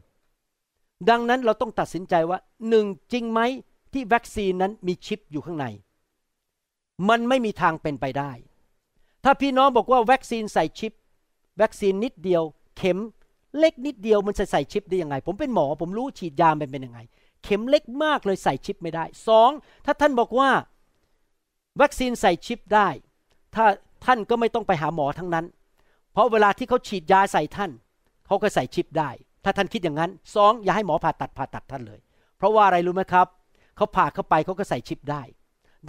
[1.10, 2.40] ดังนั้นเราต้องตัดสินใจว่า
[2.70, 3.40] หนึ่งจริงไหม
[3.94, 5.66] ที่วัคซีนนั้นมีชิปอยู่ข้างใน
[7.10, 8.32] มันไม่มีทางเป็นไปได้
[9.24, 10.94] ถ้าพี่น้องบอกว่าวัคซีนใส่ชิป
[11.62, 12.44] วัคซีนนิดเดียว
[12.78, 13.00] เข็ม
[13.60, 17.00] เล็กนิดเดียวมันจะใส่ชิปได้ยังไง ผมเป็นหมอ ผมรู้ฉีดยาเป็นเป็นยังไง
[17.44, 19.52] เข็มเล็กมากเลยใส่ชิปไม่ได้สอง
[19.86, 20.50] ถ้าท่านบอกว่า
[21.82, 22.88] วัคซีนใส่ชิปได้
[23.56, 23.66] ถ้า
[24.06, 25.46] ท่านก็ไม่ต้องไปหาหมอทั้งนั้น
[26.14, 27.72] เพราะเวลาที่เขาฉีดยาใส่ท่าน
[28.26, 29.10] เขาก็ใส่ชิปได้
[29.44, 32.00] ถ้าท่านคิดอย่างนั้นสองอย่าให้หมอผ่าตัดผ่าตัดท่านเลย
[32.38, 33.28] เพราะว่าอะไรรู้ไหมครับ
[33.76, 35.22] เขาผ่าเข้าไปเขาก็ใส่ชิปได้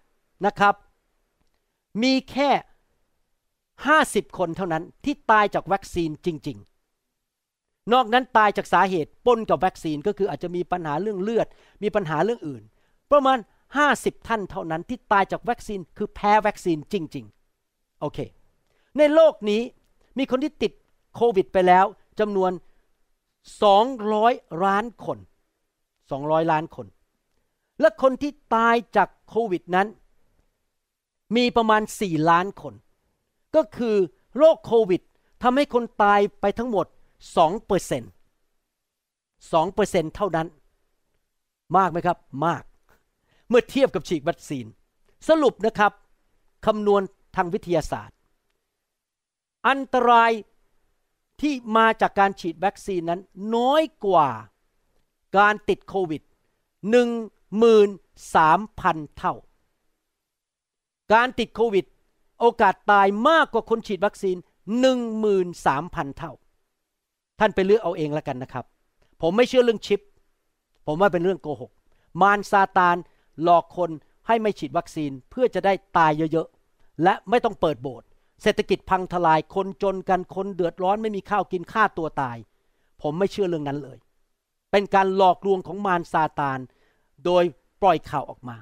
[0.47, 0.75] นะครับ
[2.03, 2.51] มีแค่
[3.69, 6.59] 50 คนเท่านั้นที่ตายจากวัคซีนจริง
[7.25, 11.47] ๆ นอกนั้นตายจากสาเหตุปนกับวัคซีนก็คืออาจจะมีปัญหาเรื่องเลือด
[11.83, 12.63] มีปัญหาเรื่องอื่น
[13.11, 13.39] ประมาณ
[13.83, 17.27] 50 ท่านเท่านั้นที่ตายจากวัคซีนคือแพ้วัคซีนจริง
[17.63, 18.19] ๆ โอเค
[18.99, 19.63] ในโลกนี้
[20.19, 20.73] มีคนที่ติด
[21.17, 21.85] โควิดไปแล้ว
[22.21, 22.53] จำนวน
[23.83, 25.19] 200ล้านคน
[26.19, 26.87] 200 ล้านคน
[27.81, 29.89] และคนที่ตายจากโควิดนั้น
[31.37, 32.75] มีประมาณ 4 ล้านคน
[33.57, 33.97] ก็คือ
[34.37, 35.03] โรคโควิด
[35.43, 36.87] ทำให้คนตายไปทั้งหมด
[37.27, 38.11] 2เปอร์เซ็นต์
[39.13, 40.47] 2เปอร์เซ็นต์เท่านั้น
[41.77, 42.63] มากไหมครับ มาก
[43.49, 44.67] เมื่อเทียบกับฉีดวัคซีน
[45.29, 45.93] สรุปนะครับ
[46.67, 47.03] คำนวณ
[47.37, 48.17] ทางวิทยาศาสตร์
[49.69, 50.33] อันตราย
[51.41, 53.21] ที่มาจากการฉีดวัคซีนนั้น
[53.57, 54.29] น้อยกว่า
[55.39, 56.23] การติดโควิด
[57.45, 59.35] 13,000 เท่า
[61.13, 61.85] การติดโควิด
[62.41, 64.37] โอกาสตายมากกว่าคนฉีดวัคซีน
[65.07, 66.33] 13,000 เท่า
[67.41, 68.65] ท่านไปเลือกเอาเองแล้วกันนะครับ
[69.21, 70.01] ผมไม่เชื่อเรื่องชิป
[70.87, 71.71] ผมว่าเป็นเรื่องโกหก
[72.21, 72.97] มารซาตาน
[73.43, 73.91] หลอกคน
[74.27, 78.07] ให้ไม่ฉีดวัคซีนเพื่อจะได้ตายเยอะๆ และไม่ต้องเปิดโบสถ์
[78.43, 82.37] เศรษฐกิจพังทลายคนจนกันคนเดือดร้อนไม่มีข้าวกินฆ่าตัวตาย
[83.03, 83.99] ผมไม่เชื่อเรื่องนั้นเลย
[84.71, 86.59] เป็นการหลอกลวงของมารซาตาน
[87.25, 87.45] โดย
[87.83, 88.57] ปล่อยข่าวออกมา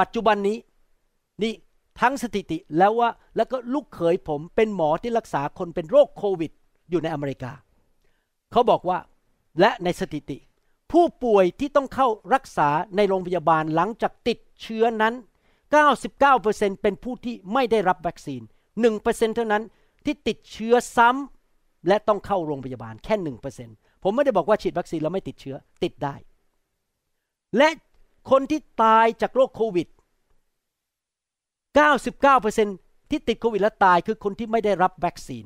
[0.00, 0.58] ปัจจุบันนี้
[1.42, 1.52] นี่
[2.00, 6.52] ทั้งสถิติแล้วว่าแล้วก็ลูกเขยผมเป็นหมอที่รักษาคนเป็นโรคโควิด
[6.90, 7.52] อยู่ในอเมริกา
[8.52, 8.98] เขาบอกว่า
[9.60, 10.38] และในสถิติ
[10.92, 15.14] ผู้ป่วยที่ต้องเข้ารักษาในโรงพยาบาลหลังจากติดเชื้อนั้น
[15.78, 18.42] 99%เป็นผู้ที่ไม่ได้รับวัคซีน
[18.88, 19.62] 1%เท่านั้น
[20.04, 26.14] ที่ติดเชื้อซ้ำและต้องเข้าโรงพยาบาลแค่ 1% ผมไม่ได้บอกว่าฉีดวัคซีนแล้วไม่ติดเชื้อติดได้
[27.56, 27.68] และ
[28.30, 29.88] คนที่ตายจากโรคโควิด
[32.28, 35.44] 99%ที่ติดโควิดและตายคือคนที่ไม่ได้รับวัคซีน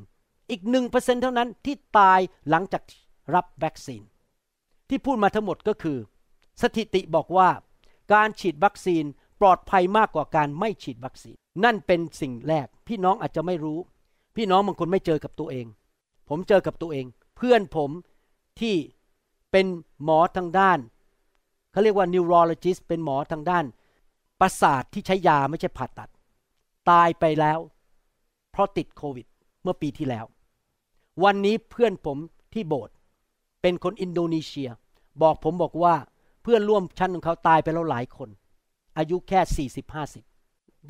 [0.50, 2.82] อีก 1%เท่านั้นที่ตายหลังจาก
[3.34, 4.02] รับวัคซีน
[4.88, 5.98] ที่พูดมาทั้งหมดก็คือ
[6.62, 7.48] สถิติบอกว่า
[8.12, 9.04] การฉีดวัคซีน
[9.40, 13.78] ปลอดภัยมากกว่าการไม่ฉีดวัคซีน นั่นเป็นสิ่งแรก พี่น้องอาจจะไม่รู้
[14.36, 15.66] พี่น้องบางคนไม่เจอกับตัวเอง
[16.28, 17.90] ผมเจอกับตัวเอง เพื่อนผม
[18.60, 18.76] ที่
[19.50, 19.66] เป็น
[20.04, 20.78] หมอทางด้าน
[21.72, 23.64] เขาเรียกว่า neurologist เป็นหมอทางด้าน
[24.40, 26.10] ประสาทที่ใช้ยาไม่ใช่ผ่าตัด
[26.90, 27.58] ตายไปแล้ว
[28.50, 29.26] เพราะติดโควิด
[29.62, 30.24] เมื่อปีที่แล้ว
[31.24, 32.18] วันนี้เพื่อนผม
[32.52, 32.94] ที่โบสถ์
[33.62, 34.70] เป็นคนอินโดนีเซีย
[35.22, 35.94] บอกผมบอกว่า
[36.42, 38.28] เพื่อนร่วมชั้นของเขาตายไปแล้วหลายคน
[38.98, 40.24] อายุแค่สี่สิบห้าสิบ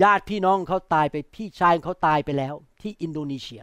[0.02, 3.62] ญาติพี่น้องเขาตายไปพี่ชายเขาตายไปแล้ว ที่อินโดนีเซีย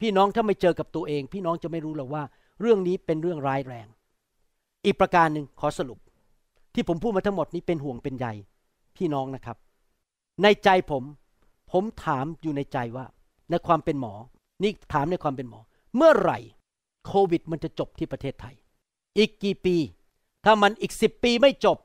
[0.00, 2.22] พี่น้องถ้าไม่เจอกับตัวเอง พี่น้องจะไม่รู้หรอกว่า
[2.60, 3.86] เรื่องนี้เป็นเรื่องร้ายแรง
[4.84, 5.98] อีกประการหนึ่งขอสรุป
[6.74, 8.26] ที่ผมพูดมาทั้งหมดนี้เป็นห่วงเป็นใย
[8.96, 9.56] พี่น้องนะครับ
[10.42, 11.04] ในใจผม
[11.72, 13.06] ผมถามอยู่ในใจว่า
[13.50, 14.14] ในความเป็นหมอ
[14.62, 15.60] นี่ถามในความเป็นหมอ
[15.96, 16.38] เมื่อไหร่
[17.06, 18.54] โควิด มันจะจบที่ประเทศไทย
[19.18, 19.76] อีกกี่ปี
[20.44, 21.78] ถ้ามันอีกสิบปีไม่จบ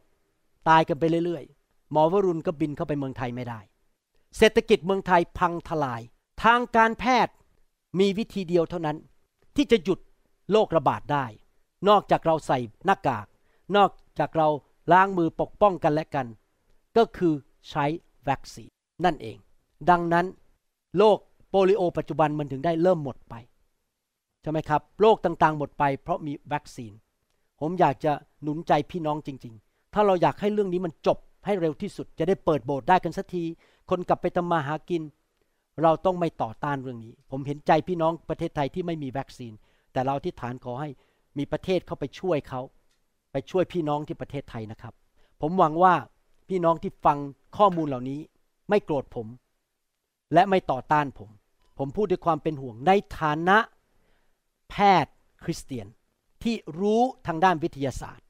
[0.70, 3.59] ตายกันไปเรื่อยๆ หมอวรุณก็บินเข้าไปเมืองไทยไม่ได้
[4.38, 6.01] เศรษฐกิจเมืองไทยพังทลาย
[6.43, 7.34] ทางการแพทย์
[7.99, 8.97] มีวิธีเดียวเท่านั้น
[9.55, 9.99] ที่จะหยุด
[10.52, 11.26] โรคระบาดได้
[11.89, 13.28] นอกจากเราใส่หน้ากาก
[13.76, 13.89] นอก
[14.20, 14.48] จากเรา
[14.91, 16.28] ล้างมือปกป้องกันและกัน
[16.98, 17.34] ก็คือ
[17.70, 17.86] ใช้
[18.30, 18.70] วัคซีน
[19.06, 19.38] นั่นเอง
[19.89, 20.26] ดังนั้น
[20.98, 21.18] โรค
[21.50, 23.34] โปลิโอปัจจุบันมันถึงได้เริ่มหมดไป
[24.41, 26.91] ใช่ไหมครับโรคต่างๆ หมดไปเพราะมีวัคซีน
[27.60, 28.12] ผมอยากจะ
[28.43, 33.43] หนุนใจพี่น้องจริง ๆ ถ้าเราอยากให้เรื่องนี้มันจบให้เร็วที่สุดจะได้เปิดโบสถ์ได้กันสักที
[33.89, 35.02] คนกลับไปทำมาหากิน
[35.84, 39.54] เราต้องไม่ต่อต้านเรื่องนี้ ผมเห็นใจพี่น้องประเทศไทยที่ไม่มีวัคซีน
[39.91, 40.89] แต่เราที่ฐานขอให้
[41.38, 42.61] มีประเทศเข้าไปช่วยเขา
[43.31, 44.93] ไปช่วยพี่น้องที่ประเทศไทยนะครับ
[45.41, 45.93] ผมหวังว่า
[46.49, 47.17] พี่น้องที่ฟัง
[47.57, 48.19] ข้อมูลเหล่านี้
[48.69, 49.27] ไม่โกรธผม
[50.33, 51.29] และไม่ต่อต้านผม
[51.77, 53.57] ผมพูดด้วยความเป็นห่วงในฐานะ
[54.69, 55.13] แพทย์
[55.43, 55.88] คริสเตียน
[56.43, 58.25] ที่รู้ทางด้านวิทยาศาสตร์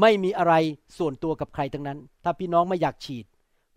[0.00, 0.54] ไม่มีอะไร
[0.98, 3.26] ส่วนตัวกับใครทั้งนั้น ถ้าพี่น้องไม่อยากฉีด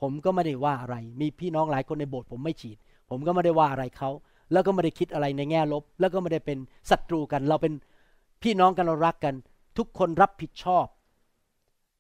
[0.01, 2.77] ผมก็ไม่ได้ว่าอะไร มีพี่น้องหลายคนในโบสถ์ผมไม่ฉีด
[3.09, 4.09] ผมก็ไม่ได้ว่าอะไรเขา
[4.51, 6.57] แล้วก็ไม่ได้คิดอะไรในแง่ลบ แล้วก็ไม่ได้เป็น
[6.89, 7.73] ศัตรูกัน เราเป็น
[8.43, 9.35] พี่น้องกันเรารักกัน
[9.77, 10.85] ทุกคนรับผิดชอบ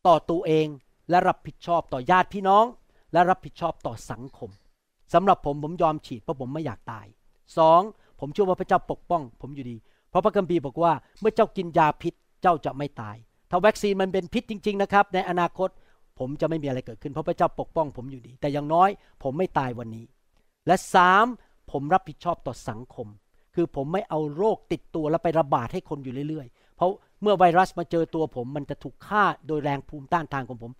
[0.07, 0.67] ต่อตัวเอง
[1.09, 2.65] และรับผิดชอบต่อญาติพี่น้อง
[3.13, 4.49] และรับผิดชอบต่อสังคม
[5.13, 7.05] สำหรับผมผมยอมฉีดเพราะผมไม่อยากตาย
[7.57, 7.81] สอง
[8.19, 9.77] ผมเชื่อว่าพระเจ้าปกป้อง ผมอยู่ดี
[10.09, 13.15] เพราะพระคัมภีร์บอกว่าเมื่อเจ้ากินยาพิษเจ้าจะไม่ตาย
[13.49, 15.69] ถ้าวัคซีนมันเป็นพิษจริง ๆ นะครับ ในอนาคต
[16.19, 18.89] ผมจะไม่มีอะไรเกิดขึ้นเพราะพระเจ้าปกป้อง ผมอยู่ดี แต่อย่างน้อย
[19.23, 20.05] ผมไม่ตายวันนี้
[20.67, 21.25] และสาม
[21.71, 23.07] ผมรับผิดชอบต่อสังคม
[23.55, 26.89] คือผมไม่เอาโรคติดตัวแล้วไประบาดให้คนอยู่เรื่อยๆ เพราะ
[27.21, 30.71] เมื่อไวรัสมาเจอตัวผม มันจะถูกฆ่าโดยแรงภูมิต้านทานของผม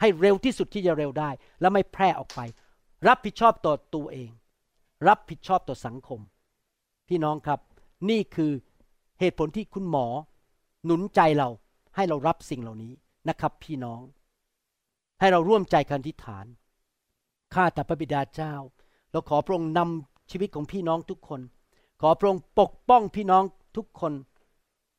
[0.00, 2.40] ให้เร็วที่สุดที่จะเร็วได้ และไม่แพร่ออกไป
[3.08, 4.30] รับผิดชอบต่อตัวเอง
[5.08, 6.20] รับผิดชอบต่อสังคม
[7.08, 7.60] พี่น้องครับ
[8.10, 8.52] นี่คือ
[9.20, 10.06] เหตุผลที่คุณหมอ
[10.84, 11.48] หนุนใจเรา
[11.96, 12.92] ให้เรารับสิ่งเหล่านี้
[13.28, 14.00] นะครับ พี่น้อง
[15.20, 16.46] ให้เราร่วมใจกันทิฐาน
[17.54, 18.54] ข้าแต่พระบิดาเจ้า
[19.10, 21.40] เราขอพระองค์นำชีวิตของพี่น้องทุกคน
[22.00, 23.44] ขอพระองค์ปกป้องพี่น้อง
[23.76, 24.12] ทุกคน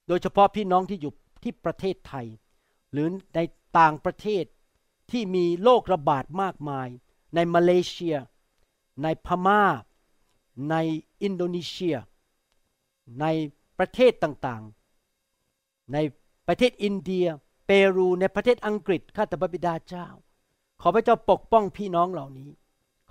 [0.08, 2.26] โดยเฉพาะพี่น้องที่อยู่ที่ประเทศไทย
[2.92, 3.40] หรือใน
[3.78, 4.44] ต่างประเทศ
[5.12, 6.88] ที่มีโรคระบาดมากมาย
[7.36, 8.18] ในมาเลเซีย
[9.04, 9.64] ในพม่า
[10.70, 10.76] ใน
[11.24, 11.98] อินโดนีเซีย
[13.22, 13.26] ใน
[13.80, 15.98] ประเทศต่างๆ ใน
[16.48, 17.28] ประเทศอินเดีย
[17.66, 20.08] เปรูในประเทศอังกฤษข้าแต่พระบิดาเจ้า
[20.82, 22.50] ขอพระเจ้าปกป้องพี่น้องเหล่านี้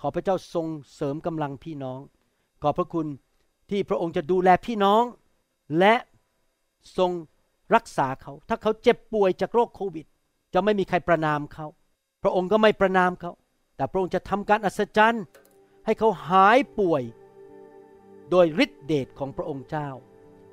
[0.00, 2.00] ขอพระเจ้าทรงเสริมกำลังพี่น้อง
[2.62, 3.06] ขอบพระคุณ
[3.70, 5.04] ที่พระองค์จะดูแลพี่น้อง
[5.78, 5.94] และ
[6.98, 7.10] ทรง
[7.74, 10.06] รักษาเขา ถ้าเขาเจ็บป่วยจากโรคโควิด
[10.54, 11.66] จะไม่มีใครประนามเขา
[12.22, 13.32] พระองค์ก็ไม่ประนามเขา
[13.76, 15.24] แต่พระองค์จะทำการอัศจรรย์
[15.84, 17.02] ให้เขาหายป่วย
[18.30, 19.88] โดยฤทธิเดชของพระองค์เจ้า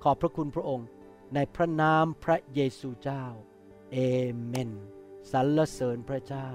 [0.04, 0.88] ขอบพระคุณพระองค์
[1.34, 3.26] ในพระนามพระเยซูเจ้า
[3.92, 3.98] เอ
[4.46, 4.72] เมน
[5.32, 6.48] สรรเสริญพระเจ้า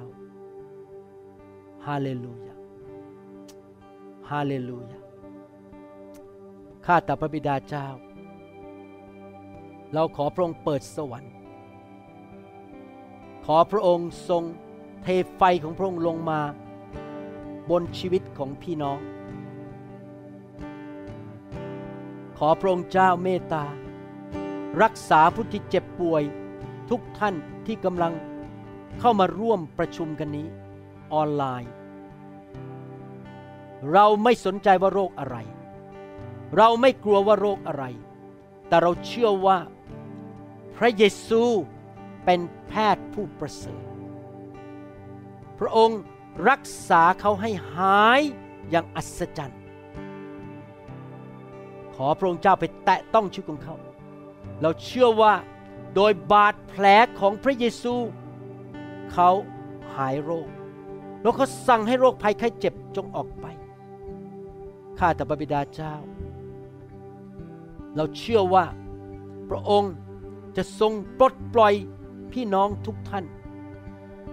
[1.87, 2.60] ฮาเลลูยา
[4.31, 4.99] ฮาเลลูยา
[6.87, 7.87] ข้าแต่พระบิดาเจ้า
[9.93, 11.33] เราขอพระองค์เปิดสวรรค์
[13.45, 14.43] ขอพระองค์ทรง
[15.03, 15.07] เท
[15.37, 16.41] ไฟของพระองค์ลงมา
[17.71, 18.99] บนชีวิตของพี่น้อง
[22.39, 23.65] ขอพระองค์เจ้าเมตตา
[24.83, 26.23] รักษาผู้ที่เจ็บป่วย
[26.91, 27.35] ทุกท่าน
[27.67, 28.13] ที่กำลัง
[29.01, 30.47] เข้ามาร่วมประชุมกันนี้
[31.13, 31.71] ออนไลน์
[33.93, 35.37] เราไม่สนใจว่าโรคอะไร
[36.57, 37.85] เราไม่กลัวว่าโรคอะไร
[38.69, 39.59] แต่เราเชื่อว่า
[40.77, 41.43] พระเยซู
[42.25, 43.85] เป็นแพทย์ผู้ประเสริฐ
[45.59, 46.01] พระองค์
[46.49, 48.21] รักษาเขาให้หาย
[48.71, 49.61] อย่างอัศจรรย์
[51.95, 53.77] ขอพระองค์เจ้าไปแตะต้องชีวิตของเขา
[54.61, 55.35] เราเชื่อว่า
[55.95, 56.85] โดยบาดแผล
[57.21, 57.95] ของพระเยซู
[59.13, 59.31] เขา
[59.95, 60.49] หายโรค
[61.23, 63.47] แล้วเขาสั่งให้โรคภัยไข้เจ็บจงออกไป
[65.01, 65.95] ข้าแต่พระบิดาเจ้า
[67.97, 68.65] เราเชื่อว่า
[69.49, 69.95] พระองค์
[70.57, 71.75] จะทรงปลดปล่อย
[72.33, 73.25] พี่น้องทุกท่าน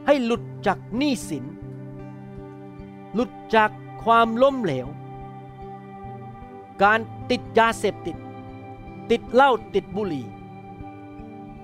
[0.06, 1.46] ให้หลุดจากหนี้สิน
[3.14, 3.70] หลุดจาก
[4.04, 4.88] ความล้มเหลว
[6.84, 7.00] การ
[7.30, 8.18] ติดยาเสพติด
[9.12, 10.28] ติดเหล้าติดบุหรี่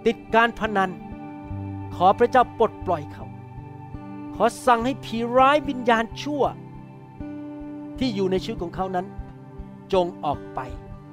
[0.06, 0.92] ติดการพนัน
[1.96, 3.26] ขอพระเจ้าปลดปล่อยเขา
[4.36, 6.44] ขอสั่งให้ผีร้ายวิญญาณชั่ว
[8.00, 9.06] ที่อยู่ในชีวิตของเขานั้น
[9.94, 10.60] จงออกไป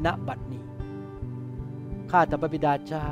[0.04, 0.64] ณบัดนี้
[2.10, 3.08] ข้าแต่พระบิดาเจ้า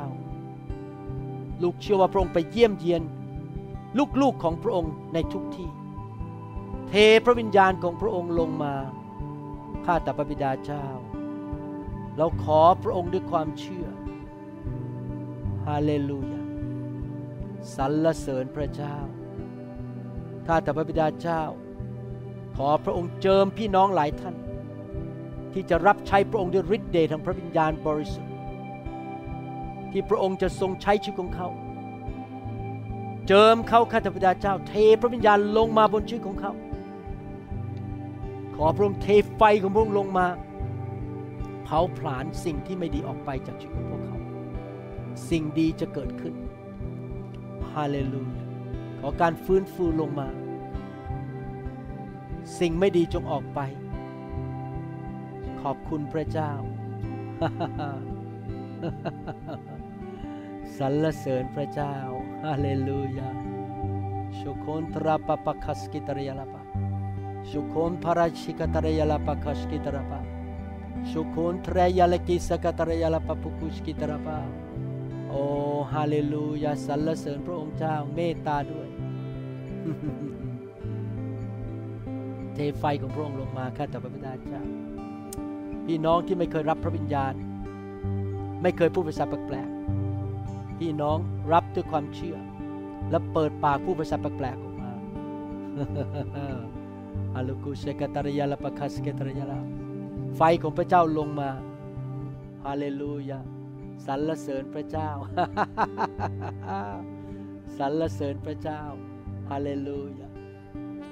[1.61, 3.01] ลูกเชื่อว่าพระองค์ไปเยี่ยมเยียน
[4.21, 5.69] ลูกๆของพระองค์ในทุกที่
[6.87, 6.93] เท
[7.25, 8.75] พระวิญญาณของพระองค์ลงมา
[9.85, 10.85] ข้าแต่พระบิดาเจ้า
[12.17, 13.87] เราขอพระองค์ด้วยความเชื่อ
[15.65, 16.41] ฮาเลลูยา
[17.75, 18.97] สรรเสริญพระเจ้า
[20.47, 21.41] ข้าแต่พระบิดาเจ้า
[22.67, 24.35] อพระองค์เจิมพี่น้องหลายท่าน
[25.53, 28.33] ที่จะรับใช้พระองค์ด้วยฤทธิ์เดชแห่งพระวิญญาณบริสุทธิ์
[29.91, 31.47] ที่พระองค์จะทรงใช้ชีวิตของเขา
[33.27, 36.51] เจิมเขาข้าแต่พระบิดาเจ้า เทพระวิญญาณลงมาบนชีวิตของเขา
[38.55, 39.07] ขอพระองค์เท
[39.37, 40.27] ไฟของพระองค์ลงมา
[41.63, 44.17] เผาผลาญสิ่งที่ไม่ดีออกไปจากชีวิตของพวกเขา
[45.29, 46.33] สิ่งดีจะเกิดขึ้น
[47.71, 48.45] ฮาเลลูยา
[48.99, 50.27] ขอการฟื้นฟูลงมา
[52.57, 53.59] สิ่งไม่ดีจงออกไป
[55.61, 56.51] ขอบคุณพระเจ้า
[60.77, 61.95] สรรเสริญพระเจ้า
[62.43, 63.29] ฮาเลลูยา
[64.39, 66.61] ชุคนทราปปะคัสกิตรยาลาปะ
[67.49, 70.19] ชุคนพาราชิกตรยาลาปะคัสกิตราปะ
[71.11, 74.37] ชุคนทรยาลกิสกตรยาลาปะปุกุสกิตราปะ
[75.29, 75.33] โอ
[75.93, 78.89] ฮาเลลูยาสรรเสริญพระองค์เจ้าเมตตาด้วย
[82.59, 84.63] ทไฟของพระองค์ลงมาข้าแต่พระบิดาเจ้า
[85.85, 87.33] พี่น้องที่ไม่เคยรับพระวิญญาณ
[88.61, 91.17] ไม่เคยพูดภาษาแปลกๆพี่น้อง
[91.53, 92.37] รับด้วยความเชื่อ
[93.09, 94.91] และเปิดปากพูดภาษาแปลกๆออกมา
[97.35, 99.59] อาลูกุเชกตารยาลปะคัสเกตารยาลา
[100.35, 101.49] ไฟของพระเจ้าลงมา
[102.65, 103.39] ฮาเลลูยา
[104.05, 105.09] สรรเสริญพระเจ้า
[107.77, 108.81] สรรเสริญพระเจ้า
[109.49, 110.27] ฮาเลลูยา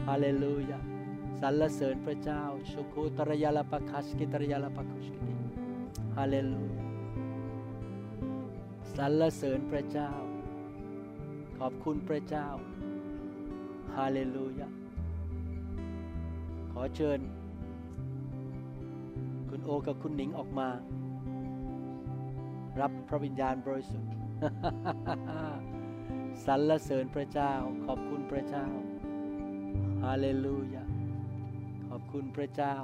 [0.08, 0.80] ฮาเลลูยา
[1.42, 5.36] สรรเสริญพระเจ้าชุโคตรยาลปะคัสกิตรยาลปะคุสกิติ
[6.16, 6.86] ฮาเลลูยา
[8.96, 10.12] สรรเสริญพระเจ้า
[11.60, 12.48] ขอบคุณพระเจ้า
[13.96, 14.70] ฮาเลลูยา
[16.72, 17.20] ขอเชิญ
[19.50, 20.70] คุณโอกับคุณหนิงออกมา
[22.82, 24.12] รับพระวิญญาณบริสุทธิ์
[26.46, 27.54] สรรเสริญพระเจ้า
[27.86, 28.66] ขอบคุณพระเจ้า
[30.04, 30.87] ฮาเลลูยา
[32.12, 32.76] คุณพระเจ้า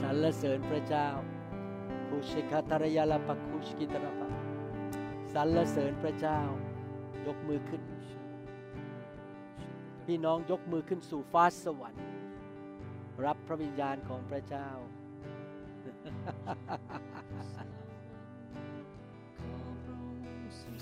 [0.00, 1.08] สรรเสริญพระเจ้า
[2.08, 4.28] คุชิคาตารยาลาปะคุชกิตระปะ
[5.34, 6.40] สรรเสริญพระเจ้า
[7.26, 7.82] ยกมือขึ้น
[10.06, 12.04] พี่น้องยกมือขึ้นสู่ฟ้าสวรรค์
[13.24, 14.68] รับพระวิญญาณของพระเจ้า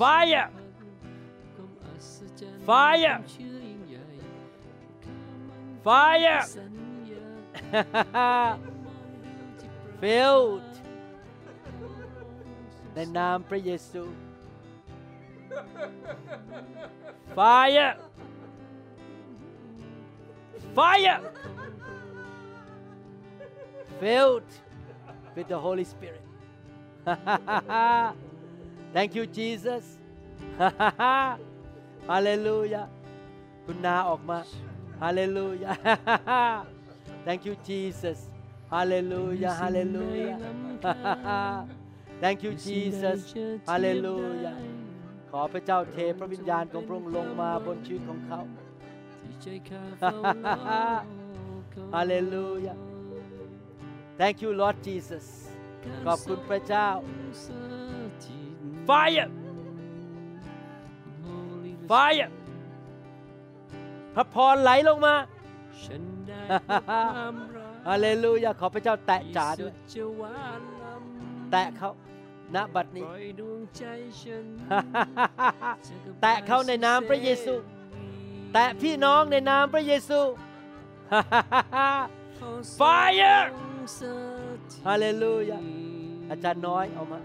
[0.00, 0.67] Fire!
[2.68, 3.18] Fire!
[5.86, 6.42] Fire!
[10.02, 10.72] Filled
[12.94, 14.02] ในนามพระเยซู
[17.38, 17.92] Fire!
[20.76, 21.20] Fire!
[24.00, 24.50] Filled
[25.34, 26.24] with the Holy Spirit.
[28.94, 29.84] Thank you, Jesus.
[32.10, 32.82] ฮาเลลูยา
[33.64, 34.38] คุณนาออกมา
[35.02, 35.72] ฮาเลลูยา
[37.26, 38.18] thank you Jesus
[38.72, 40.36] ฮาเลลูยาฮาเลลูยา
[42.22, 43.18] thank you Jesus
[43.70, 44.54] ฮาเลลูยา
[45.30, 48.40] ขอพระเจ้าเทพระวิญญาณของพระองค์ลงมาบนชีวิตของเขา
[51.94, 52.74] ฮาเลลูยา
[54.20, 55.26] thank you Lord Jesus
[56.06, 56.88] ขอบคุณพระเจ้า
[58.88, 59.28] Fire
[61.90, 62.28] Fire
[64.14, 65.14] พระพรไหลลงมา
[67.88, 70.60] ฮาเลลูยาขอพระเจ้าแตะจาด้วยที่สุจะหวาน
[71.52, 71.90] แตะเขา
[72.54, 73.04] ณบัดนี้
[76.22, 77.54] แตะเขาในนามพระเยซู
[78.52, 80.20] แตะพี่น้องในนามพระเยซู
[82.78, 83.44] Fire
[84.86, 85.58] ฮาเลลูยา
[86.30, 87.18] อาจารย์น้อยเอามา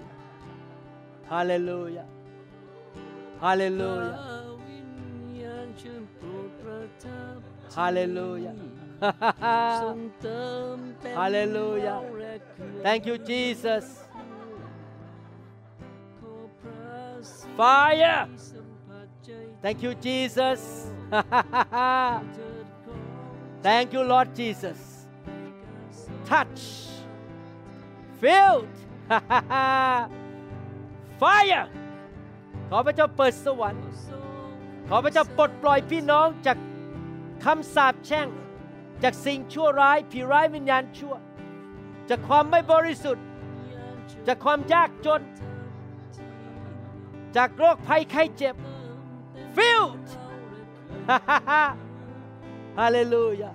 [1.32, 2.06] ฮาเลลูยา
[3.44, 4.16] ฮาเลลูยา
[5.73, 7.39] ญาณฉันโปรดประทับ
[7.77, 8.55] ฮาเลลูยา
[9.83, 10.43] ทรงเติ
[10.77, 13.87] มเต็ม Hallelujah เราและเกื้อ Thank you Jesus
[16.21, 17.01] ขอพระ
[17.37, 19.31] สิริ Fire สัมผัสใจ
[19.65, 20.63] Thank you Jesus
[22.35, 22.95] เถิดขอ
[23.67, 24.81] Thank you Lord Jesus
[25.25, 26.63] ให้การทรง touch
[28.21, 28.75] filled
[31.21, 31.67] fire
[32.71, 33.83] ขอพระเจ้าเปิดสวรรค์
[34.90, 36.58] ขอพระเจ้าปลดปล่อยพี่น้องจาก
[37.46, 38.28] คำสาปแช่ง
[39.04, 41.16] จากสิ่งชั่วร้ายผีร้ายวิญญาณชั่ว
[42.10, 43.26] จากความไม่บริสุทธิ์
[44.28, 45.22] จากความยากจน
[47.36, 48.56] จากโรคภัยไข้เจ็บ
[49.56, 50.08] filled
[52.80, 53.54] Hallelujah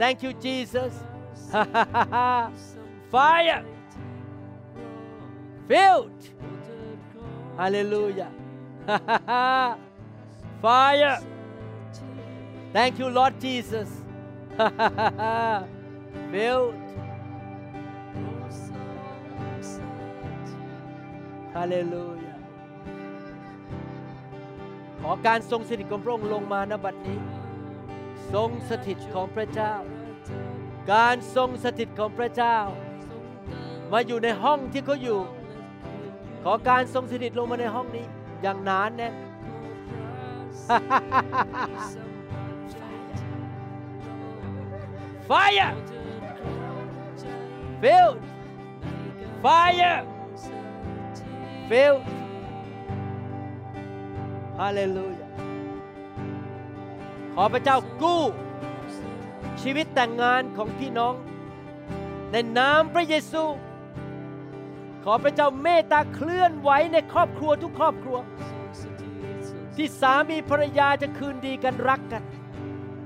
[0.00, 0.94] Thank you Jesus
[3.12, 3.64] Fire
[5.68, 6.20] filled
[7.58, 8.30] Hallelujah
[10.64, 11.18] Fire
[12.72, 13.88] Thank you Lord Jesus
[16.32, 16.74] filled
[21.54, 22.38] Hallelujah
[25.00, 27.20] ขอการทรงสถิตของพระองค์ลงมาณบัดนี้
[28.32, 29.74] ทรงสถิตของพระเจ้า
[30.92, 32.56] การทรงสถิตของพระเจ้า
[33.92, 35.20] มาอยู่ในห้องที่เขาอยู่
[36.44, 38.06] ขอการทรงสถิตลงมาในห้องนี้
[38.42, 39.14] อย่างหนานแน่น
[45.28, 45.74] Fire
[47.82, 48.18] filled
[49.44, 50.06] Fire
[51.68, 52.02] filled
[54.58, 55.30] Hallelujah
[57.34, 58.22] ขอพระเจ้ากู้
[59.62, 61.14] ชีวิตแต่งงานของพี่น้อง
[62.30, 63.44] ในนามพระเยซู
[65.04, 68.18] ขอพระเจ้าเมตตาเคลื่อนไหวในครอบครัวทุกครอบครัว
[69.76, 72.22] ที่สามีภรรยาจะคืนดีกันรักกัน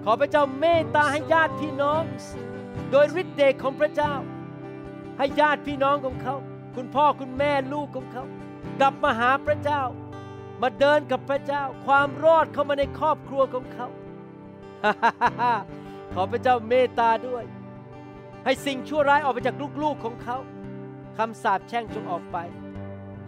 [0.05, 2.03] ขอพระเจ้าเมตตาให้ญาติพี่น้อง
[2.91, 4.15] โดยฤทธิ์เดชของพระเจ้า
[5.19, 6.35] ให้ญาติพี่น้องของเขา
[6.77, 8.25] คุณพ่อคุณแม่ลูกของเขา
[8.81, 9.83] กลับมาหาพระเจ้า
[10.63, 13.87] มาเดินกับพระเจ้า ความรอดเข้ามาในครอบครัวของเขา
[16.15, 17.45] ขอพระเจ้าเมตตาด้วย
[18.45, 20.37] ให้สิ่งชั่วร้ายออกไปจากลูกๆของเขา
[21.19, 22.37] คำสาปแช่งจงออกไป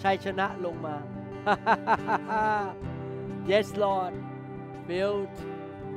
[0.02, 0.96] ชัยชนะลงมา
[3.50, 4.14] yes Lord
[4.86, 5.32] build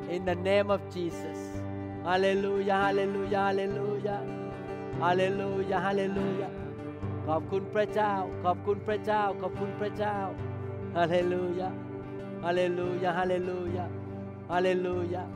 [0.10, 1.40] in the name of Jesus
[2.04, 4.20] Hallelujah Hallelujah Hallelujah
[5.04, 6.52] Hallelujah Hallelujah
[7.28, 8.14] ขอบคุณพระเจ้า
[8.44, 10.18] ขอบคุณพระเจ้า ขอบคุณพระเจ้า
[10.98, 11.74] Hallelujah
[12.46, 13.88] Hallelujah Hallelujah
[14.52, 15.28] Hallelujah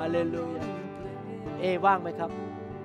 [0.00, 0.66] Hallelujah
[1.42, 2.30] คุณเอว่างไหมครับ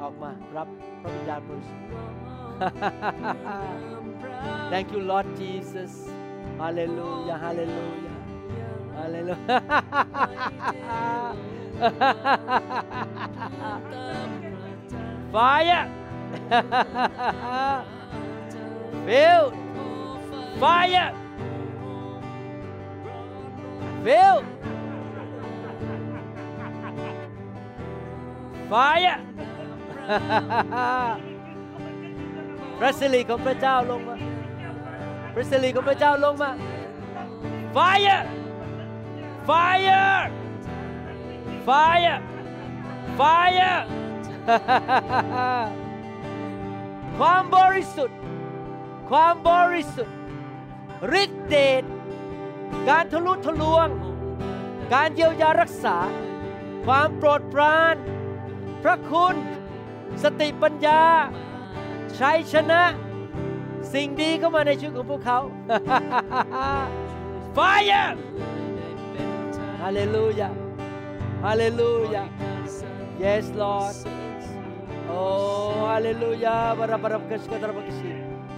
[0.02, 0.68] ออกมารับ
[1.02, 3.95] พระวิญญาณบริสุทธิ์
[4.70, 6.10] Thank you Lord Jesus.
[6.58, 8.12] Hallelujah Hallelujah.
[8.96, 9.62] Hallelujah.
[15.32, 15.92] Fire.
[19.06, 19.54] Filled.
[20.60, 21.14] Fire.
[24.04, 24.46] Filled.
[28.70, 29.22] Fire
[32.80, 34.16] พระสิริของพระเจ้าลงมา
[35.34, 36.52] พระสิริของพระเจ้าลงมา
[37.76, 38.22] Fire
[39.50, 40.22] Fire
[41.68, 42.18] Fire
[43.20, 43.78] Fire
[47.20, 48.20] ความบริสุทธิ์
[49.10, 50.18] ความบริสุทธิ์
[51.22, 51.84] ฤทธิเดช
[52.90, 53.88] การทะลุทะลวง
[54.94, 55.98] การเยียวยารักษา
[56.86, 57.96] ความโปรดปราน
[58.84, 59.36] พระคุณ
[60.24, 61.04] สติปัญญา
[62.19, 62.83] ชัยชนะ
[63.93, 65.39] สิ่งดีเข้ามาในชีวิตของพวกเขา
[67.57, 68.09] Fire
[69.83, 70.53] Hallelujah
[71.45, 72.27] Hallelujah
[73.25, 73.97] Yes Lord
[75.11, 78.11] Oh Hallelujah Barabarabakash kadarabakashi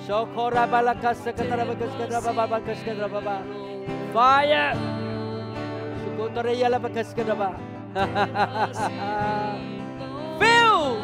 [0.05, 3.37] Shokora balakas kadarabakash kadarabakash kadarababa
[4.15, 4.67] Fire
[6.03, 7.51] Sukutaraya labakash kadaraba
[10.41, 11.01] Filled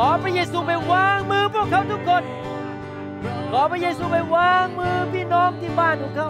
[0.00, 2.22] ขอพระเยซูไปวางมือพวกเขาทุกคน
[3.50, 6.28] ขอพระเยซูไปวางมือพี่น้องที่บ้านของเขา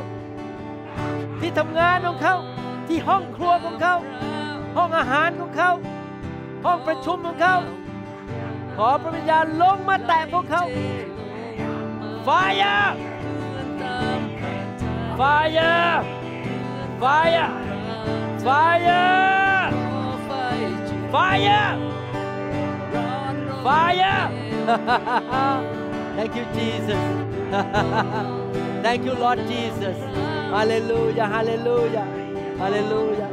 [1.40, 2.36] ที่ทำงานของเขา
[2.88, 3.94] ที่ห้องครัวของเขา
[4.76, 5.70] ห้องอาหารของเขา
[6.64, 7.56] ห้องประชุมของเขา
[8.76, 10.64] ขอพระวิญญาณลงมาแตะพวกเขา
[12.26, 12.88] Fire
[15.18, 15.94] Fire
[17.02, 17.48] Fire
[18.46, 19.02] Fire
[21.14, 21.97] Fire
[23.68, 24.32] Fire!
[26.16, 27.02] Thank you, Jesus.
[28.82, 29.98] Thank you, Lord Jesus.
[30.54, 32.06] Hallelujah, hallelujah,
[32.56, 33.28] hallelujah.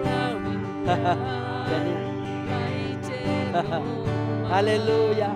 [4.51, 5.33] hallelujah.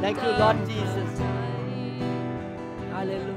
[0.00, 1.20] Thank you, Lord Jesus.
[2.90, 3.36] Hallelujah.